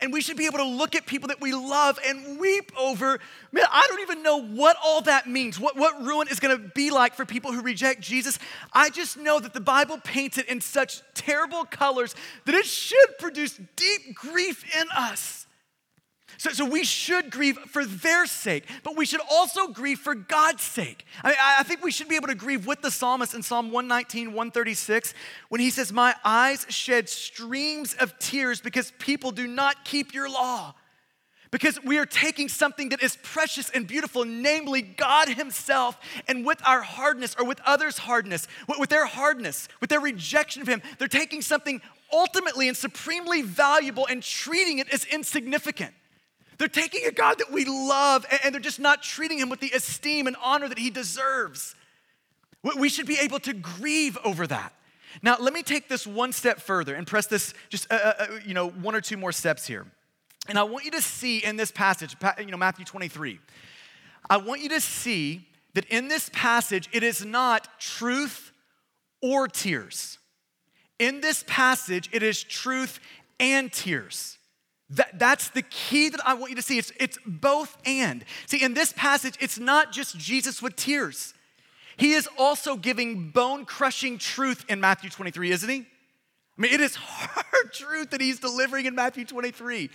And 0.00 0.12
we 0.12 0.20
should 0.20 0.36
be 0.36 0.46
able 0.46 0.58
to 0.58 0.66
look 0.66 0.94
at 0.94 1.06
people 1.06 1.28
that 1.28 1.40
we 1.40 1.52
love 1.52 1.98
and 2.04 2.38
weep 2.38 2.72
over. 2.78 3.20
Man, 3.52 3.64
I 3.70 3.86
don't 3.88 4.00
even 4.00 4.22
know 4.22 4.42
what 4.42 4.76
all 4.84 5.02
that 5.02 5.28
means, 5.28 5.60
what, 5.60 5.76
what 5.76 6.02
ruin 6.02 6.28
is 6.28 6.40
gonna 6.40 6.58
be 6.58 6.90
like 6.90 7.14
for 7.14 7.24
people 7.24 7.52
who 7.52 7.62
reject 7.62 8.00
Jesus. 8.00 8.38
I 8.72 8.90
just 8.90 9.16
know 9.16 9.38
that 9.40 9.52
the 9.52 9.60
Bible 9.60 9.98
paints 10.02 10.38
it 10.38 10.46
in 10.46 10.60
such 10.60 11.02
terrible 11.14 11.64
colors 11.64 12.14
that 12.44 12.54
it 12.54 12.66
should 12.66 13.18
produce 13.18 13.58
deep 13.76 14.14
grief 14.14 14.64
in 14.76 14.86
us. 14.96 15.41
So, 16.38 16.50
so 16.50 16.64
we 16.64 16.84
should 16.84 17.30
grieve 17.30 17.58
for 17.58 17.84
their 17.84 18.26
sake, 18.26 18.64
but 18.82 18.96
we 18.96 19.06
should 19.06 19.20
also 19.30 19.68
grieve 19.68 19.98
for 19.98 20.14
God's 20.14 20.62
sake. 20.62 21.04
I, 21.22 21.56
I 21.60 21.62
think 21.62 21.84
we 21.84 21.90
should 21.90 22.08
be 22.08 22.16
able 22.16 22.28
to 22.28 22.34
grieve 22.34 22.66
with 22.66 22.82
the 22.82 22.90
psalmist 22.90 23.34
in 23.34 23.42
Psalm 23.42 23.66
119, 23.66 24.28
136, 24.28 25.14
when 25.48 25.60
he 25.60 25.70
says, 25.70 25.92
My 25.92 26.14
eyes 26.24 26.66
shed 26.68 27.08
streams 27.08 27.94
of 27.94 28.18
tears 28.18 28.60
because 28.60 28.92
people 28.98 29.30
do 29.30 29.46
not 29.46 29.84
keep 29.84 30.14
your 30.14 30.28
law. 30.28 30.74
Because 31.52 31.78
we 31.84 31.98
are 31.98 32.06
taking 32.06 32.48
something 32.48 32.88
that 32.88 33.02
is 33.02 33.18
precious 33.22 33.68
and 33.68 33.86
beautiful, 33.86 34.24
namely 34.24 34.80
God 34.80 35.28
Himself, 35.28 35.98
and 36.26 36.46
with 36.46 36.66
our 36.66 36.80
hardness 36.80 37.36
or 37.38 37.44
with 37.44 37.60
others' 37.66 37.98
hardness, 37.98 38.48
with 38.78 38.88
their 38.88 39.04
hardness, 39.04 39.68
with 39.78 39.90
their 39.90 40.00
rejection 40.00 40.62
of 40.62 40.68
Him, 40.68 40.80
they're 40.98 41.08
taking 41.08 41.42
something 41.42 41.82
ultimately 42.10 42.68
and 42.68 42.76
supremely 42.76 43.42
valuable 43.42 44.06
and 44.06 44.22
treating 44.22 44.78
it 44.78 44.88
as 44.92 45.04
insignificant. 45.04 45.92
They're 46.58 46.68
taking 46.68 47.06
a 47.06 47.10
God 47.10 47.38
that 47.38 47.50
we 47.50 47.64
love 47.64 48.26
and 48.44 48.54
they're 48.54 48.60
just 48.60 48.80
not 48.80 49.02
treating 49.02 49.38
him 49.38 49.48
with 49.48 49.60
the 49.60 49.70
esteem 49.70 50.26
and 50.26 50.36
honor 50.42 50.68
that 50.68 50.78
he 50.78 50.90
deserves. 50.90 51.74
We 52.78 52.88
should 52.88 53.06
be 53.06 53.18
able 53.18 53.40
to 53.40 53.52
grieve 53.52 54.16
over 54.24 54.46
that. 54.46 54.72
Now, 55.20 55.36
let 55.38 55.52
me 55.52 55.62
take 55.62 55.88
this 55.88 56.06
one 56.06 56.32
step 56.32 56.60
further 56.60 56.94
and 56.94 57.06
press 57.06 57.26
this 57.26 57.52
just 57.68 57.90
uh, 57.92 57.96
uh, 57.96 58.14
uh, 58.18 58.26
you 58.46 58.54
know 58.54 58.70
one 58.70 58.94
or 58.94 59.00
two 59.00 59.16
more 59.16 59.32
steps 59.32 59.66
here. 59.66 59.86
And 60.48 60.58
I 60.58 60.62
want 60.62 60.84
you 60.84 60.90
to 60.92 61.02
see 61.02 61.44
in 61.44 61.56
this 61.56 61.70
passage, 61.70 62.16
you 62.38 62.46
know 62.46 62.56
Matthew 62.56 62.84
23. 62.84 63.38
I 64.30 64.36
want 64.38 64.62
you 64.62 64.68
to 64.70 64.80
see 64.80 65.46
that 65.74 65.84
in 65.86 66.08
this 66.08 66.30
passage 66.32 66.88
it 66.92 67.02
is 67.02 67.24
not 67.24 67.68
truth 67.78 68.52
or 69.20 69.48
tears. 69.48 70.18
In 70.98 71.20
this 71.20 71.44
passage 71.46 72.08
it 72.12 72.22
is 72.22 72.42
truth 72.42 73.00
and 73.38 73.72
tears. 73.72 74.38
That, 74.92 75.18
that's 75.18 75.48
the 75.48 75.62
key 75.62 76.10
that 76.10 76.20
I 76.26 76.34
want 76.34 76.50
you 76.50 76.56
to 76.56 76.62
see. 76.62 76.78
It's, 76.78 76.92
it's 77.00 77.18
both 77.24 77.76
and. 77.86 78.24
See, 78.46 78.62
in 78.62 78.74
this 78.74 78.92
passage, 78.92 79.34
it's 79.40 79.58
not 79.58 79.90
just 79.90 80.18
Jesus 80.18 80.60
with 80.60 80.76
tears. 80.76 81.32
He 81.96 82.12
is 82.12 82.28
also 82.38 82.76
giving 82.76 83.30
bone 83.30 83.64
crushing 83.64 84.18
truth 84.18 84.64
in 84.68 84.80
Matthew 84.80 85.08
23, 85.08 85.50
isn't 85.50 85.68
he? 85.68 85.86
I 86.58 86.60
mean, 86.60 86.72
it 86.72 86.80
is 86.80 86.94
hard 87.00 87.72
truth 87.72 88.10
that 88.10 88.20
he's 88.20 88.38
delivering 88.38 88.86
in 88.86 88.94
Matthew 88.94 89.24
23. 89.24 89.88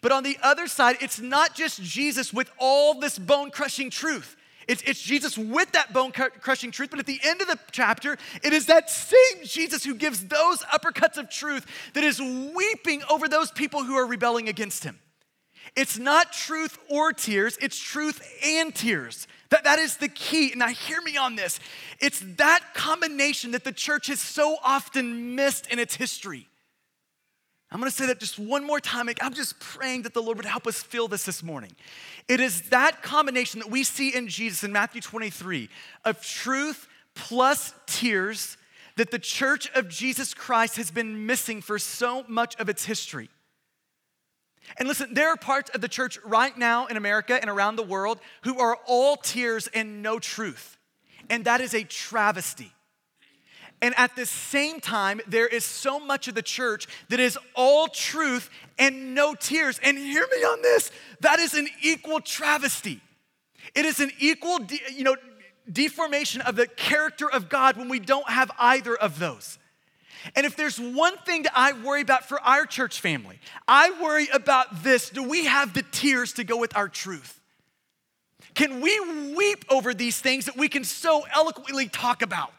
But 0.00 0.12
on 0.12 0.22
the 0.22 0.38
other 0.42 0.68
side, 0.68 0.96
it's 1.00 1.18
not 1.18 1.54
just 1.54 1.82
Jesus 1.82 2.32
with 2.32 2.50
all 2.58 3.00
this 3.00 3.18
bone 3.18 3.50
crushing 3.50 3.90
truth. 3.90 4.36
It's, 4.66 4.82
it's 4.82 5.00
Jesus 5.00 5.36
with 5.36 5.72
that 5.72 5.92
bone 5.92 6.12
crushing 6.12 6.70
truth, 6.70 6.90
but 6.90 6.98
at 6.98 7.06
the 7.06 7.20
end 7.22 7.40
of 7.40 7.48
the 7.48 7.58
chapter, 7.70 8.16
it 8.42 8.52
is 8.52 8.66
that 8.66 8.90
same 8.90 9.44
Jesus 9.44 9.84
who 9.84 9.94
gives 9.94 10.26
those 10.26 10.60
uppercuts 10.62 11.18
of 11.18 11.28
truth 11.30 11.66
that 11.94 12.04
is 12.04 12.20
weeping 12.20 13.02
over 13.10 13.28
those 13.28 13.50
people 13.50 13.84
who 13.84 13.94
are 13.94 14.06
rebelling 14.06 14.48
against 14.48 14.84
him. 14.84 14.98
It's 15.76 15.98
not 15.98 16.32
truth 16.32 16.78
or 16.88 17.12
tears, 17.12 17.58
it's 17.60 17.78
truth 17.78 18.22
and 18.44 18.74
tears. 18.74 19.26
That, 19.50 19.64
that 19.64 19.78
is 19.78 19.96
the 19.96 20.08
key. 20.08 20.50
And 20.50 20.60
now, 20.60 20.68
hear 20.68 21.00
me 21.00 21.16
on 21.16 21.36
this. 21.36 21.58
It's 22.00 22.20
that 22.36 22.74
combination 22.74 23.52
that 23.52 23.64
the 23.64 23.72
church 23.72 24.08
has 24.08 24.20
so 24.20 24.56
often 24.64 25.34
missed 25.34 25.66
in 25.68 25.78
its 25.78 25.96
history. 25.96 26.48
I'm 27.74 27.80
gonna 27.80 27.90
say 27.90 28.06
that 28.06 28.20
just 28.20 28.38
one 28.38 28.64
more 28.64 28.78
time. 28.78 29.08
I'm 29.20 29.34
just 29.34 29.58
praying 29.58 30.02
that 30.02 30.14
the 30.14 30.22
Lord 30.22 30.36
would 30.36 30.46
help 30.46 30.68
us 30.68 30.80
feel 30.80 31.08
this 31.08 31.24
this 31.24 31.42
morning. 31.42 31.72
It 32.28 32.38
is 32.38 32.62
that 32.70 33.02
combination 33.02 33.58
that 33.58 33.68
we 33.68 33.82
see 33.82 34.14
in 34.14 34.28
Jesus 34.28 34.62
in 34.62 34.70
Matthew 34.70 35.00
23 35.00 35.68
of 36.04 36.22
truth 36.22 36.86
plus 37.16 37.74
tears 37.86 38.56
that 38.94 39.10
the 39.10 39.18
church 39.18 39.68
of 39.74 39.88
Jesus 39.88 40.34
Christ 40.34 40.76
has 40.76 40.92
been 40.92 41.26
missing 41.26 41.60
for 41.60 41.80
so 41.80 42.24
much 42.28 42.54
of 42.60 42.68
its 42.68 42.84
history. 42.84 43.28
And 44.78 44.86
listen, 44.86 45.12
there 45.12 45.30
are 45.30 45.36
parts 45.36 45.70
of 45.70 45.80
the 45.80 45.88
church 45.88 46.16
right 46.24 46.56
now 46.56 46.86
in 46.86 46.96
America 46.96 47.40
and 47.40 47.50
around 47.50 47.74
the 47.74 47.82
world 47.82 48.20
who 48.44 48.60
are 48.60 48.78
all 48.86 49.16
tears 49.16 49.66
and 49.74 50.00
no 50.00 50.20
truth. 50.20 50.78
And 51.28 51.44
that 51.46 51.60
is 51.60 51.74
a 51.74 51.82
travesty. 51.82 52.72
And 53.82 53.94
at 53.98 54.16
the 54.16 54.24
same 54.24 54.80
time, 54.80 55.20
there 55.26 55.46
is 55.46 55.64
so 55.64 56.00
much 56.00 56.28
of 56.28 56.34
the 56.34 56.42
church 56.42 56.86
that 57.10 57.20
is 57.20 57.38
all 57.54 57.88
truth 57.88 58.48
and 58.78 59.14
no 59.14 59.34
tears. 59.34 59.78
And 59.82 59.98
hear 59.98 60.26
me 60.30 60.38
on 60.38 60.62
this 60.62 60.90
that 61.20 61.38
is 61.38 61.54
an 61.54 61.68
equal 61.82 62.20
travesty. 62.20 63.00
It 63.74 63.84
is 63.84 64.00
an 64.00 64.10
equal, 64.18 64.58
de- 64.58 64.80
you 64.92 65.04
know, 65.04 65.16
deformation 65.70 66.40
of 66.42 66.56
the 66.56 66.66
character 66.66 67.30
of 67.30 67.48
God 67.48 67.76
when 67.76 67.88
we 67.88 67.98
don't 67.98 68.28
have 68.28 68.50
either 68.58 68.94
of 68.94 69.18
those. 69.18 69.58
And 70.34 70.46
if 70.46 70.56
there's 70.56 70.80
one 70.80 71.16
thing 71.18 71.42
that 71.42 71.52
I 71.54 71.72
worry 71.72 72.00
about 72.00 72.26
for 72.26 72.40
our 72.40 72.64
church 72.64 73.00
family, 73.00 73.38
I 73.68 73.90
worry 74.02 74.28
about 74.32 74.82
this. 74.82 75.10
Do 75.10 75.22
we 75.22 75.44
have 75.44 75.74
the 75.74 75.84
tears 75.92 76.32
to 76.34 76.44
go 76.44 76.56
with 76.56 76.76
our 76.76 76.88
truth? 76.88 77.40
Can 78.54 78.80
we 78.80 79.34
weep 79.34 79.64
over 79.68 79.92
these 79.92 80.18
things 80.18 80.46
that 80.46 80.56
we 80.56 80.68
can 80.68 80.84
so 80.84 81.24
eloquently 81.34 81.88
talk 81.88 82.22
about? 82.22 82.52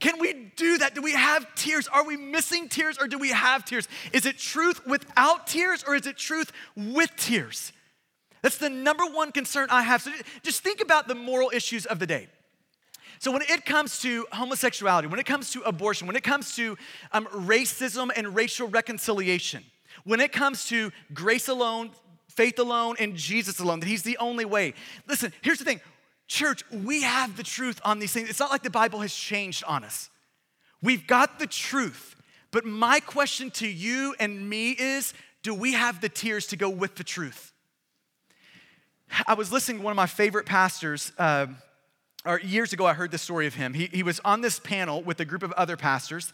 Can 0.00 0.18
we 0.18 0.50
do 0.56 0.78
that? 0.78 0.94
Do 0.94 1.02
we 1.02 1.12
have 1.12 1.46
tears? 1.54 1.86
Are 1.86 2.04
we 2.04 2.16
missing 2.16 2.68
tears 2.68 2.98
or 2.98 3.06
do 3.06 3.18
we 3.18 3.30
have 3.30 3.64
tears? 3.64 3.86
Is 4.12 4.26
it 4.26 4.38
truth 4.38 4.86
without 4.86 5.46
tears 5.46 5.84
or 5.86 5.94
is 5.94 6.06
it 6.06 6.16
truth 6.16 6.52
with 6.74 7.10
tears? 7.16 7.72
That's 8.42 8.56
the 8.56 8.70
number 8.70 9.04
one 9.04 9.32
concern 9.32 9.68
I 9.70 9.82
have. 9.82 10.00
So 10.00 10.10
just 10.42 10.62
think 10.62 10.80
about 10.80 11.06
the 11.06 11.14
moral 11.14 11.50
issues 11.52 11.84
of 11.84 11.98
the 11.98 12.06
day. 12.06 12.28
So, 13.18 13.30
when 13.30 13.42
it 13.42 13.66
comes 13.66 13.98
to 14.00 14.26
homosexuality, 14.32 15.06
when 15.06 15.20
it 15.20 15.26
comes 15.26 15.50
to 15.50 15.60
abortion, 15.60 16.06
when 16.06 16.16
it 16.16 16.24
comes 16.24 16.56
to 16.56 16.78
um, 17.12 17.26
racism 17.26 18.08
and 18.16 18.34
racial 18.34 18.66
reconciliation, 18.66 19.62
when 20.04 20.20
it 20.20 20.32
comes 20.32 20.68
to 20.68 20.90
grace 21.12 21.48
alone, 21.48 21.90
faith 22.28 22.58
alone, 22.58 22.96
and 22.98 23.14
Jesus 23.14 23.60
alone, 23.60 23.80
that 23.80 23.88
He's 23.90 24.04
the 24.04 24.16
only 24.16 24.46
way. 24.46 24.72
Listen, 25.06 25.34
here's 25.42 25.58
the 25.58 25.66
thing 25.66 25.82
church, 26.30 26.62
we 26.70 27.02
have 27.02 27.36
the 27.36 27.42
truth 27.42 27.80
on 27.84 27.98
these 27.98 28.12
things. 28.12 28.30
It's 28.30 28.38
not 28.38 28.50
like 28.50 28.62
the 28.62 28.70
Bible 28.70 29.00
has 29.00 29.12
changed 29.12 29.64
on 29.64 29.84
us. 29.84 30.08
We've 30.80 31.06
got 31.06 31.40
the 31.40 31.46
truth. 31.46 32.14
But 32.52 32.64
my 32.64 33.00
question 33.00 33.50
to 33.52 33.68
you 33.68 34.14
and 34.18 34.48
me 34.48 34.70
is 34.70 35.12
do 35.42 35.52
we 35.54 35.72
have 35.72 36.00
the 36.00 36.08
tears 36.08 36.46
to 36.48 36.56
go 36.56 36.70
with 36.70 36.94
the 36.94 37.04
truth? 37.04 37.52
I 39.26 39.34
was 39.34 39.50
listening 39.50 39.78
to 39.78 39.84
one 39.84 39.90
of 39.90 39.96
my 39.96 40.06
favorite 40.06 40.46
pastors. 40.46 41.12
Uh, 41.18 41.48
or 42.24 42.38
years 42.40 42.72
ago, 42.72 42.86
I 42.86 42.92
heard 42.92 43.10
the 43.10 43.18
story 43.18 43.46
of 43.46 43.54
him. 43.54 43.74
He, 43.74 43.86
he 43.86 44.02
was 44.02 44.20
on 44.20 44.40
this 44.40 44.60
panel 44.60 45.02
with 45.02 45.18
a 45.20 45.24
group 45.24 45.42
of 45.42 45.52
other 45.52 45.76
pastors. 45.76 46.32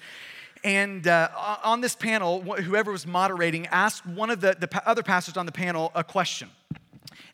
And 0.63 1.07
uh, 1.07 1.29
on 1.65 1.81
this 1.81 1.95
panel, 1.95 2.43
whoever 2.43 2.93
was 2.93 3.07
moderating 3.07 3.67
asked 3.69 4.05
one 4.05 4.31
of 4.31 4.41
the, 4.41 4.57
the 4.59 4.83
other 4.87 5.03
pastors 5.03 5.37
on 5.37 5.47
the 5.47 5.53
panel 5.53 5.93
a 5.95 6.05
question. 6.05 6.51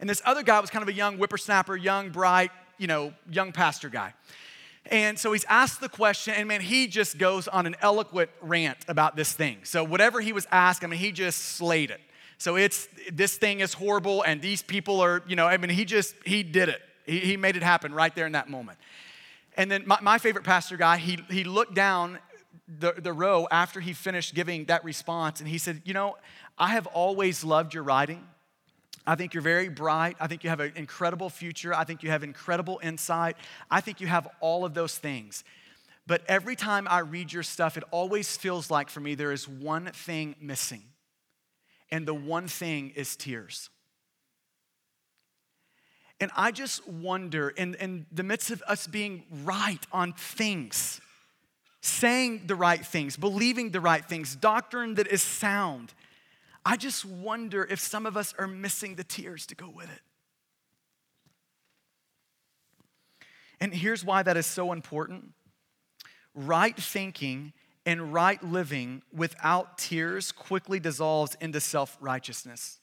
And 0.02 0.10
this 0.10 0.20
other 0.24 0.42
guy 0.42 0.58
was 0.58 0.68
kind 0.68 0.82
of 0.82 0.88
a 0.88 0.92
young 0.92 1.16
whippersnapper, 1.16 1.76
young, 1.76 2.10
bright, 2.10 2.50
you 2.76 2.88
know, 2.88 3.14
young 3.30 3.52
pastor 3.52 3.88
guy. 3.88 4.14
And 4.86 5.16
so 5.16 5.32
he's 5.32 5.44
asked 5.44 5.80
the 5.80 5.88
question, 5.88 6.34
and 6.34 6.48
man, 6.48 6.60
he 6.60 6.88
just 6.88 7.18
goes 7.18 7.46
on 7.46 7.66
an 7.66 7.76
eloquent 7.80 8.28
rant 8.40 8.78
about 8.88 9.14
this 9.14 9.32
thing. 9.32 9.58
So 9.62 9.84
whatever 9.84 10.20
he 10.20 10.32
was 10.32 10.44
asked, 10.50 10.82
I 10.82 10.88
mean, 10.88 10.98
he 10.98 11.12
just 11.12 11.38
slayed 11.38 11.92
it. 11.92 12.00
So 12.36 12.56
it's 12.56 12.88
this 13.12 13.36
thing 13.36 13.60
is 13.60 13.74
horrible, 13.74 14.22
and 14.22 14.42
these 14.42 14.60
people 14.60 15.00
are, 15.00 15.22
you 15.28 15.36
know, 15.36 15.46
I 15.46 15.56
mean, 15.56 15.70
he 15.70 15.84
just 15.84 16.16
he 16.26 16.42
did 16.42 16.68
it. 16.68 16.80
He, 17.06 17.20
he 17.20 17.36
made 17.36 17.54
it 17.54 17.62
happen 17.62 17.94
right 17.94 18.12
there 18.12 18.26
in 18.26 18.32
that 18.32 18.50
moment. 18.50 18.78
And 19.56 19.70
then 19.70 19.84
my, 19.86 19.98
my 20.02 20.18
favorite 20.18 20.44
pastor 20.44 20.76
guy, 20.76 20.96
he, 20.96 21.20
he 21.30 21.44
looked 21.44 21.74
down 21.74 22.18
the, 22.66 22.92
the 22.98 23.12
row 23.12 23.46
after 23.52 23.78
he 23.78 23.92
finished 23.92 24.34
giving 24.34 24.64
that 24.64 24.82
response 24.82 25.38
and 25.38 25.48
he 25.48 25.58
said, 25.58 25.82
You 25.84 25.94
know, 25.94 26.16
I 26.58 26.70
have 26.70 26.88
always 26.88 27.44
loved 27.44 27.72
your 27.72 27.84
writing. 27.84 28.26
I 29.06 29.16
think 29.16 29.34
you're 29.34 29.42
very 29.42 29.68
bright. 29.68 30.16
I 30.20 30.26
think 30.26 30.44
you 30.44 30.50
have 30.50 30.60
an 30.60 30.72
incredible 30.76 31.28
future. 31.28 31.74
I 31.74 31.84
think 31.84 32.02
you 32.02 32.10
have 32.10 32.22
incredible 32.22 32.80
insight. 32.82 33.36
I 33.70 33.80
think 33.80 34.00
you 34.00 34.06
have 34.06 34.28
all 34.40 34.64
of 34.64 34.74
those 34.74 34.96
things. 34.96 35.42
But 36.06 36.22
every 36.28 36.56
time 36.56 36.86
I 36.88 37.00
read 37.00 37.32
your 37.32 37.42
stuff, 37.42 37.76
it 37.76 37.84
always 37.90 38.36
feels 38.36 38.70
like 38.70 38.90
for 38.90 39.00
me 39.00 39.14
there 39.14 39.32
is 39.32 39.48
one 39.48 39.86
thing 39.86 40.36
missing. 40.40 40.82
And 41.90 42.06
the 42.06 42.14
one 42.14 42.48
thing 42.48 42.92
is 42.96 43.16
tears. 43.16 43.70
And 46.20 46.30
I 46.36 46.52
just 46.52 46.86
wonder, 46.88 47.48
in, 47.50 47.74
in 47.74 48.06
the 48.12 48.22
midst 48.22 48.50
of 48.50 48.62
us 48.68 48.86
being 48.86 49.24
right 49.44 49.84
on 49.92 50.12
things, 50.12 51.00
saying 51.80 52.42
the 52.46 52.54
right 52.54 52.84
things, 52.86 53.16
believing 53.16 53.70
the 53.70 53.80
right 53.80 54.04
things, 54.04 54.36
doctrine 54.36 54.94
that 54.94 55.08
is 55.08 55.20
sound, 55.20 55.92
I 56.64 56.76
just 56.76 57.04
wonder 57.04 57.66
if 57.68 57.80
some 57.80 58.06
of 58.06 58.16
us 58.16 58.34
are 58.38 58.46
missing 58.46 58.94
the 58.94 59.04
tears 59.04 59.46
to 59.46 59.54
go 59.54 59.68
with 59.68 59.90
it. 59.90 60.00
And 63.60 63.72
here's 63.72 64.04
why 64.04 64.22
that 64.22 64.36
is 64.36 64.46
so 64.46 64.72
important 64.72 65.32
right 66.34 66.76
thinking 66.76 67.52
and 67.84 68.12
right 68.12 68.42
living 68.42 69.02
without 69.12 69.78
tears 69.78 70.32
quickly 70.32 70.80
dissolves 70.80 71.36
into 71.40 71.60
self 71.60 71.96
righteousness. 72.00 72.78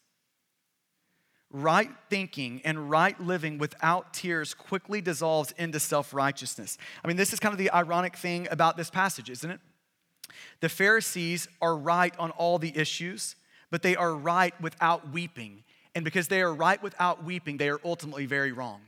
Right 1.51 1.89
thinking 2.09 2.61
and 2.63 2.89
right 2.89 3.19
living 3.19 3.57
without 3.57 4.13
tears 4.13 4.53
quickly 4.53 5.01
dissolves 5.01 5.53
into 5.57 5.79
self 5.79 6.13
righteousness. 6.13 6.77
I 7.03 7.07
mean, 7.07 7.17
this 7.17 7.33
is 7.33 7.39
kind 7.39 7.53
of 7.53 7.57
the 7.57 7.71
ironic 7.71 8.15
thing 8.15 8.47
about 8.51 8.77
this 8.77 8.89
passage, 8.89 9.29
isn't 9.29 9.49
it? 9.49 9.59
The 10.59 10.69
Pharisees 10.69 11.47
are 11.61 11.75
right 11.75 12.13
on 12.19 12.31
all 12.31 12.59
the 12.59 12.77
issues, 12.77 13.35
but 13.71 13.81
they 13.81 13.95
are 13.95 14.15
right 14.15 14.59
without 14.61 15.11
weeping. 15.11 15.63
And 15.95 16.05
because 16.05 16.27
they 16.27 16.41
are 16.41 16.53
right 16.53 16.81
without 16.81 17.23
weeping, 17.23 17.57
they 17.57 17.69
are 17.69 17.79
ultimately 17.83 18.25
very 18.25 18.51
wrong. 18.51 18.81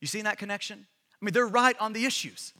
You 0.00 0.06
seen 0.06 0.24
that 0.24 0.38
connection? 0.38 0.86
I 1.20 1.24
mean, 1.24 1.32
they're 1.32 1.46
right 1.46 1.76
on 1.80 1.92
the 1.92 2.04
issues, 2.04 2.52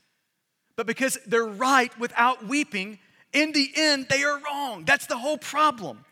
but 0.77 0.87
because 0.87 1.19
they're 1.27 1.47
right 1.47 1.97
without 1.99 2.47
weeping, 2.47 2.99
in 3.33 3.53
the 3.53 3.71
end, 3.77 4.07
they 4.09 4.23
are 4.23 4.41
wrong. 4.41 4.85
That's 4.85 5.07
the 5.07 5.19
whole 5.19 5.39
problem. 5.39 6.05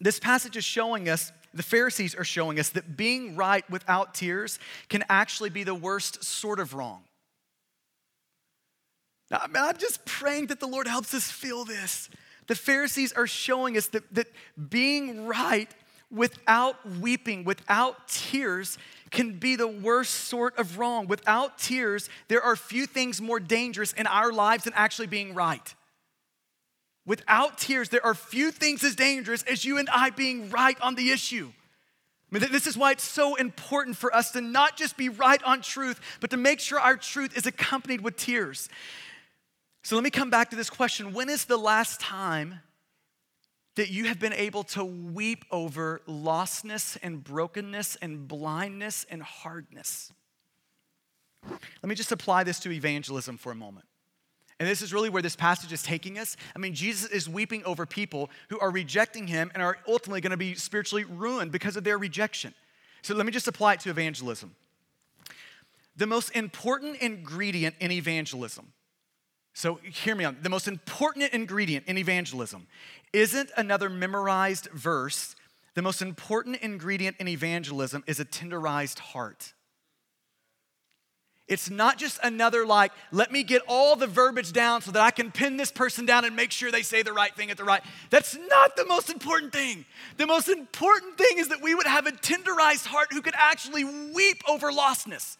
This 0.00 0.18
passage 0.18 0.56
is 0.56 0.64
showing 0.64 1.08
us, 1.08 1.32
the 1.54 1.62
Pharisees 1.62 2.16
are 2.16 2.24
showing 2.24 2.58
us 2.58 2.70
that 2.70 2.96
being 2.96 3.36
right 3.36 3.68
without 3.70 4.14
tears 4.14 4.58
can 4.88 5.04
actually 5.08 5.50
be 5.50 5.62
the 5.62 5.74
worst 5.74 6.24
sort 6.24 6.58
of 6.58 6.74
wrong. 6.74 7.04
Now, 9.30 9.42
I'm 9.42 9.76
just 9.78 10.04
praying 10.04 10.46
that 10.48 10.60
the 10.60 10.66
Lord 10.66 10.86
helps 10.86 11.14
us 11.14 11.30
feel 11.30 11.64
this. 11.64 12.08
The 12.46 12.54
Pharisees 12.54 13.12
are 13.12 13.26
showing 13.26 13.76
us 13.76 13.86
that, 13.88 14.12
that 14.14 14.26
being 14.68 15.26
right 15.26 15.70
without 16.10 16.76
weeping, 17.00 17.44
without 17.44 18.08
tears, 18.08 18.78
can 19.10 19.38
be 19.38 19.56
the 19.56 19.68
worst 19.68 20.12
sort 20.12 20.58
of 20.58 20.78
wrong. 20.78 21.06
Without 21.06 21.58
tears, 21.58 22.08
there 22.28 22.42
are 22.42 22.56
few 22.56 22.86
things 22.86 23.20
more 23.20 23.40
dangerous 23.40 23.92
in 23.92 24.06
our 24.06 24.32
lives 24.32 24.64
than 24.64 24.72
actually 24.74 25.06
being 25.06 25.34
right. 25.34 25.74
Without 27.06 27.58
tears, 27.58 27.88
there 27.90 28.04
are 28.04 28.14
few 28.14 28.50
things 28.50 28.82
as 28.82 28.94
dangerous 28.94 29.42
as 29.44 29.64
you 29.64 29.78
and 29.78 29.88
I 29.90 30.10
being 30.10 30.50
right 30.50 30.80
on 30.80 30.94
the 30.94 31.10
issue. 31.10 31.50
I 32.32 32.38
mean, 32.38 32.50
this 32.50 32.66
is 32.66 32.76
why 32.76 32.92
it's 32.92 33.04
so 33.04 33.36
important 33.36 33.96
for 33.96 34.14
us 34.14 34.32
to 34.32 34.40
not 34.40 34.76
just 34.76 34.96
be 34.96 35.08
right 35.08 35.42
on 35.44 35.60
truth, 35.62 36.00
but 36.20 36.30
to 36.30 36.36
make 36.36 36.60
sure 36.60 36.80
our 36.80 36.96
truth 36.96 37.36
is 37.36 37.46
accompanied 37.46 38.00
with 38.00 38.16
tears. 38.16 38.68
So 39.84 39.96
let 39.96 40.02
me 40.02 40.08
come 40.08 40.30
back 40.30 40.48
to 40.48 40.56
this 40.56 40.70
question 40.70 41.12
When 41.12 41.28
is 41.28 41.44
the 41.44 41.58
last 41.58 42.00
time 42.00 42.60
that 43.76 43.90
you 43.90 44.06
have 44.06 44.18
been 44.18 44.32
able 44.32 44.64
to 44.64 44.82
weep 44.84 45.44
over 45.50 46.00
lostness 46.08 46.96
and 47.02 47.22
brokenness 47.22 47.96
and 47.96 48.26
blindness 48.26 49.04
and 49.10 49.22
hardness? 49.22 50.10
Let 51.42 51.84
me 51.84 51.94
just 51.94 52.12
apply 52.12 52.44
this 52.44 52.58
to 52.60 52.72
evangelism 52.72 53.36
for 53.36 53.52
a 53.52 53.54
moment. 53.54 53.84
And 54.58 54.66
this 54.66 54.80
is 54.80 54.94
really 54.94 55.10
where 55.10 55.20
this 55.20 55.36
passage 55.36 55.72
is 55.72 55.82
taking 55.82 56.18
us. 56.18 56.38
I 56.56 56.58
mean, 56.58 56.74
Jesus 56.74 57.10
is 57.10 57.28
weeping 57.28 57.62
over 57.64 57.84
people 57.84 58.30
who 58.48 58.58
are 58.60 58.70
rejecting 58.70 59.26
him 59.26 59.50
and 59.52 59.62
are 59.62 59.76
ultimately 59.86 60.22
going 60.22 60.30
to 60.30 60.38
be 60.38 60.54
spiritually 60.54 61.04
ruined 61.04 61.52
because 61.52 61.76
of 61.76 61.84
their 61.84 61.98
rejection. 61.98 62.54
So 63.02 63.14
let 63.14 63.26
me 63.26 63.32
just 63.32 63.48
apply 63.48 63.74
it 63.74 63.80
to 63.80 63.90
evangelism. 63.90 64.54
The 65.96 66.06
most 66.06 66.30
important 66.30 67.02
ingredient 67.02 67.74
in 67.80 67.90
evangelism, 67.90 68.72
so 69.54 69.76
hear 69.76 70.14
me 70.16 70.24
on 70.24 70.36
the 70.42 70.50
most 70.50 70.68
important 70.68 71.32
ingredient 71.32 71.86
in 71.86 71.96
evangelism 71.96 72.66
isn't 73.12 73.50
another 73.56 73.88
memorized 73.88 74.68
verse. 74.72 75.36
The 75.74 75.82
most 75.82 76.02
important 76.02 76.56
ingredient 76.56 77.16
in 77.18 77.28
evangelism 77.28 78.02
is 78.06 78.20
a 78.20 78.24
tenderized 78.24 78.98
heart. 78.98 79.54
It's 81.46 81.68
not 81.68 81.98
just 81.98 82.18
another, 82.22 82.64
like, 82.64 82.90
let 83.12 83.30
me 83.30 83.42
get 83.42 83.60
all 83.68 83.96
the 83.96 84.06
verbiage 84.06 84.52
down 84.52 84.80
so 84.80 84.90
that 84.92 85.02
I 85.02 85.10
can 85.10 85.30
pin 85.30 85.58
this 85.58 85.70
person 85.70 86.06
down 86.06 86.24
and 86.24 86.34
make 86.34 86.50
sure 86.50 86.70
they 86.70 86.82
say 86.82 87.02
the 87.02 87.12
right 87.12 87.34
thing 87.34 87.50
at 87.50 87.58
the 87.58 87.64
right. 87.64 87.82
That's 88.08 88.36
not 88.48 88.76
the 88.76 88.86
most 88.86 89.10
important 89.10 89.52
thing. 89.52 89.84
The 90.16 90.26
most 90.26 90.48
important 90.48 91.18
thing 91.18 91.36
is 91.36 91.48
that 91.48 91.60
we 91.60 91.74
would 91.74 91.86
have 91.86 92.06
a 92.06 92.12
tenderized 92.12 92.86
heart 92.86 93.08
who 93.12 93.20
could 93.20 93.34
actually 93.36 93.84
weep 93.84 94.42
over 94.48 94.72
lostness, 94.72 95.36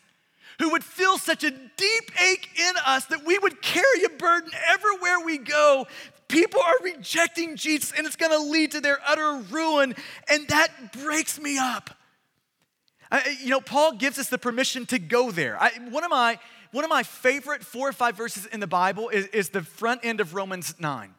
who 0.59 0.71
would 0.71 0.85
feel 0.85 1.19
such 1.19 1.45
a 1.45 1.51
deep 1.51 2.23
ache 2.23 2.49
in 2.59 2.75
us 2.87 3.07
that 3.07 3.25
we 3.25 3.39
would 3.39 3.61
carry 3.63 4.05
a 4.05 4.09
burden 4.11 4.51
everywhere 4.71 5.21
we 5.25 5.39
go. 5.39 5.87
People 6.29 6.61
are 6.61 6.75
rejecting 6.83 7.57
Jesus 7.57 7.93
and 7.97 8.07
it's 8.07 8.17
gonna 8.17 8.39
lead 8.39 8.73
to 8.73 8.81
their 8.81 8.99
utter 9.07 9.43
ruin, 9.51 9.95
and 10.29 10.49
that 10.49 10.93
breaks 10.93 11.41
me 11.41 11.59
up. 11.59 11.91
I, 13.11 13.37
you 13.41 13.51
know, 13.51 13.61
Paul 13.61 13.93
gives 13.93 14.19
us 14.19 14.29
the 14.29 14.39
permission 14.39 14.87
to 14.87 14.99
go 14.99 15.31
there. 15.31 15.61
I, 15.61 15.71
one, 15.91 16.05
of 16.05 16.11
my, 16.11 16.39
one 16.73 16.85
of 16.85 16.91
my 16.91 17.03
favorite 17.03 17.63
four 17.63 17.89
or 17.89 17.93
five 17.93 18.17
verses 18.17 18.47
in 18.47 18.61
the 18.61 18.67
Bible 18.67 19.09
is, 19.09 19.27
is 19.29 19.51
the 19.51 19.63
front 19.63 20.01
end 20.05 20.21
of 20.21 20.35
Romans 20.35 20.75
9. 20.81 21.15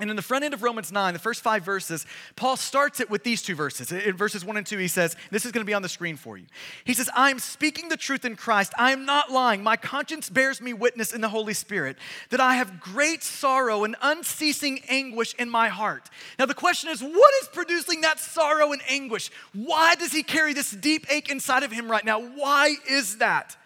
And 0.00 0.10
in 0.10 0.16
the 0.16 0.22
front 0.22 0.44
end 0.44 0.54
of 0.54 0.62
Romans 0.62 0.92
9, 0.92 1.12
the 1.12 1.18
first 1.18 1.42
five 1.42 1.64
verses, 1.64 2.06
Paul 2.36 2.56
starts 2.56 3.00
it 3.00 3.10
with 3.10 3.24
these 3.24 3.42
two 3.42 3.56
verses. 3.56 3.90
In 3.90 4.16
verses 4.16 4.44
1 4.44 4.56
and 4.56 4.64
2, 4.64 4.78
he 4.78 4.86
says, 4.86 5.16
This 5.32 5.44
is 5.44 5.50
going 5.50 5.64
to 5.64 5.66
be 5.66 5.74
on 5.74 5.82
the 5.82 5.88
screen 5.88 6.16
for 6.16 6.36
you. 6.36 6.46
He 6.84 6.94
says, 6.94 7.10
I 7.16 7.30
am 7.30 7.40
speaking 7.40 7.88
the 7.88 7.96
truth 7.96 8.24
in 8.24 8.36
Christ. 8.36 8.72
I 8.78 8.92
am 8.92 9.04
not 9.04 9.32
lying. 9.32 9.62
My 9.64 9.76
conscience 9.76 10.30
bears 10.30 10.60
me 10.60 10.72
witness 10.72 11.12
in 11.12 11.20
the 11.20 11.28
Holy 11.28 11.52
Spirit 11.52 11.96
that 12.30 12.40
I 12.40 12.54
have 12.54 12.78
great 12.80 13.24
sorrow 13.24 13.82
and 13.82 13.96
unceasing 14.00 14.80
anguish 14.88 15.34
in 15.34 15.50
my 15.50 15.68
heart. 15.68 16.08
Now, 16.38 16.46
the 16.46 16.54
question 16.54 16.90
is, 16.90 17.02
what 17.02 17.34
is 17.42 17.48
producing 17.48 18.02
that 18.02 18.20
sorrow 18.20 18.70
and 18.70 18.82
anguish? 18.88 19.32
Why 19.52 19.96
does 19.96 20.12
he 20.12 20.22
carry 20.22 20.52
this 20.52 20.70
deep 20.70 21.06
ache 21.12 21.28
inside 21.28 21.64
of 21.64 21.72
him 21.72 21.90
right 21.90 22.04
now? 22.04 22.20
Why 22.20 22.76
is 22.88 23.18
that? 23.18 23.56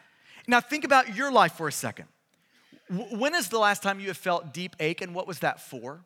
Now, 0.47 0.63
think 0.63 0.85
about 0.85 1.15
your 1.15 1.31
life 1.31 1.53
for 1.53 1.69
a 1.69 1.73
second. 1.73 2.07
When 2.89 3.35
is 3.35 3.51
the 3.51 3.59
last 3.59 3.83
time 3.83 4.01
you 4.01 4.09
have 4.09 4.17
felt 4.17 4.55
deep 4.55 4.77
ache, 4.81 5.03
and 5.03 5.15
what 5.15 5.27
was 5.27 5.41
that 5.41 5.61
for? 5.61 6.01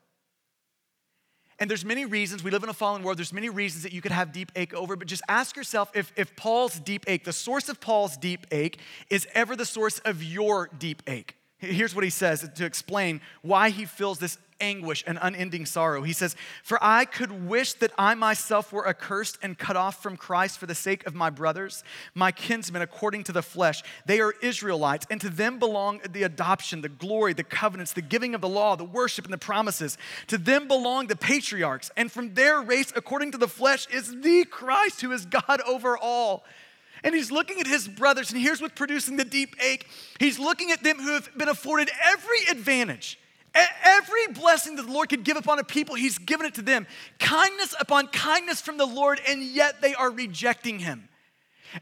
And 1.58 1.70
there's 1.70 1.84
many 1.84 2.04
reasons, 2.04 2.44
we 2.44 2.50
live 2.50 2.62
in 2.62 2.68
a 2.68 2.74
fallen 2.74 3.02
world, 3.02 3.18
there's 3.18 3.32
many 3.32 3.48
reasons 3.48 3.82
that 3.84 3.92
you 3.92 4.02
could 4.02 4.12
have 4.12 4.32
deep 4.32 4.52
ache 4.56 4.74
over, 4.74 4.94
but 4.94 5.08
just 5.08 5.22
ask 5.26 5.56
yourself 5.56 5.90
if, 5.94 6.12
if 6.16 6.36
Paul's 6.36 6.78
deep 6.78 7.04
ache, 7.06 7.24
the 7.24 7.32
source 7.32 7.68
of 7.68 7.80
Paul's 7.80 8.16
deep 8.16 8.46
ache, 8.50 8.78
is 9.08 9.26
ever 9.32 9.56
the 9.56 9.64
source 9.64 9.98
of 10.00 10.22
your 10.22 10.68
deep 10.78 11.02
ache. 11.06 11.34
Here's 11.58 11.94
what 11.94 12.04
he 12.04 12.10
says 12.10 12.46
to 12.56 12.64
explain 12.66 13.22
why 13.40 13.70
he 13.70 13.86
feels 13.86 14.18
this 14.18 14.36
anguish 14.60 15.04
and 15.06 15.18
unending 15.20 15.66
sorrow. 15.66 16.02
He 16.02 16.12
says, 16.12 16.36
For 16.62 16.78
I 16.82 17.04
could 17.04 17.48
wish 17.48 17.74
that 17.74 17.92
I 17.98 18.14
myself 18.14 18.72
were 18.72 18.86
accursed 18.86 19.38
and 19.42 19.58
cut 19.58 19.76
off 19.76 20.02
from 20.02 20.16
Christ 20.16 20.58
for 20.58 20.66
the 20.66 20.74
sake 20.74 21.06
of 21.06 21.14
my 21.14 21.30
brothers, 21.30 21.84
my 22.14 22.32
kinsmen 22.32 22.82
according 22.82 23.24
to 23.24 23.32
the 23.32 23.42
flesh. 23.42 23.82
They 24.06 24.20
are 24.20 24.34
Israelites, 24.42 25.06
and 25.10 25.20
to 25.20 25.28
them 25.28 25.58
belong 25.58 26.00
the 26.10 26.22
adoption, 26.22 26.80
the 26.80 26.88
glory, 26.88 27.32
the 27.32 27.44
covenants, 27.44 27.92
the 27.92 28.02
giving 28.02 28.34
of 28.34 28.40
the 28.40 28.48
law, 28.48 28.76
the 28.76 28.84
worship, 28.84 29.24
and 29.24 29.32
the 29.32 29.38
promises. 29.38 29.98
To 30.28 30.38
them 30.38 30.68
belong 30.68 31.06
the 31.06 31.16
patriarchs, 31.16 31.90
and 31.96 32.10
from 32.10 32.34
their 32.34 32.60
race, 32.60 32.92
according 32.94 33.32
to 33.32 33.38
the 33.38 33.48
flesh, 33.48 33.86
is 33.88 34.20
the 34.20 34.44
Christ 34.44 35.00
who 35.00 35.12
is 35.12 35.26
God 35.26 35.60
over 35.66 35.96
all. 35.96 36.44
And 37.04 37.14
he's 37.14 37.30
looking 37.30 37.60
at 37.60 37.66
his 37.66 37.86
brothers, 37.86 38.32
and 38.32 38.40
here's 38.40 38.60
what's 38.60 38.74
producing 38.74 39.16
the 39.16 39.24
deep 39.24 39.54
ache. 39.62 39.86
He's 40.18 40.38
looking 40.38 40.70
at 40.70 40.82
them 40.82 40.98
who 40.98 41.12
have 41.12 41.30
been 41.36 41.48
afforded 41.48 41.90
every 42.04 42.46
advantage 42.50 43.18
Every 43.84 44.26
blessing 44.34 44.76
that 44.76 44.86
the 44.86 44.92
Lord 44.92 45.08
could 45.08 45.24
give 45.24 45.36
upon 45.36 45.58
a 45.58 45.64
people, 45.64 45.94
He's 45.94 46.18
given 46.18 46.46
it 46.46 46.54
to 46.54 46.62
them. 46.62 46.86
Kindness 47.18 47.74
upon 47.80 48.08
kindness 48.08 48.60
from 48.60 48.76
the 48.76 48.86
Lord, 48.86 49.20
and 49.26 49.42
yet 49.42 49.80
they 49.80 49.94
are 49.94 50.10
rejecting 50.10 50.78
Him. 50.78 51.08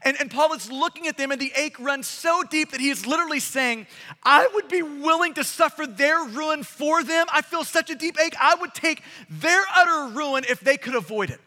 And, 0.03 0.17
and 0.19 0.29
Paul 0.29 0.53
is 0.53 0.71
looking 0.71 1.07
at 1.07 1.17
them, 1.17 1.31
and 1.31 1.39
the 1.39 1.51
ache 1.55 1.79
runs 1.79 2.07
so 2.07 2.43
deep 2.43 2.71
that 2.71 2.81
he 2.81 2.89
is 2.89 3.05
literally 3.05 3.39
saying, 3.39 3.87
I 4.23 4.47
would 4.53 4.67
be 4.67 4.81
willing 4.81 5.33
to 5.35 5.43
suffer 5.43 5.85
their 5.85 6.23
ruin 6.23 6.63
for 6.63 7.03
them. 7.03 7.27
I 7.31 7.41
feel 7.41 7.63
such 7.63 7.89
a 7.89 7.95
deep 7.95 8.17
ache. 8.19 8.35
I 8.41 8.55
would 8.55 8.73
take 8.73 9.03
their 9.29 9.61
utter 9.75 10.13
ruin 10.13 10.43
if 10.49 10.59
they 10.59 10.77
could 10.77 10.95
avoid 10.95 11.29
it. 11.29 11.39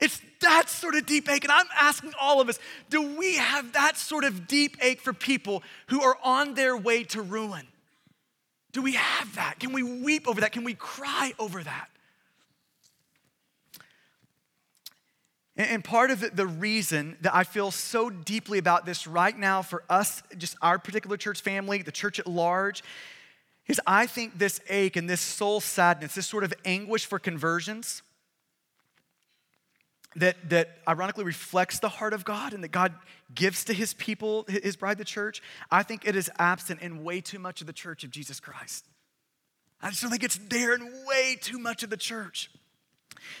It's 0.00 0.20
that 0.40 0.68
sort 0.68 0.94
of 0.94 1.06
deep 1.06 1.28
ache. 1.28 1.44
And 1.44 1.52
I'm 1.52 1.66
asking 1.76 2.12
all 2.20 2.40
of 2.40 2.48
us 2.48 2.58
do 2.88 3.16
we 3.16 3.36
have 3.36 3.72
that 3.72 3.96
sort 3.96 4.24
of 4.24 4.46
deep 4.46 4.76
ache 4.80 5.00
for 5.00 5.12
people 5.12 5.62
who 5.88 6.02
are 6.02 6.16
on 6.22 6.54
their 6.54 6.76
way 6.76 7.04
to 7.04 7.20
ruin? 7.20 7.66
Do 8.72 8.82
we 8.82 8.92
have 8.92 9.34
that? 9.36 9.58
Can 9.58 9.72
we 9.72 9.82
weep 9.82 10.28
over 10.28 10.40
that? 10.42 10.52
Can 10.52 10.64
we 10.64 10.74
cry 10.74 11.32
over 11.38 11.62
that? 11.62 11.88
And 15.56 15.82
part 15.82 16.12
of 16.12 16.36
the 16.36 16.46
reason 16.46 17.16
that 17.22 17.34
I 17.34 17.42
feel 17.42 17.72
so 17.72 18.10
deeply 18.10 18.58
about 18.58 18.86
this 18.86 19.08
right 19.08 19.36
now 19.36 19.62
for 19.62 19.82
us, 19.90 20.22
just 20.36 20.56
our 20.62 20.78
particular 20.78 21.16
church 21.16 21.40
family, 21.40 21.82
the 21.82 21.90
church 21.90 22.20
at 22.20 22.28
large, 22.28 22.84
is 23.66 23.80
I 23.84 24.06
think 24.06 24.38
this 24.38 24.60
ache 24.68 24.94
and 24.94 25.10
this 25.10 25.20
soul 25.20 25.60
sadness, 25.60 26.14
this 26.14 26.28
sort 26.28 26.44
of 26.44 26.54
anguish 26.64 27.06
for 27.06 27.18
conversions, 27.18 28.02
that, 30.16 30.36
that 30.50 30.78
ironically 30.88 31.24
reflects 31.24 31.78
the 31.78 31.88
heart 31.88 32.12
of 32.12 32.24
God 32.24 32.52
and 32.52 32.64
that 32.64 32.72
God 32.72 32.94
gives 33.34 33.64
to 33.64 33.72
his 33.72 33.94
people, 33.94 34.46
his 34.48 34.76
bride, 34.76 34.98
the 34.98 35.04
church, 35.04 35.42
I 35.70 35.82
think 35.82 36.06
it 36.06 36.16
is 36.16 36.30
absent 36.38 36.80
in 36.80 37.04
way 37.04 37.20
too 37.20 37.38
much 37.38 37.60
of 37.60 37.66
the 37.66 37.72
church 37.72 38.04
of 38.04 38.10
Jesus 38.10 38.40
Christ. 38.40 38.86
I 39.80 39.90
just 39.90 40.02
don't 40.02 40.10
think 40.10 40.24
it's 40.24 40.38
there 40.48 40.74
in 40.74 40.82
way 41.06 41.36
too 41.40 41.58
much 41.58 41.82
of 41.82 41.90
the 41.90 41.96
church. 41.96 42.50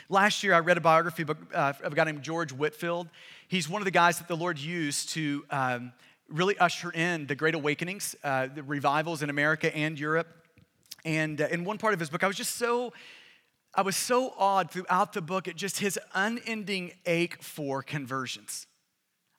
Last 0.08 0.42
year, 0.42 0.54
I 0.54 0.60
read 0.60 0.76
a 0.76 0.80
biography 0.80 1.24
book 1.24 1.38
uh, 1.54 1.72
of 1.82 1.92
a 1.92 1.96
guy 1.96 2.04
named 2.04 2.22
George 2.22 2.52
Whitefield. 2.52 3.08
He's 3.48 3.68
one 3.68 3.80
of 3.80 3.84
the 3.84 3.90
guys 3.90 4.18
that 4.18 4.28
the 4.28 4.36
Lord 4.36 4.58
used 4.58 5.10
to 5.10 5.44
um, 5.50 5.92
really 6.28 6.58
usher 6.58 6.90
in 6.90 7.26
the 7.26 7.34
Great 7.34 7.54
Awakenings, 7.54 8.14
uh, 8.22 8.48
the 8.54 8.62
revivals 8.62 9.22
in 9.22 9.30
America 9.30 9.74
and 9.74 9.98
Europe. 9.98 10.28
And 11.04 11.40
uh, 11.40 11.48
in 11.50 11.64
one 11.64 11.78
part 11.78 11.94
of 11.94 12.00
his 12.00 12.10
book, 12.10 12.22
I 12.22 12.26
was 12.26 12.36
just 12.36 12.56
so 12.56 12.92
I 13.78 13.82
was 13.82 13.94
so 13.94 14.34
awed 14.36 14.72
throughout 14.72 15.12
the 15.12 15.22
book 15.22 15.46
at 15.46 15.54
just 15.54 15.78
his 15.78 16.00
unending 16.12 16.94
ache 17.06 17.40
for 17.40 17.80
conversions. 17.80 18.66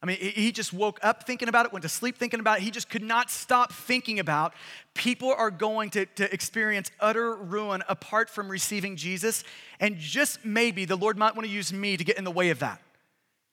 I 0.02 0.06
mean, 0.06 0.16
he 0.16 0.54
just 0.54 0.72
woke 0.72 0.98
up 1.04 1.28
thinking 1.28 1.50
about 1.50 1.66
it, 1.66 1.74
went 1.74 1.84
to 1.84 1.90
sleep 1.90 2.16
thinking 2.16 2.40
about 2.40 2.60
it. 2.60 2.62
He 2.62 2.72
just 2.72 2.90
could 2.90 3.04
not 3.04 3.30
stop 3.30 3.74
thinking 3.74 4.18
about 4.18 4.54
people 4.94 5.34
are 5.34 5.52
going 5.52 5.90
to, 5.90 6.06
to 6.06 6.34
experience 6.34 6.90
utter 7.02 7.36
ruin 7.36 7.84
apart 7.90 8.30
from 8.30 8.48
receiving 8.48 8.96
Jesus. 8.96 9.44
And 9.82 9.98
just 9.98 10.46
maybe 10.46 10.86
the 10.86 10.96
Lord 10.96 11.18
might 11.18 11.36
want 11.36 11.46
to 11.46 11.54
use 11.54 11.74
me 11.74 11.98
to 11.98 12.06
get 12.06 12.18
in 12.18 12.24
the 12.24 12.32
way 12.32 12.50
of 12.50 12.60
that. 12.60 12.82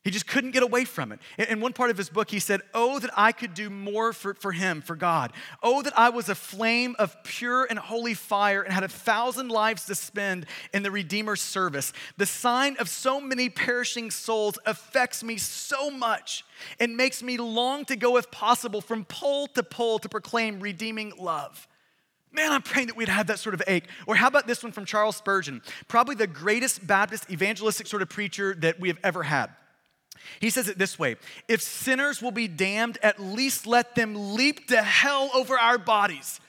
He 0.07 0.13
just 0.13 0.29
couldn't 0.29 0.53
get 0.53 0.63
away 0.63 0.85
from 0.85 1.11
it. 1.11 1.19
In 1.37 1.59
one 1.59 1.73
part 1.73 1.91
of 1.91 1.99
his 1.99 2.09
book, 2.09 2.31
he 2.31 2.39
said, 2.39 2.61
Oh, 2.73 3.01
that 3.01 3.11
I 3.17 3.33
could 3.33 3.55
do 3.55 3.69
more 3.69 4.13
for, 4.13 4.35
for 4.35 4.53
him, 4.53 4.81
for 4.81 4.95
God. 4.95 5.33
Oh, 5.65 5.83
that 5.83 5.99
I 5.99 6.11
was 6.11 6.29
a 6.29 6.37
flame 6.37 6.95
of 7.01 7.21
pure 7.25 7.67
and 7.69 7.77
holy 7.77 8.15
fire 8.15 8.63
and 8.63 8.73
had 8.73 8.85
a 8.85 8.89
thousand 8.89 9.49
lives 9.49 9.85
to 9.87 9.97
spend 9.97 10.47
in 10.73 10.85
the 10.85 10.93
Redeemer's 10.93 11.41
service. 11.41 11.93
The 12.19 12.25
sign 12.25 12.77
of 12.79 12.89
so 12.89 13.21
many 13.21 13.49
perishing 13.49 14.13
souls 14.13 14.61
affects 14.65 15.25
me 15.25 15.39
so 15.39 15.91
much 15.91 16.45
and 16.79 16.97
makes 16.97 17.21
me 17.21 17.37
long 17.37 17.85
to 17.87 17.97
go, 17.97 18.17
if 18.17 18.31
possible, 18.31 18.81
from 18.81 19.07
pole 19.07 19.49
to 19.49 19.65
pole 19.65 19.99
to 19.99 20.09
proclaim 20.09 20.61
redeeming 20.61 21.15
love. 21.19 21.67
Man, 22.31 22.53
I'm 22.53 22.63
praying 22.63 22.87
that 22.87 22.97
we'd 22.97 23.09
have 23.09 23.27
that 23.27 23.41
sort 23.41 23.57
of 23.57 23.63
ache. 23.67 23.89
Or 24.07 24.15
how 24.15 24.29
about 24.29 24.47
this 24.47 24.63
one 24.63 24.71
from 24.71 24.85
Charles 24.85 25.17
Spurgeon? 25.17 25.63
Probably 25.89 26.15
the 26.15 26.29
greatest 26.29 26.87
Baptist 26.87 27.29
evangelistic 27.29 27.89
sort 27.89 28.03
of 28.03 28.09
preacher 28.09 28.55
that 28.61 28.79
we 28.79 28.87
have 28.87 28.99
ever 29.03 29.25
had. 29.25 29.51
He 30.41 30.51
says 30.51 30.69
it 30.69 30.79
this 30.79 30.99
way 30.99 31.17
If 31.49 31.63
sinners 31.63 32.21
will 32.21 32.31
be 32.31 32.49
damned, 32.49 32.99
at 33.03 33.21
least 33.21 33.67
let 33.67 33.95
them 33.95 34.35
leap 34.35 34.69
to 34.69 34.83
hell 34.83 35.31
over 35.35 35.59
our 35.59 35.79
bodies. 35.79 36.41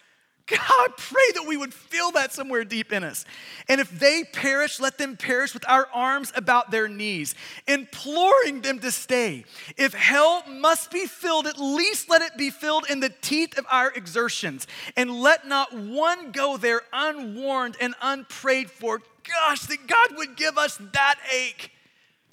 God, 0.48 0.92
pray 0.96 1.32
that 1.36 1.46
we 1.46 1.58
would 1.58 1.74
feel 1.74 2.12
that 2.12 2.32
somewhere 2.32 2.64
deep 2.64 2.94
in 2.94 3.04
us. 3.04 3.26
And 3.68 3.82
if 3.82 3.90
they 4.00 4.24
perish, 4.24 4.80
let 4.80 4.98
them 4.98 5.18
perish 5.18 5.54
with 5.54 5.68
our 5.68 5.90
arms 5.94 6.32
about 6.36 6.72
their 6.72 6.88
knees, 6.88 7.36
imploring 7.68 8.62
them 8.62 8.80
to 8.80 8.92
stay. 8.92 9.44
If 9.76 9.94
hell 9.94 10.44
must 10.48 10.90
be 10.90 11.06
filled, 11.06 11.48
at 11.48 11.60
least 11.60 12.10
let 12.10 12.22
it 12.22 12.38
be 12.38 12.50
filled 12.50 12.90
in 12.90 13.02
the 13.02 13.12
teeth 13.22 13.58
of 13.58 13.66
our 13.70 13.92
exertions. 13.92 14.68
And 14.96 15.20
let 15.20 15.46
not 15.46 15.76
one 15.76 16.32
go 16.32 16.56
there 16.56 16.82
unwarned 16.94 17.76
and 17.82 17.94
unprayed 18.02 18.72
for. 18.72 19.02
Gosh, 19.24 19.64
that 19.64 19.86
God 19.86 20.18
would 20.18 20.38
give 20.38 20.58
us 20.58 20.80
that 20.94 21.16
ache 21.30 21.72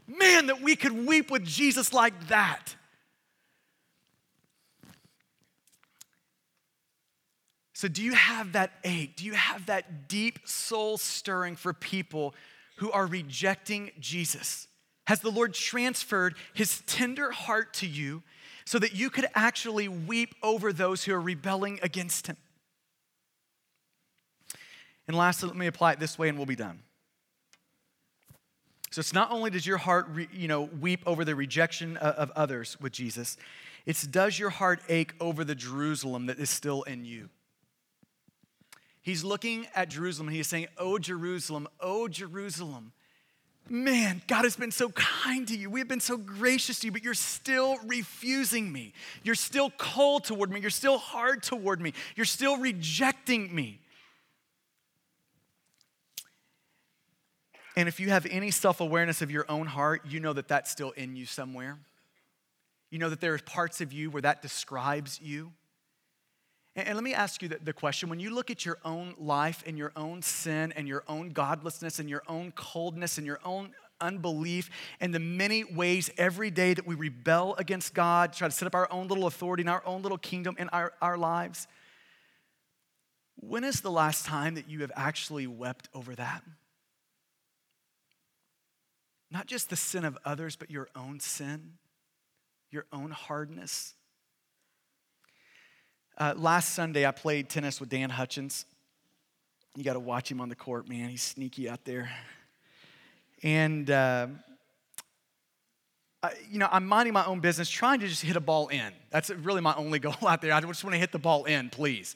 Man, 0.06 0.46
that 0.46 0.60
we 0.60 0.76
could 0.76 1.06
weep 1.06 1.30
with 1.30 1.44
Jesus 1.44 1.92
like 1.92 2.28
that. 2.28 2.76
So, 7.72 7.88
do 7.88 8.02
you 8.02 8.12
have 8.12 8.52
that 8.52 8.72
ache? 8.84 9.16
Do 9.16 9.24
you 9.24 9.34
have 9.34 9.66
that 9.66 10.08
deep 10.08 10.38
soul 10.44 10.96
stirring 10.96 11.56
for 11.56 11.72
people 11.72 12.34
who 12.76 12.90
are 12.92 13.06
rejecting 13.06 13.90
Jesus? 13.98 14.68
Has 15.06 15.20
the 15.20 15.30
Lord 15.30 15.54
transferred 15.54 16.36
his 16.54 16.82
tender 16.86 17.30
heart 17.30 17.74
to 17.74 17.86
you 17.86 18.22
so 18.64 18.78
that 18.78 18.94
you 18.94 19.10
could 19.10 19.26
actually 19.34 19.88
weep 19.88 20.34
over 20.42 20.72
those 20.72 21.04
who 21.04 21.12
are 21.12 21.20
rebelling 21.20 21.80
against 21.82 22.26
him? 22.28 22.36
And 25.06 25.16
lastly, 25.16 25.48
let 25.48 25.56
me 25.56 25.66
apply 25.66 25.92
it 25.92 26.00
this 26.00 26.18
way 26.18 26.28
and 26.28 26.38
we'll 26.38 26.46
be 26.46 26.56
done. 26.56 26.83
So 28.94 29.00
it's 29.00 29.12
not 29.12 29.32
only 29.32 29.50
does 29.50 29.66
your 29.66 29.78
heart, 29.78 30.06
re, 30.12 30.28
you 30.32 30.46
know, 30.46 30.70
weep 30.80 31.00
over 31.04 31.24
the 31.24 31.34
rejection 31.34 31.96
of, 31.96 32.14
of 32.14 32.30
others 32.36 32.80
with 32.80 32.92
Jesus, 32.92 33.36
it's 33.86 34.06
does 34.06 34.38
your 34.38 34.50
heart 34.50 34.80
ache 34.88 35.16
over 35.18 35.42
the 35.42 35.56
Jerusalem 35.56 36.26
that 36.26 36.38
is 36.38 36.48
still 36.48 36.84
in 36.84 37.04
you. 37.04 37.28
He's 39.02 39.24
looking 39.24 39.66
at 39.74 39.90
Jerusalem 39.90 40.28
and 40.28 40.36
he's 40.36 40.46
saying, 40.46 40.68
Oh, 40.78 41.00
Jerusalem, 41.00 41.66
oh, 41.80 42.06
Jerusalem. 42.06 42.92
Man, 43.68 44.22
God 44.28 44.44
has 44.44 44.54
been 44.54 44.70
so 44.70 44.90
kind 44.90 45.48
to 45.48 45.56
you. 45.56 45.70
We 45.70 45.80
have 45.80 45.88
been 45.88 45.98
so 45.98 46.16
gracious 46.16 46.78
to 46.78 46.86
you, 46.86 46.92
but 46.92 47.02
you're 47.02 47.14
still 47.14 47.78
refusing 47.86 48.70
me. 48.70 48.92
You're 49.24 49.34
still 49.34 49.72
cold 49.76 50.22
toward 50.22 50.52
me. 50.52 50.60
You're 50.60 50.70
still 50.70 50.98
hard 50.98 51.42
toward 51.42 51.80
me. 51.80 51.94
You're 52.14 52.26
still 52.26 52.58
rejecting 52.58 53.52
me. 53.52 53.80
And 57.76 57.88
if 57.88 57.98
you 57.98 58.10
have 58.10 58.26
any 58.30 58.50
self 58.50 58.80
awareness 58.80 59.22
of 59.22 59.30
your 59.30 59.46
own 59.48 59.66
heart, 59.66 60.02
you 60.08 60.20
know 60.20 60.32
that 60.32 60.48
that's 60.48 60.70
still 60.70 60.92
in 60.92 61.16
you 61.16 61.26
somewhere. 61.26 61.78
You 62.90 62.98
know 62.98 63.10
that 63.10 63.20
there 63.20 63.34
are 63.34 63.38
parts 63.38 63.80
of 63.80 63.92
you 63.92 64.10
where 64.10 64.22
that 64.22 64.42
describes 64.42 65.20
you. 65.20 65.52
And, 66.76 66.94
let 66.94 67.04
me 67.04 67.14
ask 67.14 67.42
you 67.42 67.48
the, 67.48 67.58
the 67.62 67.72
question 67.72 68.08
when 68.08 68.20
you 68.20 68.30
look 68.34 68.50
at 68.50 68.64
your 68.64 68.78
own 68.84 69.14
life 69.18 69.62
and 69.66 69.78
your 69.78 69.92
own 69.96 70.22
sin 70.22 70.72
and 70.76 70.88
your 70.88 71.04
own 71.08 71.30
godlessness 71.30 71.98
and 71.98 72.10
your 72.10 72.22
own 72.28 72.52
coldness 72.52 73.16
and 73.16 73.26
your 73.26 73.40
own 73.44 73.72
unbelief 74.00 74.70
and 75.00 75.14
the 75.14 75.20
many 75.20 75.62
ways 75.62 76.10
every 76.18 76.50
day 76.50 76.74
that 76.74 76.86
we 76.86 76.94
rebel 76.94 77.54
against 77.58 77.94
God, 77.94 78.32
try 78.32 78.48
to 78.48 78.54
set 78.54 78.66
up 78.66 78.74
our 78.74 78.90
own 78.92 79.06
little 79.06 79.26
authority 79.26 79.62
and 79.62 79.70
our 79.70 79.84
own 79.86 80.02
little 80.02 80.18
kingdom 80.18 80.56
in 80.58 80.68
our, 80.70 80.92
our 81.00 81.16
lives, 81.16 81.68
when 83.36 83.64
is 83.64 83.80
the 83.80 83.90
last 83.90 84.26
time 84.26 84.54
that 84.54 84.68
you 84.68 84.80
have 84.80 84.92
actually 84.96 85.46
wept 85.46 85.88
over 85.94 86.14
that? 86.14 86.42
Not 89.30 89.46
just 89.46 89.70
the 89.70 89.76
sin 89.76 90.04
of 90.04 90.16
others, 90.24 90.56
but 90.56 90.70
your 90.70 90.88
own 90.94 91.20
sin, 91.20 91.74
your 92.70 92.86
own 92.92 93.10
hardness. 93.10 93.94
Uh, 96.16 96.34
last 96.36 96.74
Sunday, 96.74 97.06
I 97.06 97.10
played 97.10 97.48
tennis 97.48 97.80
with 97.80 97.88
Dan 97.88 98.10
Hutchins. 98.10 98.66
You 99.74 99.82
got 99.82 99.94
to 99.94 100.00
watch 100.00 100.30
him 100.30 100.40
on 100.40 100.48
the 100.48 100.54
court, 100.54 100.88
man. 100.88 101.08
He's 101.08 101.22
sneaky 101.22 101.68
out 101.68 101.84
there. 101.84 102.10
And, 103.42 103.90
uh, 103.90 104.28
I, 106.22 106.32
you 106.48 106.58
know, 106.58 106.68
I'm 106.70 106.86
minding 106.86 107.12
my 107.12 107.26
own 107.26 107.40
business, 107.40 107.68
trying 107.68 108.00
to 108.00 108.08
just 108.08 108.22
hit 108.22 108.36
a 108.36 108.40
ball 108.40 108.68
in. 108.68 108.92
That's 109.10 109.30
really 109.30 109.60
my 109.60 109.74
only 109.74 109.98
goal 110.00 110.14
out 110.26 110.40
there. 110.40 110.52
I 110.52 110.60
just 110.60 110.84
want 110.84 110.94
to 110.94 111.00
hit 111.00 111.10
the 111.10 111.18
ball 111.18 111.44
in, 111.44 111.68
please. 111.70 112.14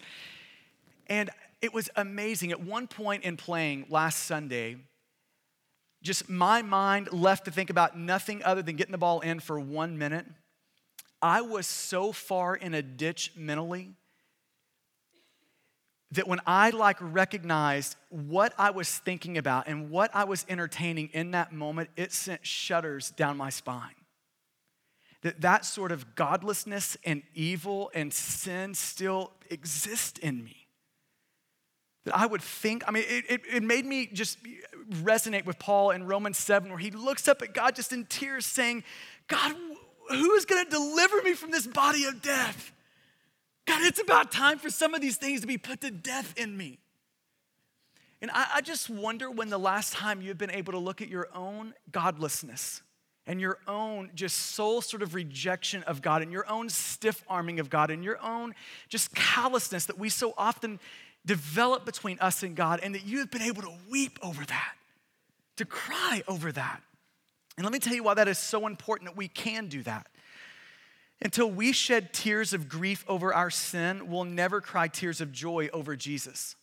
And 1.08 1.30
it 1.60 1.74
was 1.74 1.90
amazing. 1.96 2.52
At 2.52 2.60
one 2.60 2.86
point 2.86 3.24
in 3.24 3.36
playing 3.36 3.86
last 3.90 4.24
Sunday, 4.24 4.76
just 6.02 6.28
my 6.28 6.62
mind 6.62 7.12
left 7.12 7.44
to 7.46 7.50
think 7.50 7.70
about 7.70 7.98
nothing 7.98 8.42
other 8.44 8.62
than 8.62 8.76
getting 8.76 8.92
the 8.92 8.98
ball 8.98 9.20
in 9.20 9.40
for 9.40 9.58
one 9.58 9.98
minute. 9.98 10.26
I 11.20 11.40
was 11.40 11.66
so 11.66 12.12
far 12.12 12.54
in 12.54 12.74
a 12.74 12.82
ditch 12.82 13.32
mentally 13.36 13.94
that 16.12 16.26
when 16.26 16.40
I 16.46 16.70
like 16.70 16.96
recognized 17.00 17.96
what 18.08 18.54
I 18.56 18.70
was 18.70 18.88
thinking 18.98 19.36
about 19.36 19.66
and 19.66 19.90
what 19.90 20.10
I 20.14 20.24
was 20.24 20.46
entertaining 20.48 21.10
in 21.12 21.32
that 21.32 21.52
moment, 21.52 21.90
it 21.96 22.12
sent 22.12 22.46
shudders 22.46 23.10
down 23.10 23.36
my 23.36 23.50
spine. 23.50 23.94
That 25.22 25.40
that 25.40 25.64
sort 25.64 25.90
of 25.90 26.14
godlessness 26.14 26.96
and 27.04 27.22
evil 27.34 27.90
and 27.92 28.14
sin 28.14 28.74
still 28.74 29.32
exist 29.50 30.18
in 30.20 30.44
me. 30.44 30.67
That 32.08 32.16
I 32.16 32.24
would 32.24 32.40
think, 32.40 32.84
I 32.88 32.90
mean, 32.90 33.04
it, 33.06 33.24
it, 33.28 33.40
it 33.52 33.62
made 33.62 33.84
me 33.84 34.06
just 34.06 34.38
resonate 35.02 35.44
with 35.44 35.58
Paul 35.58 35.90
in 35.90 36.06
Romans 36.06 36.38
7, 36.38 36.70
where 36.70 36.78
he 36.78 36.90
looks 36.90 37.28
up 37.28 37.42
at 37.42 37.52
God 37.52 37.76
just 37.76 37.92
in 37.92 38.06
tears, 38.06 38.46
saying, 38.46 38.82
God, 39.26 39.54
who 40.08 40.32
is 40.32 40.46
going 40.46 40.64
to 40.64 40.70
deliver 40.70 41.22
me 41.22 41.34
from 41.34 41.50
this 41.50 41.66
body 41.66 42.06
of 42.06 42.22
death? 42.22 42.72
God, 43.66 43.82
it's 43.82 44.00
about 44.00 44.32
time 44.32 44.58
for 44.58 44.70
some 44.70 44.94
of 44.94 45.02
these 45.02 45.18
things 45.18 45.42
to 45.42 45.46
be 45.46 45.58
put 45.58 45.82
to 45.82 45.90
death 45.90 46.32
in 46.38 46.56
me. 46.56 46.78
And 48.22 48.30
I, 48.30 48.46
I 48.54 48.60
just 48.62 48.88
wonder 48.88 49.30
when 49.30 49.50
the 49.50 49.58
last 49.58 49.92
time 49.92 50.22
you've 50.22 50.38
been 50.38 50.50
able 50.50 50.72
to 50.72 50.78
look 50.78 51.02
at 51.02 51.08
your 51.08 51.28
own 51.34 51.74
godlessness 51.92 52.80
and 53.26 53.38
your 53.38 53.58
own 53.68 54.10
just 54.14 54.34
soul 54.38 54.80
sort 54.80 55.02
of 55.02 55.14
rejection 55.14 55.82
of 55.82 56.00
God 56.00 56.22
and 56.22 56.32
your 56.32 56.50
own 56.50 56.70
stiff 56.70 57.22
arming 57.28 57.60
of 57.60 57.68
God 57.68 57.90
and 57.90 58.02
your 58.02 58.18
own 58.22 58.54
just 58.88 59.14
callousness 59.14 59.84
that 59.84 59.98
we 59.98 60.08
so 60.08 60.32
often 60.38 60.80
develop 61.24 61.84
between 61.84 62.18
us 62.20 62.42
and 62.42 62.56
God, 62.56 62.80
and 62.82 62.94
that 62.94 63.04
you 63.04 63.18
have 63.18 63.30
been 63.30 63.42
able 63.42 63.62
to 63.62 63.72
weep 63.90 64.18
over 64.22 64.44
that, 64.44 64.74
to 65.56 65.64
cry 65.64 66.22
over 66.26 66.50
that. 66.52 66.82
And 67.56 67.64
let 67.64 67.72
me 67.72 67.78
tell 67.78 67.94
you 67.94 68.04
why 68.04 68.14
that 68.14 68.28
is 68.28 68.38
so 68.38 68.66
important 68.66 69.10
that 69.10 69.16
we 69.16 69.28
can 69.28 69.66
do 69.68 69.82
that. 69.82 70.06
Until 71.20 71.50
we 71.50 71.72
shed 71.72 72.12
tears 72.12 72.52
of 72.52 72.68
grief 72.68 73.04
over 73.08 73.34
our 73.34 73.50
sin, 73.50 74.08
we'll 74.08 74.24
never 74.24 74.60
cry 74.60 74.86
tears 74.86 75.20
of 75.20 75.32
joy 75.32 75.68
over 75.72 75.96
Jesus. 75.96 76.54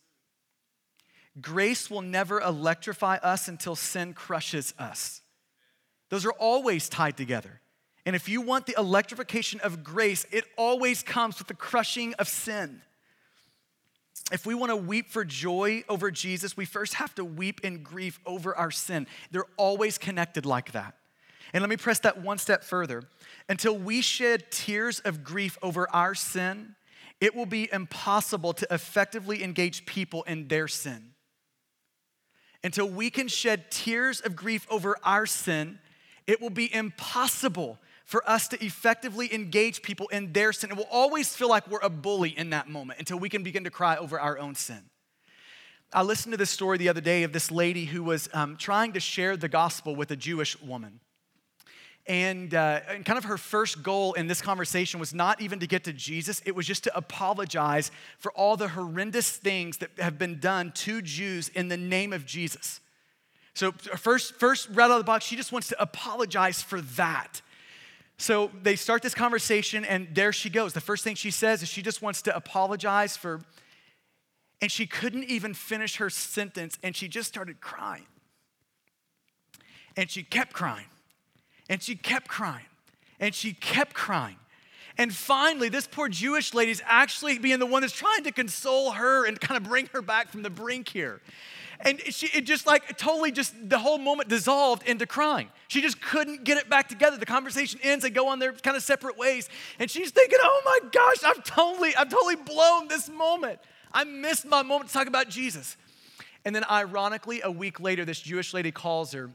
Grace 1.40 1.90
will 1.90 2.00
never 2.00 2.40
electrify 2.40 3.16
us 3.16 3.48
until 3.48 3.76
sin 3.76 4.14
crushes 4.14 4.72
us. 4.78 5.20
Those 6.08 6.24
are 6.24 6.32
always 6.32 6.88
tied 6.88 7.16
together. 7.16 7.60
And 8.06 8.16
if 8.16 8.28
you 8.28 8.40
want 8.40 8.66
the 8.66 8.76
electrification 8.78 9.60
of 9.60 9.84
grace, 9.84 10.24
it 10.30 10.44
always 10.56 11.02
comes 11.02 11.38
with 11.38 11.48
the 11.48 11.54
crushing 11.54 12.14
of 12.14 12.28
sin. 12.28 12.80
If 14.32 14.44
we 14.44 14.54
want 14.54 14.70
to 14.70 14.76
weep 14.76 15.08
for 15.08 15.24
joy 15.24 15.84
over 15.88 16.10
Jesus, 16.10 16.56
we 16.56 16.64
first 16.64 16.94
have 16.94 17.14
to 17.14 17.24
weep 17.24 17.60
in 17.62 17.82
grief 17.82 18.18
over 18.26 18.56
our 18.56 18.70
sin. 18.70 19.06
They're 19.30 19.44
always 19.56 19.98
connected 19.98 20.44
like 20.44 20.72
that. 20.72 20.96
And 21.52 21.62
let 21.62 21.70
me 21.70 21.76
press 21.76 22.00
that 22.00 22.20
one 22.20 22.38
step 22.38 22.64
further. 22.64 23.04
Until 23.48 23.78
we 23.78 24.02
shed 24.02 24.50
tears 24.50 24.98
of 25.00 25.22
grief 25.22 25.56
over 25.62 25.88
our 25.94 26.14
sin, 26.14 26.74
it 27.20 27.36
will 27.36 27.46
be 27.46 27.68
impossible 27.72 28.52
to 28.54 28.66
effectively 28.70 29.44
engage 29.44 29.86
people 29.86 30.24
in 30.24 30.48
their 30.48 30.66
sin. 30.66 31.12
Until 32.64 32.88
we 32.88 33.10
can 33.10 33.28
shed 33.28 33.70
tears 33.70 34.20
of 34.20 34.34
grief 34.34 34.66
over 34.68 34.96
our 35.04 35.24
sin, 35.24 35.78
it 36.26 36.40
will 36.40 36.50
be 36.50 36.74
impossible 36.74 37.78
for 38.06 38.28
us 38.28 38.46
to 38.48 38.64
effectively 38.64 39.34
engage 39.34 39.82
people 39.82 40.06
in 40.08 40.32
their 40.32 40.52
sin. 40.52 40.70
It 40.70 40.76
will 40.76 40.88
always 40.90 41.34
feel 41.34 41.48
like 41.48 41.68
we're 41.68 41.80
a 41.80 41.90
bully 41.90 42.30
in 42.30 42.50
that 42.50 42.68
moment 42.68 43.00
until 43.00 43.18
we 43.18 43.28
can 43.28 43.42
begin 43.42 43.64
to 43.64 43.70
cry 43.70 43.96
over 43.96 44.18
our 44.18 44.38
own 44.38 44.54
sin. 44.54 44.84
I 45.92 46.02
listened 46.02 46.32
to 46.32 46.36
this 46.36 46.50
story 46.50 46.78
the 46.78 46.88
other 46.88 47.00
day 47.00 47.24
of 47.24 47.32
this 47.32 47.50
lady 47.50 47.84
who 47.84 48.04
was 48.04 48.28
um, 48.32 48.56
trying 48.56 48.92
to 48.92 49.00
share 49.00 49.36
the 49.36 49.48
gospel 49.48 49.96
with 49.96 50.12
a 50.12 50.16
Jewish 50.16 50.60
woman. 50.60 51.00
And, 52.06 52.54
uh, 52.54 52.80
and 52.88 53.04
kind 53.04 53.18
of 53.18 53.24
her 53.24 53.36
first 53.36 53.82
goal 53.82 54.12
in 54.12 54.28
this 54.28 54.40
conversation 54.40 55.00
was 55.00 55.12
not 55.12 55.40
even 55.40 55.58
to 55.58 55.66
get 55.66 55.82
to 55.84 55.92
Jesus, 55.92 56.40
it 56.44 56.54
was 56.54 56.64
just 56.64 56.84
to 56.84 56.96
apologize 56.96 57.90
for 58.18 58.30
all 58.32 58.56
the 58.56 58.68
horrendous 58.68 59.30
things 59.30 59.78
that 59.78 59.90
have 59.98 60.16
been 60.16 60.38
done 60.38 60.70
to 60.76 61.02
Jews 61.02 61.48
in 61.48 61.66
the 61.66 61.76
name 61.76 62.12
of 62.12 62.24
Jesus. 62.24 62.80
So, 63.54 63.72
first, 63.72 64.34
first 64.34 64.68
right 64.72 64.84
out 64.84 64.92
of 64.92 64.98
the 64.98 65.04
box, 65.04 65.24
she 65.24 65.34
just 65.34 65.50
wants 65.50 65.68
to 65.68 65.82
apologize 65.82 66.62
for 66.62 66.80
that. 66.82 67.40
So 68.18 68.50
they 68.62 68.76
start 68.76 69.02
this 69.02 69.14
conversation, 69.14 69.84
and 69.84 70.08
there 70.14 70.32
she 70.32 70.48
goes. 70.48 70.72
The 70.72 70.80
first 70.80 71.04
thing 71.04 71.14
she 71.14 71.30
says 71.30 71.62
is 71.62 71.68
she 71.68 71.82
just 71.82 72.00
wants 72.00 72.22
to 72.22 72.34
apologize 72.34 73.16
for, 73.16 73.42
and 74.62 74.72
she 74.72 74.86
couldn't 74.86 75.24
even 75.24 75.52
finish 75.52 75.96
her 75.96 76.08
sentence, 76.08 76.78
and 76.82 76.96
she 76.96 77.08
just 77.08 77.28
started 77.28 77.60
crying. 77.60 78.06
And 79.96 80.10
she 80.10 80.22
kept 80.22 80.52
crying. 80.52 80.86
And 81.68 81.82
she 81.82 81.94
kept 81.94 82.28
crying. 82.28 82.66
And 83.20 83.34
she 83.34 83.52
kept 83.52 83.94
crying. 83.94 84.36
And 84.98 85.14
finally, 85.14 85.68
this 85.68 85.86
poor 85.86 86.08
Jewish 86.08 86.54
lady 86.54 86.70
is 86.70 86.82
actually 86.86 87.38
being 87.38 87.58
the 87.58 87.66
one 87.66 87.82
that's 87.82 87.92
trying 87.92 88.24
to 88.24 88.32
console 88.32 88.92
her 88.92 89.26
and 89.26 89.38
kind 89.38 89.58
of 89.58 89.68
bring 89.68 89.86
her 89.92 90.00
back 90.00 90.30
from 90.30 90.42
the 90.42 90.50
brink 90.50 90.88
here. 90.88 91.20
And 91.80 92.00
she, 92.00 92.26
it 92.28 92.42
just 92.42 92.66
like 92.66 92.96
totally 92.96 93.30
just 93.30 93.54
the 93.68 93.78
whole 93.78 93.98
moment 93.98 94.28
dissolved 94.28 94.86
into 94.88 95.06
crying. 95.06 95.48
She 95.68 95.82
just 95.82 96.00
couldn't 96.00 96.44
get 96.44 96.58
it 96.58 96.68
back 96.68 96.88
together. 96.88 97.16
The 97.16 97.26
conversation 97.26 97.80
ends, 97.82 98.02
they 98.02 98.10
go 98.10 98.28
on 98.28 98.38
their 98.38 98.52
kind 98.52 98.76
of 98.76 98.82
separate 98.82 99.18
ways. 99.18 99.48
And 99.78 99.90
she's 99.90 100.10
thinking, 100.10 100.38
oh 100.40 100.62
my 100.64 100.88
gosh, 100.90 101.24
I've 101.24 101.44
totally, 101.44 101.94
I've 101.94 102.08
totally 102.08 102.36
blown 102.36 102.88
this 102.88 103.08
moment. 103.08 103.60
I 103.92 104.04
missed 104.04 104.46
my 104.46 104.62
moment 104.62 104.88
to 104.88 104.94
talk 104.94 105.06
about 105.06 105.28
Jesus. 105.28 105.76
And 106.44 106.54
then 106.54 106.64
ironically, 106.70 107.40
a 107.42 107.50
week 107.50 107.80
later, 107.80 108.04
this 108.04 108.20
Jewish 108.20 108.54
lady 108.54 108.70
calls 108.70 109.12
her 109.12 109.30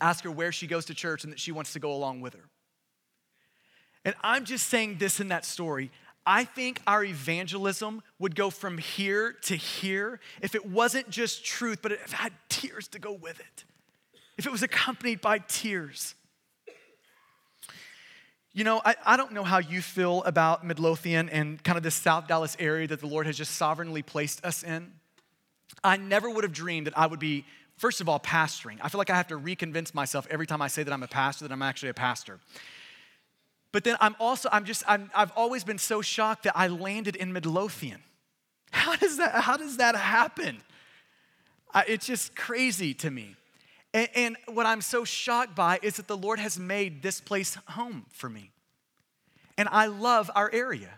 ask 0.00 0.24
her 0.24 0.30
where 0.30 0.52
she 0.52 0.66
goes 0.66 0.84
to 0.86 0.94
church 0.94 1.24
and 1.24 1.32
that 1.32 1.40
she 1.40 1.52
wants 1.52 1.72
to 1.72 1.78
go 1.78 1.92
along 1.92 2.20
with 2.20 2.34
her. 2.34 2.44
And 4.04 4.14
I'm 4.22 4.44
just 4.44 4.68
saying 4.68 4.98
this 4.98 5.20
in 5.20 5.28
that 5.28 5.44
story. 5.44 5.90
I 6.26 6.44
think 6.44 6.80
our 6.86 7.04
evangelism 7.04 8.02
would 8.18 8.34
go 8.34 8.50
from 8.50 8.78
here 8.78 9.32
to 9.42 9.54
here 9.54 10.18
if 10.42 10.54
it 10.54 10.66
wasn't 10.66 11.08
just 11.08 11.44
truth, 11.44 11.78
but 11.82 11.92
if 11.92 12.06
it 12.06 12.12
had 12.12 12.32
tears 12.48 12.88
to 12.88 12.98
go 12.98 13.12
with 13.12 13.38
it. 13.38 13.64
If 14.36 14.44
it 14.44 14.52
was 14.52 14.62
accompanied 14.62 15.20
by 15.20 15.38
tears. 15.38 16.14
You 18.52 18.64
know, 18.64 18.80
I, 18.84 18.96
I 19.04 19.16
don't 19.16 19.32
know 19.32 19.44
how 19.44 19.58
you 19.58 19.80
feel 19.80 20.22
about 20.24 20.64
Midlothian 20.64 21.28
and 21.28 21.62
kind 21.62 21.76
of 21.76 21.84
the 21.84 21.90
South 21.90 22.26
Dallas 22.26 22.56
area 22.58 22.86
that 22.88 23.00
the 23.00 23.06
Lord 23.06 23.26
has 23.26 23.36
just 23.36 23.52
sovereignly 23.52 24.02
placed 24.02 24.44
us 24.44 24.62
in. 24.62 24.92
I 25.84 25.96
never 25.96 26.28
would 26.28 26.42
have 26.42 26.52
dreamed 26.52 26.86
that 26.86 26.98
I 26.98 27.06
would 27.06 27.20
be 27.20 27.44
first 27.76 28.00
of 28.00 28.08
all, 28.08 28.18
pastoring. 28.20 28.78
I 28.80 28.88
feel 28.88 28.98
like 28.98 29.10
I 29.10 29.16
have 29.16 29.28
to 29.28 29.38
reconvince 29.38 29.94
myself 29.94 30.26
every 30.30 30.46
time 30.46 30.62
I 30.62 30.68
say 30.68 30.82
that 30.82 30.92
I'm 30.92 31.02
a 31.02 31.08
pastor 31.08 31.46
that 31.46 31.52
I'm 31.52 31.62
actually 31.62 31.90
a 31.90 31.94
pastor. 31.94 32.40
But 33.72 33.84
then 33.84 33.96
I'm 34.00 34.16
also, 34.18 34.48
I'm 34.52 34.64
just, 34.64 34.88
i 34.88 34.98
have 35.12 35.32
always 35.36 35.64
been 35.64 35.78
so 35.78 36.02
shocked 36.02 36.44
that 36.44 36.56
I 36.56 36.68
landed 36.68 37.16
in 37.16 37.32
Midlothian. 37.32 38.02
How 38.70 38.96
does 38.96 39.18
that, 39.18 39.34
how 39.34 39.56
does 39.56 39.76
that 39.78 39.96
happen? 39.96 40.62
I, 41.74 41.84
it's 41.88 42.06
just 42.06 42.34
crazy 42.36 42.94
to 42.94 43.10
me. 43.10 43.36
And, 43.92 44.08
and 44.14 44.36
what 44.46 44.66
I'm 44.66 44.80
so 44.80 45.04
shocked 45.04 45.54
by 45.54 45.78
is 45.82 45.96
that 45.96 46.08
the 46.08 46.16
Lord 46.16 46.38
has 46.38 46.58
made 46.58 47.02
this 47.02 47.20
place 47.20 47.56
home 47.68 48.06
for 48.10 48.28
me. 48.28 48.50
And 49.58 49.68
I 49.70 49.86
love 49.86 50.30
our 50.34 50.50
area. 50.52 50.90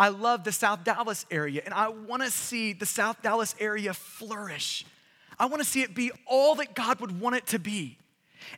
I 0.00 0.08
love 0.08 0.44
the 0.44 0.52
South 0.52 0.82
Dallas 0.82 1.26
area, 1.30 1.60
and 1.62 1.74
I 1.74 1.88
want 1.88 2.22
to 2.22 2.30
see 2.30 2.72
the 2.72 2.86
South 2.86 3.20
Dallas 3.20 3.54
area 3.60 3.92
flourish. 3.92 4.86
I 5.38 5.44
want 5.44 5.62
to 5.62 5.68
see 5.68 5.82
it 5.82 5.94
be 5.94 6.10
all 6.26 6.54
that 6.54 6.74
God 6.74 7.00
would 7.00 7.20
want 7.20 7.36
it 7.36 7.46
to 7.48 7.58
be. 7.58 7.98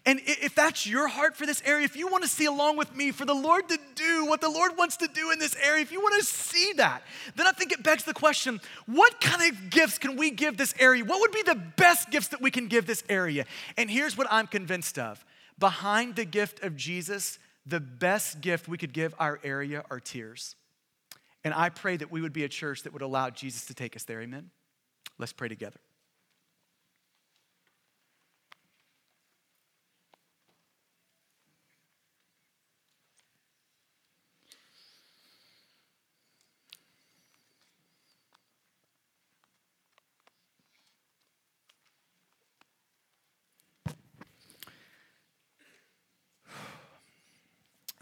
And 0.04 0.20
if 0.24 0.54
that's 0.54 0.86
your 0.86 1.08
heart 1.08 1.36
for 1.36 1.46
this 1.46 1.62
area, 1.64 1.84
if 1.84 1.96
you 1.96 2.08
want 2.08 2.24
to 2.24 2.28
see 2.28 2.46
along 2.46 2.76
with 2.76 2.94
me 2.94 3.10
for 3.12 3.24
the 3.24 3.34
Lord 3.34 3.68
to 3.68 3.78
do 3.94 4.26
what 4.26 4.40
the 4.40 4.48
Lord 4.48 4.76
wants 4.76 4.96
to 4.98 5.08
do 5.08 5.30
in 5.30 5.38
this 5.38 5.56
area, 5.62 5.82
if 5.82 5.92
you 5.92 6.00
want 6.00 6.20
to 6.20 6.26
see 6.26 6.72
that, 6.76 7.02
then 7.36 7.46
I 7.46 7.52
think 7.52 7.72
it 7.72 7.82
begs 7.82 8.04
the 8.04 8.14
question 8.14 8.60
what 8.86 9.20
kind 9.20 9.50
of 9.50 9.70
gifts 9.70 9.98
can 9.98 10.16
we 10.16 10.30
give 10.30 10.56
this 10.56 10.74
area? 10.78 11.04
What 11.04 11.20
would 11.20 11.32
be 11.32 11.42
the 11.42 11.60
best 11.76 12.10
gifts 12.10 12.28
that 12.28 12.40
we 12.40 12.50
can 12.50 12.68
give 12.68 12.86
this 12.86 13.04
area? 13.08 13.44
And 13.76 13.90
here's 13.90 14.16
what 14.16 14.26
I'm 14.30 14.46
convinced 14.46 14.98
of 14.98 15.24
behind 15.58 16.16
the 16.16 16.24
gift 16.24 16.62
of 16.62 16.76
Jesus, 16.76 17.38
the 17.64 17.80
best 17.80 18.40
gift 18.40 18.68
we 18.68 18.78
could 18.78 18.92
give 18.92 19.14
our 19.18 19.38
area 19.44 19.84
are 19.90 20.00
tears. 20.00 20.56
And 21.44 21.54
I 21.54 21.68
pray 21.68 21.96
that 21.96 22.10
we 22.10 22.20
would 22.20 22.32
be 22.32 22.44
a 22.44 22.48
church 22.48 22.82
that 22.82 22.92
would 22.92 23.02
allow 23.02 23.30
Jesus 23.30 23.66
to 23.66 23.74
take 23.74 23.96
us 23.96 24.04
there. 24.04 24.20
Amen? 24.20 24.50
Let's 25.18 25.32
pray 25.32 25.48
together. 25.48 25.78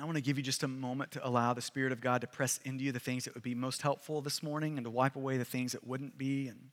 Want 0.04 0.16
to 0.16 0.22
give 0.22 0.38
you 0.38 0.42
just 0.42 0.62
a 0.62 0.68
moment 0.68 1.10
to 1.12 1.26
allow 1.26 1.52
the 1.52 1.60
Spirit 1.60 1.92
of 1.92 2.00
God 2.00 2.22
to 2.22 2.26
press 2.26 2.58
into 2.64 2.84
you 2.84 2.92
the 2.92 3.00
things 3.00 3.24
that 3.24 3.34
would 3.34 3.42
be 3.42 3.54
most 3.54 3.82
helpful 3.82 4.20
this 4.22 4.42
morning 4.42 4.78
and 4.78 4.84
to 4.84 4.90
wipe 4.90 5.16
away 5.16 5.36
the 5.36 5.44
things 5.44 5.72
that 5.72 5.86
wouldn't 5.86 6.16
be. 6.16 6.48
And 6.48 6.70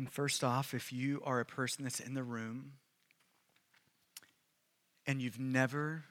And 0.00 0.10
first 0.10 0.42
off, 0.42 0.72
if 0.72 0.94
you 0.94 1.20
are 1.24 1.40
a 1.40 1.44
person 1.44 1.84
that's 1.84 2.00
in 2.00 2.14
the 2.14 2.22
room 2.22 2.72
and 5.10 5.20
you've 5.20 5.40
never 5.40 6.04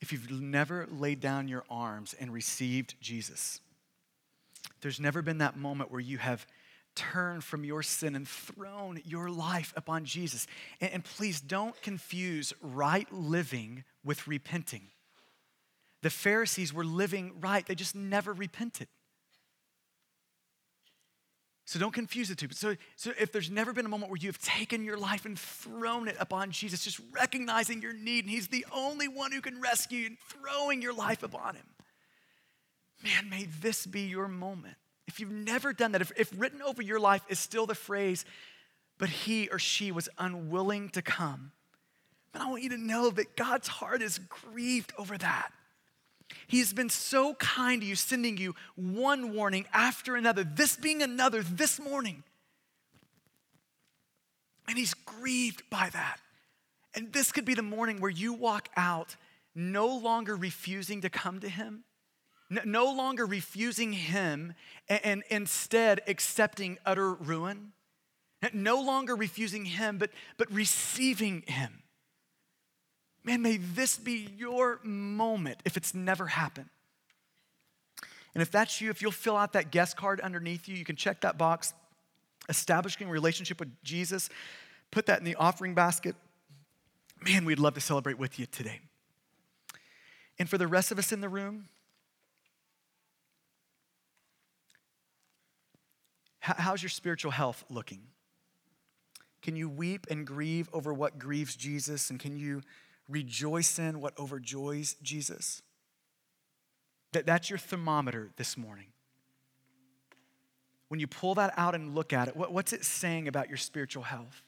if 0.00 0.10
you've 0.12 0.30
never 0.32 0.88
laid 0.90 1.20
down 1.20 1.46
your 1.46 1.62
arms 1.70 2.12
and 2.18 2.32
received 2.32 2.96
Jesus, 3.00 3.60
there's 4.80 4.98
never 4.98 5.22
been 5.22 5.38
that 5.38 5.56
moment 5.56 5.92
where 5.92 6.00
you 6.00 6.18
have 6.18 6.44
turned 6.96 7.44
from 7.44 7.64
your 7.64 7.84
sin 7.84 8.16
and 8.16 8.26
thrown 8.26 9.00
your 9.04 9.30
life 9.30 9.72
upon 9.76 10.04
Jesus. 10.04 10.48
And, 10.80 10.92
and, 10.92 11.04
please 11.04 11.40
don't 11.40 11.80
confuse 11.82 12.52
right 12.60 13.06
living 13.12 13.84
with 14.02 14.26
repenting. 14.26 14.88
The 16.02 16.10
Pharisees 16.10 16.72
were 16.72 16.84
living 16.84 17.34
right, 17.40 17.64
they 17.64 17.76
just 17.76 17.94
never 17.94 18.32
repented. 18.32 18.88
So 21.64 21.78
don't 21.78 21.92
confuse 21.92 22.28
the 22.28 22.34
two. 22.34 22.48
So, 22.50 22.76
so 22.96 23.12
if 23.18 23.30
there's 23.30 23.50
never 23.50 23.72
been 23.72 23.86
a 23.86 23.88
moment 23.88 24.10
where 24.10 24.18
you 24.20 24.28
have 24.28 24.38
taken 24.38 24.84
your 24.84 24.96
life 24.96 25.24
and 25.24 25.38
thrown 25.38 26.08
it 26.08 26.16
upon 26.18 26.50
Jesus, 26.50 26.82
just 26.82 27.00
recognizing 27.12 27.80
your 27.80 27.92
need, 27.92 28.24
and 28.24 28.30
He's 28.30 28.48
the 28.48 28.66
only 28.72 29.06
one 29.06 29.32
who 29.32 29.40
can 29.40 29.60
rescue 29.60 30.00
you, 30.00 30.06
and 30.06 30.16
throwing 30.18 30.82
your 30.82 30.92
life 30.92 31.22
upon 31.22 31.54
Him, 31.54 31.66
man, 33.04 33.30
may 33.30 33.44
this 33.60 33.86
be 33.86 34.02
your 34.02 34.28
moment. 34.28 34.76
If 35.06 35.20
you've 35.20 35.30
never 35.30 35.72
done 35.72 35.92
that, 35.92 36.00
if, 36.00 36.12
if 36.16 36.32
written 36.36 36.62
over 36.62 36.82
your 36.82 37.00
life 37.00 37.22
is 37.28 37.38
still 37.38 37.66
the 37.66 37.74
phrase, 37.74 38.24
but 38.98 39.08
he 39.08 39.48
or 39.48 39.58
she 39.58 39.90
was 39.90 40.08
unwilling 40.18 40.88
to 40.90 41.02
come, 41.02 41.52
then 42.32 42.42
I 42.42 42.48
want 42.48 42.62
you 42.62 42.70
to 42.70 42.78
know 42.78 43.10
that 43.10 43.36
God's 43.36 43.68
heart 43.68 44.00
is 44.00 44.18
grieved 44.18 44.92
over 44.98 45.18
that. 45.18 45.52
He's 46.46 46.72
been 46.72 46.90
so 46.90 47.34
kind 47.34 47.80
to 47.82 47.86
you, 47.86 47.94
sending 47.94 48.36
you 48.36 48.54
one 48.76 49.34
warning 49.34 49.66
after 49.72 50.16
another, 50.16 50.44
this 50.44 50.76
being 50.76 51.02
another 51.02 51.42
this 51.42 51.80
morning. 51.80 52.22
And 54.68 54.78
he's 54.78 54.94
grieved 54.94 55.62
by 55.70 55.90
that. 55.92 56.18
And 56.94 57.12
this 57.12 57.32
could 57.32 57.44
be 57.44 57.54
the 57.54 57.62
morning 57.62 58.00
where 58.00 58.10
you 58.10 58.32
walk 58.32 58.68
out 58.76 59.16
no 59.54 59.86
longer 59.86 60.36
refusing 60.36 61.00
to 61.02 61.10
come 61.10 61.40
to 61.40 61.48
him, 61.48 61.84
no 62.64 62.92
longer 62.92 63.26
refusing 63.26 63.92
him, 63.92 64.54
and, 64.88 65.22
instead 65.30 66.00
accepting 66.06 66.78
utter 66.84 67.12
ruin. 67.12 67.72
No 68.52 68.80
longer 68.80 69.14
refusing 69.14 69.64
him, 69.64 69.98
but, 69.98 70.10
but 70.36 70.50
receiving 70.52 71.42
him. 71.46 71.82
Man, 73.24 73.42
may 73.42 73.56
this 73.56 73.96
be 73.96 74.28
your 74.36 74.80
moment 74.82 75.60
if 75.64 75.76
it's 75.76 75.94
never 75.94 76.26
happened. 76.26 76.68
And 78.34 78.42
if 78.42 78.50
that's 78.50 78.80
you, 78.80 78.90
if 78.90 79.02
you'll 79.02 79.12
fill 79.12 79.36
out 79.36 79.52
that 79.52 79.70
guest 79.70 79.96
card 79.96 80.20
underneath 80.20 80.68
you, 80.68 80.76
you 80.76 80.84
can 80.84 80.96
check 80.96 81.20
that 81.20 81.38
box, 81.38 81.74
establishing 82.48 83.08
a 83.08 83.10
relationship 83.10 83.60
with 83.60 83.70
Jesus, 83.84 84.30
put 84.90 85.06
that 85.06 85.18
in 85.18 85.24
the 85.24 85.34
offering 85.36 85.74
basket. 85.74 86.16
Man, 87.24 87.44
we'd 87.44 87.58
love 87.58 87.74
to 87.74 87.80
celebrate 87.80 88.18
with 88.18 88.38
you 88.38 88.46
today. 88.46 88.80
And 90.38 90.48
for 90.48 90.58
the 90.58 90.66
rest 90.66 90.90
of 90.90 90.98
us 90.98 91.12
in 91.12 91.20
the 91.20 91.28
room, 91.28 91.68
how's 96.40 96.82
your 96.82 96.90
spiritual 96.90 97.30
health 97.30 97.64
looking? 97.68 98.00
Can 99.42 99.54
you 99.54 99.68
weep 99.68 100.06
and 100.10 100.26
grieve 100.26 100.68
over 100.72 100.92
what 100.92 101.18
grieves 101.18 101.54
Jesus? 101.54 102.10
And 102.10 102.18
can 102.18 102.36
you 102.36 102.62
rejoice 103.12 103.78
in 103.78 104.00
what 104.00 104.16
overjoys 104.16 105.00
Jesus. 105.02 105.62
That, 107.12 107.26
that's 107.26 107.50
your 107.50 107.58
thermometer 107.58 108.30
this 108.36 108.56
morning. 108.56 108.86
When 110.88 111.00
you 111.00 111.06
pull 111.06 111.34
that 111.36 111.54
out 111.56 111.74
and 111.74 111.94
look 111.94 112.12
at 112.12 112.28
it, 112.28 112.36
what, 112.36 112.52
what's 112.52 112.72
it 112.72 112.84
saying 112.84 113.28
about 113.28 113.48
your 113.48 113.56
spiritual 113.56 114.02
health? 114.02 114.42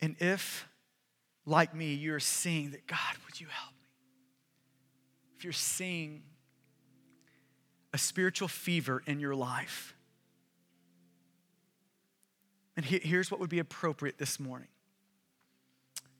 And 0.00 0.16
if, 0.18 0.68
like 1.46 1.74
me, 1.74 1.94
you're 1.94 2.20
seeing 2.20 2.72
that, 2.72 2.86
God, 2.86 2.98
would 3.24 3.40
you 3.40 3.46
help 3.48 3.72
me? 3.72 3.88
If 5.36 5.44
you're 5.44 5.52
seeing 5.52 6.22
a 7.92 7.98
spiritual 7.98 8.48
fever 8.48 9.02
in 9.06 9.20
your 9.20 9.34
life, 9.34 9.94
and 12.76 12.84
here's 12.84 13.30
what 13.30 13.40
would 13.40 13.50
be 13.50 13.58
appropriate 13.58 14.18
this 14.18 14.40
morning 14.40 14.68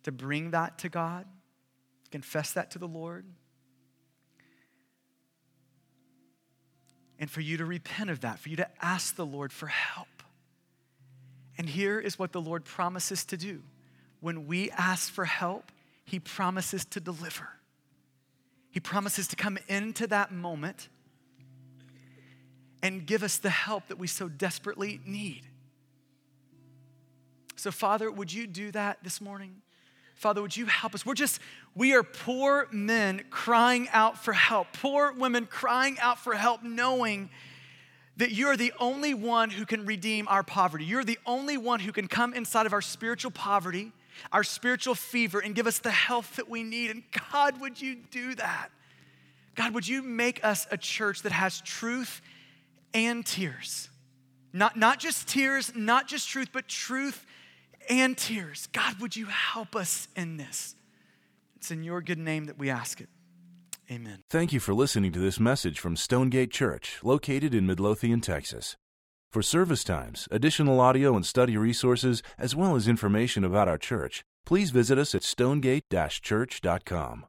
to 0.02 0.12
bring 0.12 0.50
that 0.50 0.78
to 0.78 0.88
God, 0.88 1.26
confess 2.10 2.52
that 2.52 2.70
to 2.72 2.78
the 2.78 2.88
Lord, 2.88 3.24
and 7.18 7.30
for 7.30 7.40
you 7.40 7.56
to 7.56 7.64
repent 7.64 8.10
of 8.10 8.20
that, 8.20 8.38
for 8.38 8.48
you 8.48 8.56
to 8.56 8.68
ask 8.84 9.14
the 9.14 9.24
Lord 9.24 9.52
for 9.52 9.68
help. 9.68 10.08
And 11.56 11.68
here 11.68 12.00
is 12.00 12.18
what 12.18 12.32
the 12.32 12.40
Lord 12.40 12.64
promises 12.64 13.24
to 13.26 13.36
do. 13.36 13.62
When 14.20 14.46
we 14.46 14.70
ask 14.72 15.12
for 15.12 15.24
help, 15.24 15.70
He 16.04 16.18
promises 16.18 16.84
to 16.86 17.00
deliver. 17.00 17.48
He 18.70 18.80
promises 18.80 19.28
to 19.28 19.36
come 19.36 19.58
into 19.68 20.06
that 20.08 20.32
moment 20.32 20.88
and 22.82 23.06
give 23.06 23.22
us 23.22 23.36
the 23.36 23.50
help 23.50 23.86
that 23.88 23.98
we 23.98 24.06
so 24.06 24.28
desperately 24.28 25.00
need. 25.06 25.46
So, 27.62 27.70
Father, 27.70 28.10
would 28.10 28.32
you 28.32 28.48
do 28.48 28.72
that 28.72 28.98
this 29.04 29.20
morning? 29.20 29.62
Father, 30.16 30.42
would 30.42 30.56
you 30.56 30.66
help 30.66 30.96
us? 30.96 31.06
We're 31.06 31.14
just, 31.14 31.38
we 31.76 31.94
are 31.94 32.02
poor 32.02 32.66
men 32.72 33.22
crying 33.30 33.88
out 33.92 34.18
for 34.18 34.32
help, 34.32 34.66
poor 34.72 35.12
women 35.12 35.46
crying 35.46 35.96
out 36.00 36.18
for 36.18 36.34
help, 36.34 36.64
knowing 36.64 37.30
that 38.16 38.32
you're 38.32 38.56
the 38.56 38.72
only 38.80 39.14
one 39.14 39.48
who 39.48 39.64
can 39.64 39.86
redeem 39.86 40.26
our 40.26 40.42
poverty. 40.42 40.84
You're 40.84 41.04
the 41.04 41.20
only 41.24 41.56
one 41.56 41.78
who 41.78 41.92
can 41.92 42.08
come 42.08 42.34
inside 42.34 42.66
of 42.66 42.72
our 42.72 42.82
spiritual 42.82 43.30
poverty, 43.30 43.92
our 44.32 44.42
spiritual 44.42 44.96
fever, 44.96 45.38
and 45.38 45.54
give 45.54 45.68
us 45.68 45.78
the 45.78 45.92
health 45.92 46.34
that 46.34 46.48
we 46.48 46.64
need. 46.64 46.90
And 46.90 47.04
God, 47.30 47.60
would 47.60 47.80
you 47.80 47.94
do 48.10 48.34
that? 48.34 48.70
God, 49.54 49.72
would 49.72 49.86
you 49.86 50.02
make 50.02 50.44
us 50.44 50.66
a 50.72 50.76
church 50.76 51.22
that 51.22 51.30
has 51.30 51.60
truth 51.60 52.22
and 52.92 53.24
tears? 53.24 53.88
Not, 54.52 54.76
not 54.76 54.98
just 54.98 55.28
tears, 55.28 55.70
not 55.76 56.08
just 56.08 56.28
truth, 56.28 56.48
but 56.52 56.66
truth 56.66 57.24
and 57.88 58.16
tears. 58.16 58.68
God, 58.72 59.00
would 59.00 59.16
you 59.16 59.26
help 59.26 59.74
us 59.76 60.08
in 60.16 60.36
this? 60.36 60.74
It's 61.56 61.70
in 61.70 61.82
your 61.82 62.00
good 62.00 62.18
name 62.18 62.46
that 62.46 62.58
we 62.58 62.70
ask 62.70 63.00
it. 63.00 63.08
Amen. 63.90 64.22
Thank 64.30 64.52
you 64.52 64.60
for 64.60 64.74
listening 64.74 65.12
to 65.12 65.18
this 65.18 65.38
message 65.38 65.78
from 65.78 65.96
Stonegate 65.96 66.50
Church, 66.50 66.98
located 67.02 67.54
in 67.54 67.66
Midlothian, 67.66 68.20
Texas. 68.20 68.76
For 69.30 69.42
service 69.42 69.82
times, 69.84 70.28
additional 70.30 70.80
audio 70.80 71.16
and 71.16 71.24
study 71.24 71.56
resources, 71.56 72.22
as 72.38 72.54
well 72.54 72.76
as 72.76 72.88
information 72.88 73.44
about 73.44 73.68
our 73.68 73.78
church, 73.78 74.22
please 74.44 74.70
visit 74.70 74.98
us 74.98 75.14
at 75.14 75.22
stonegate 75.22 75.84
church.com. 75.90 77.26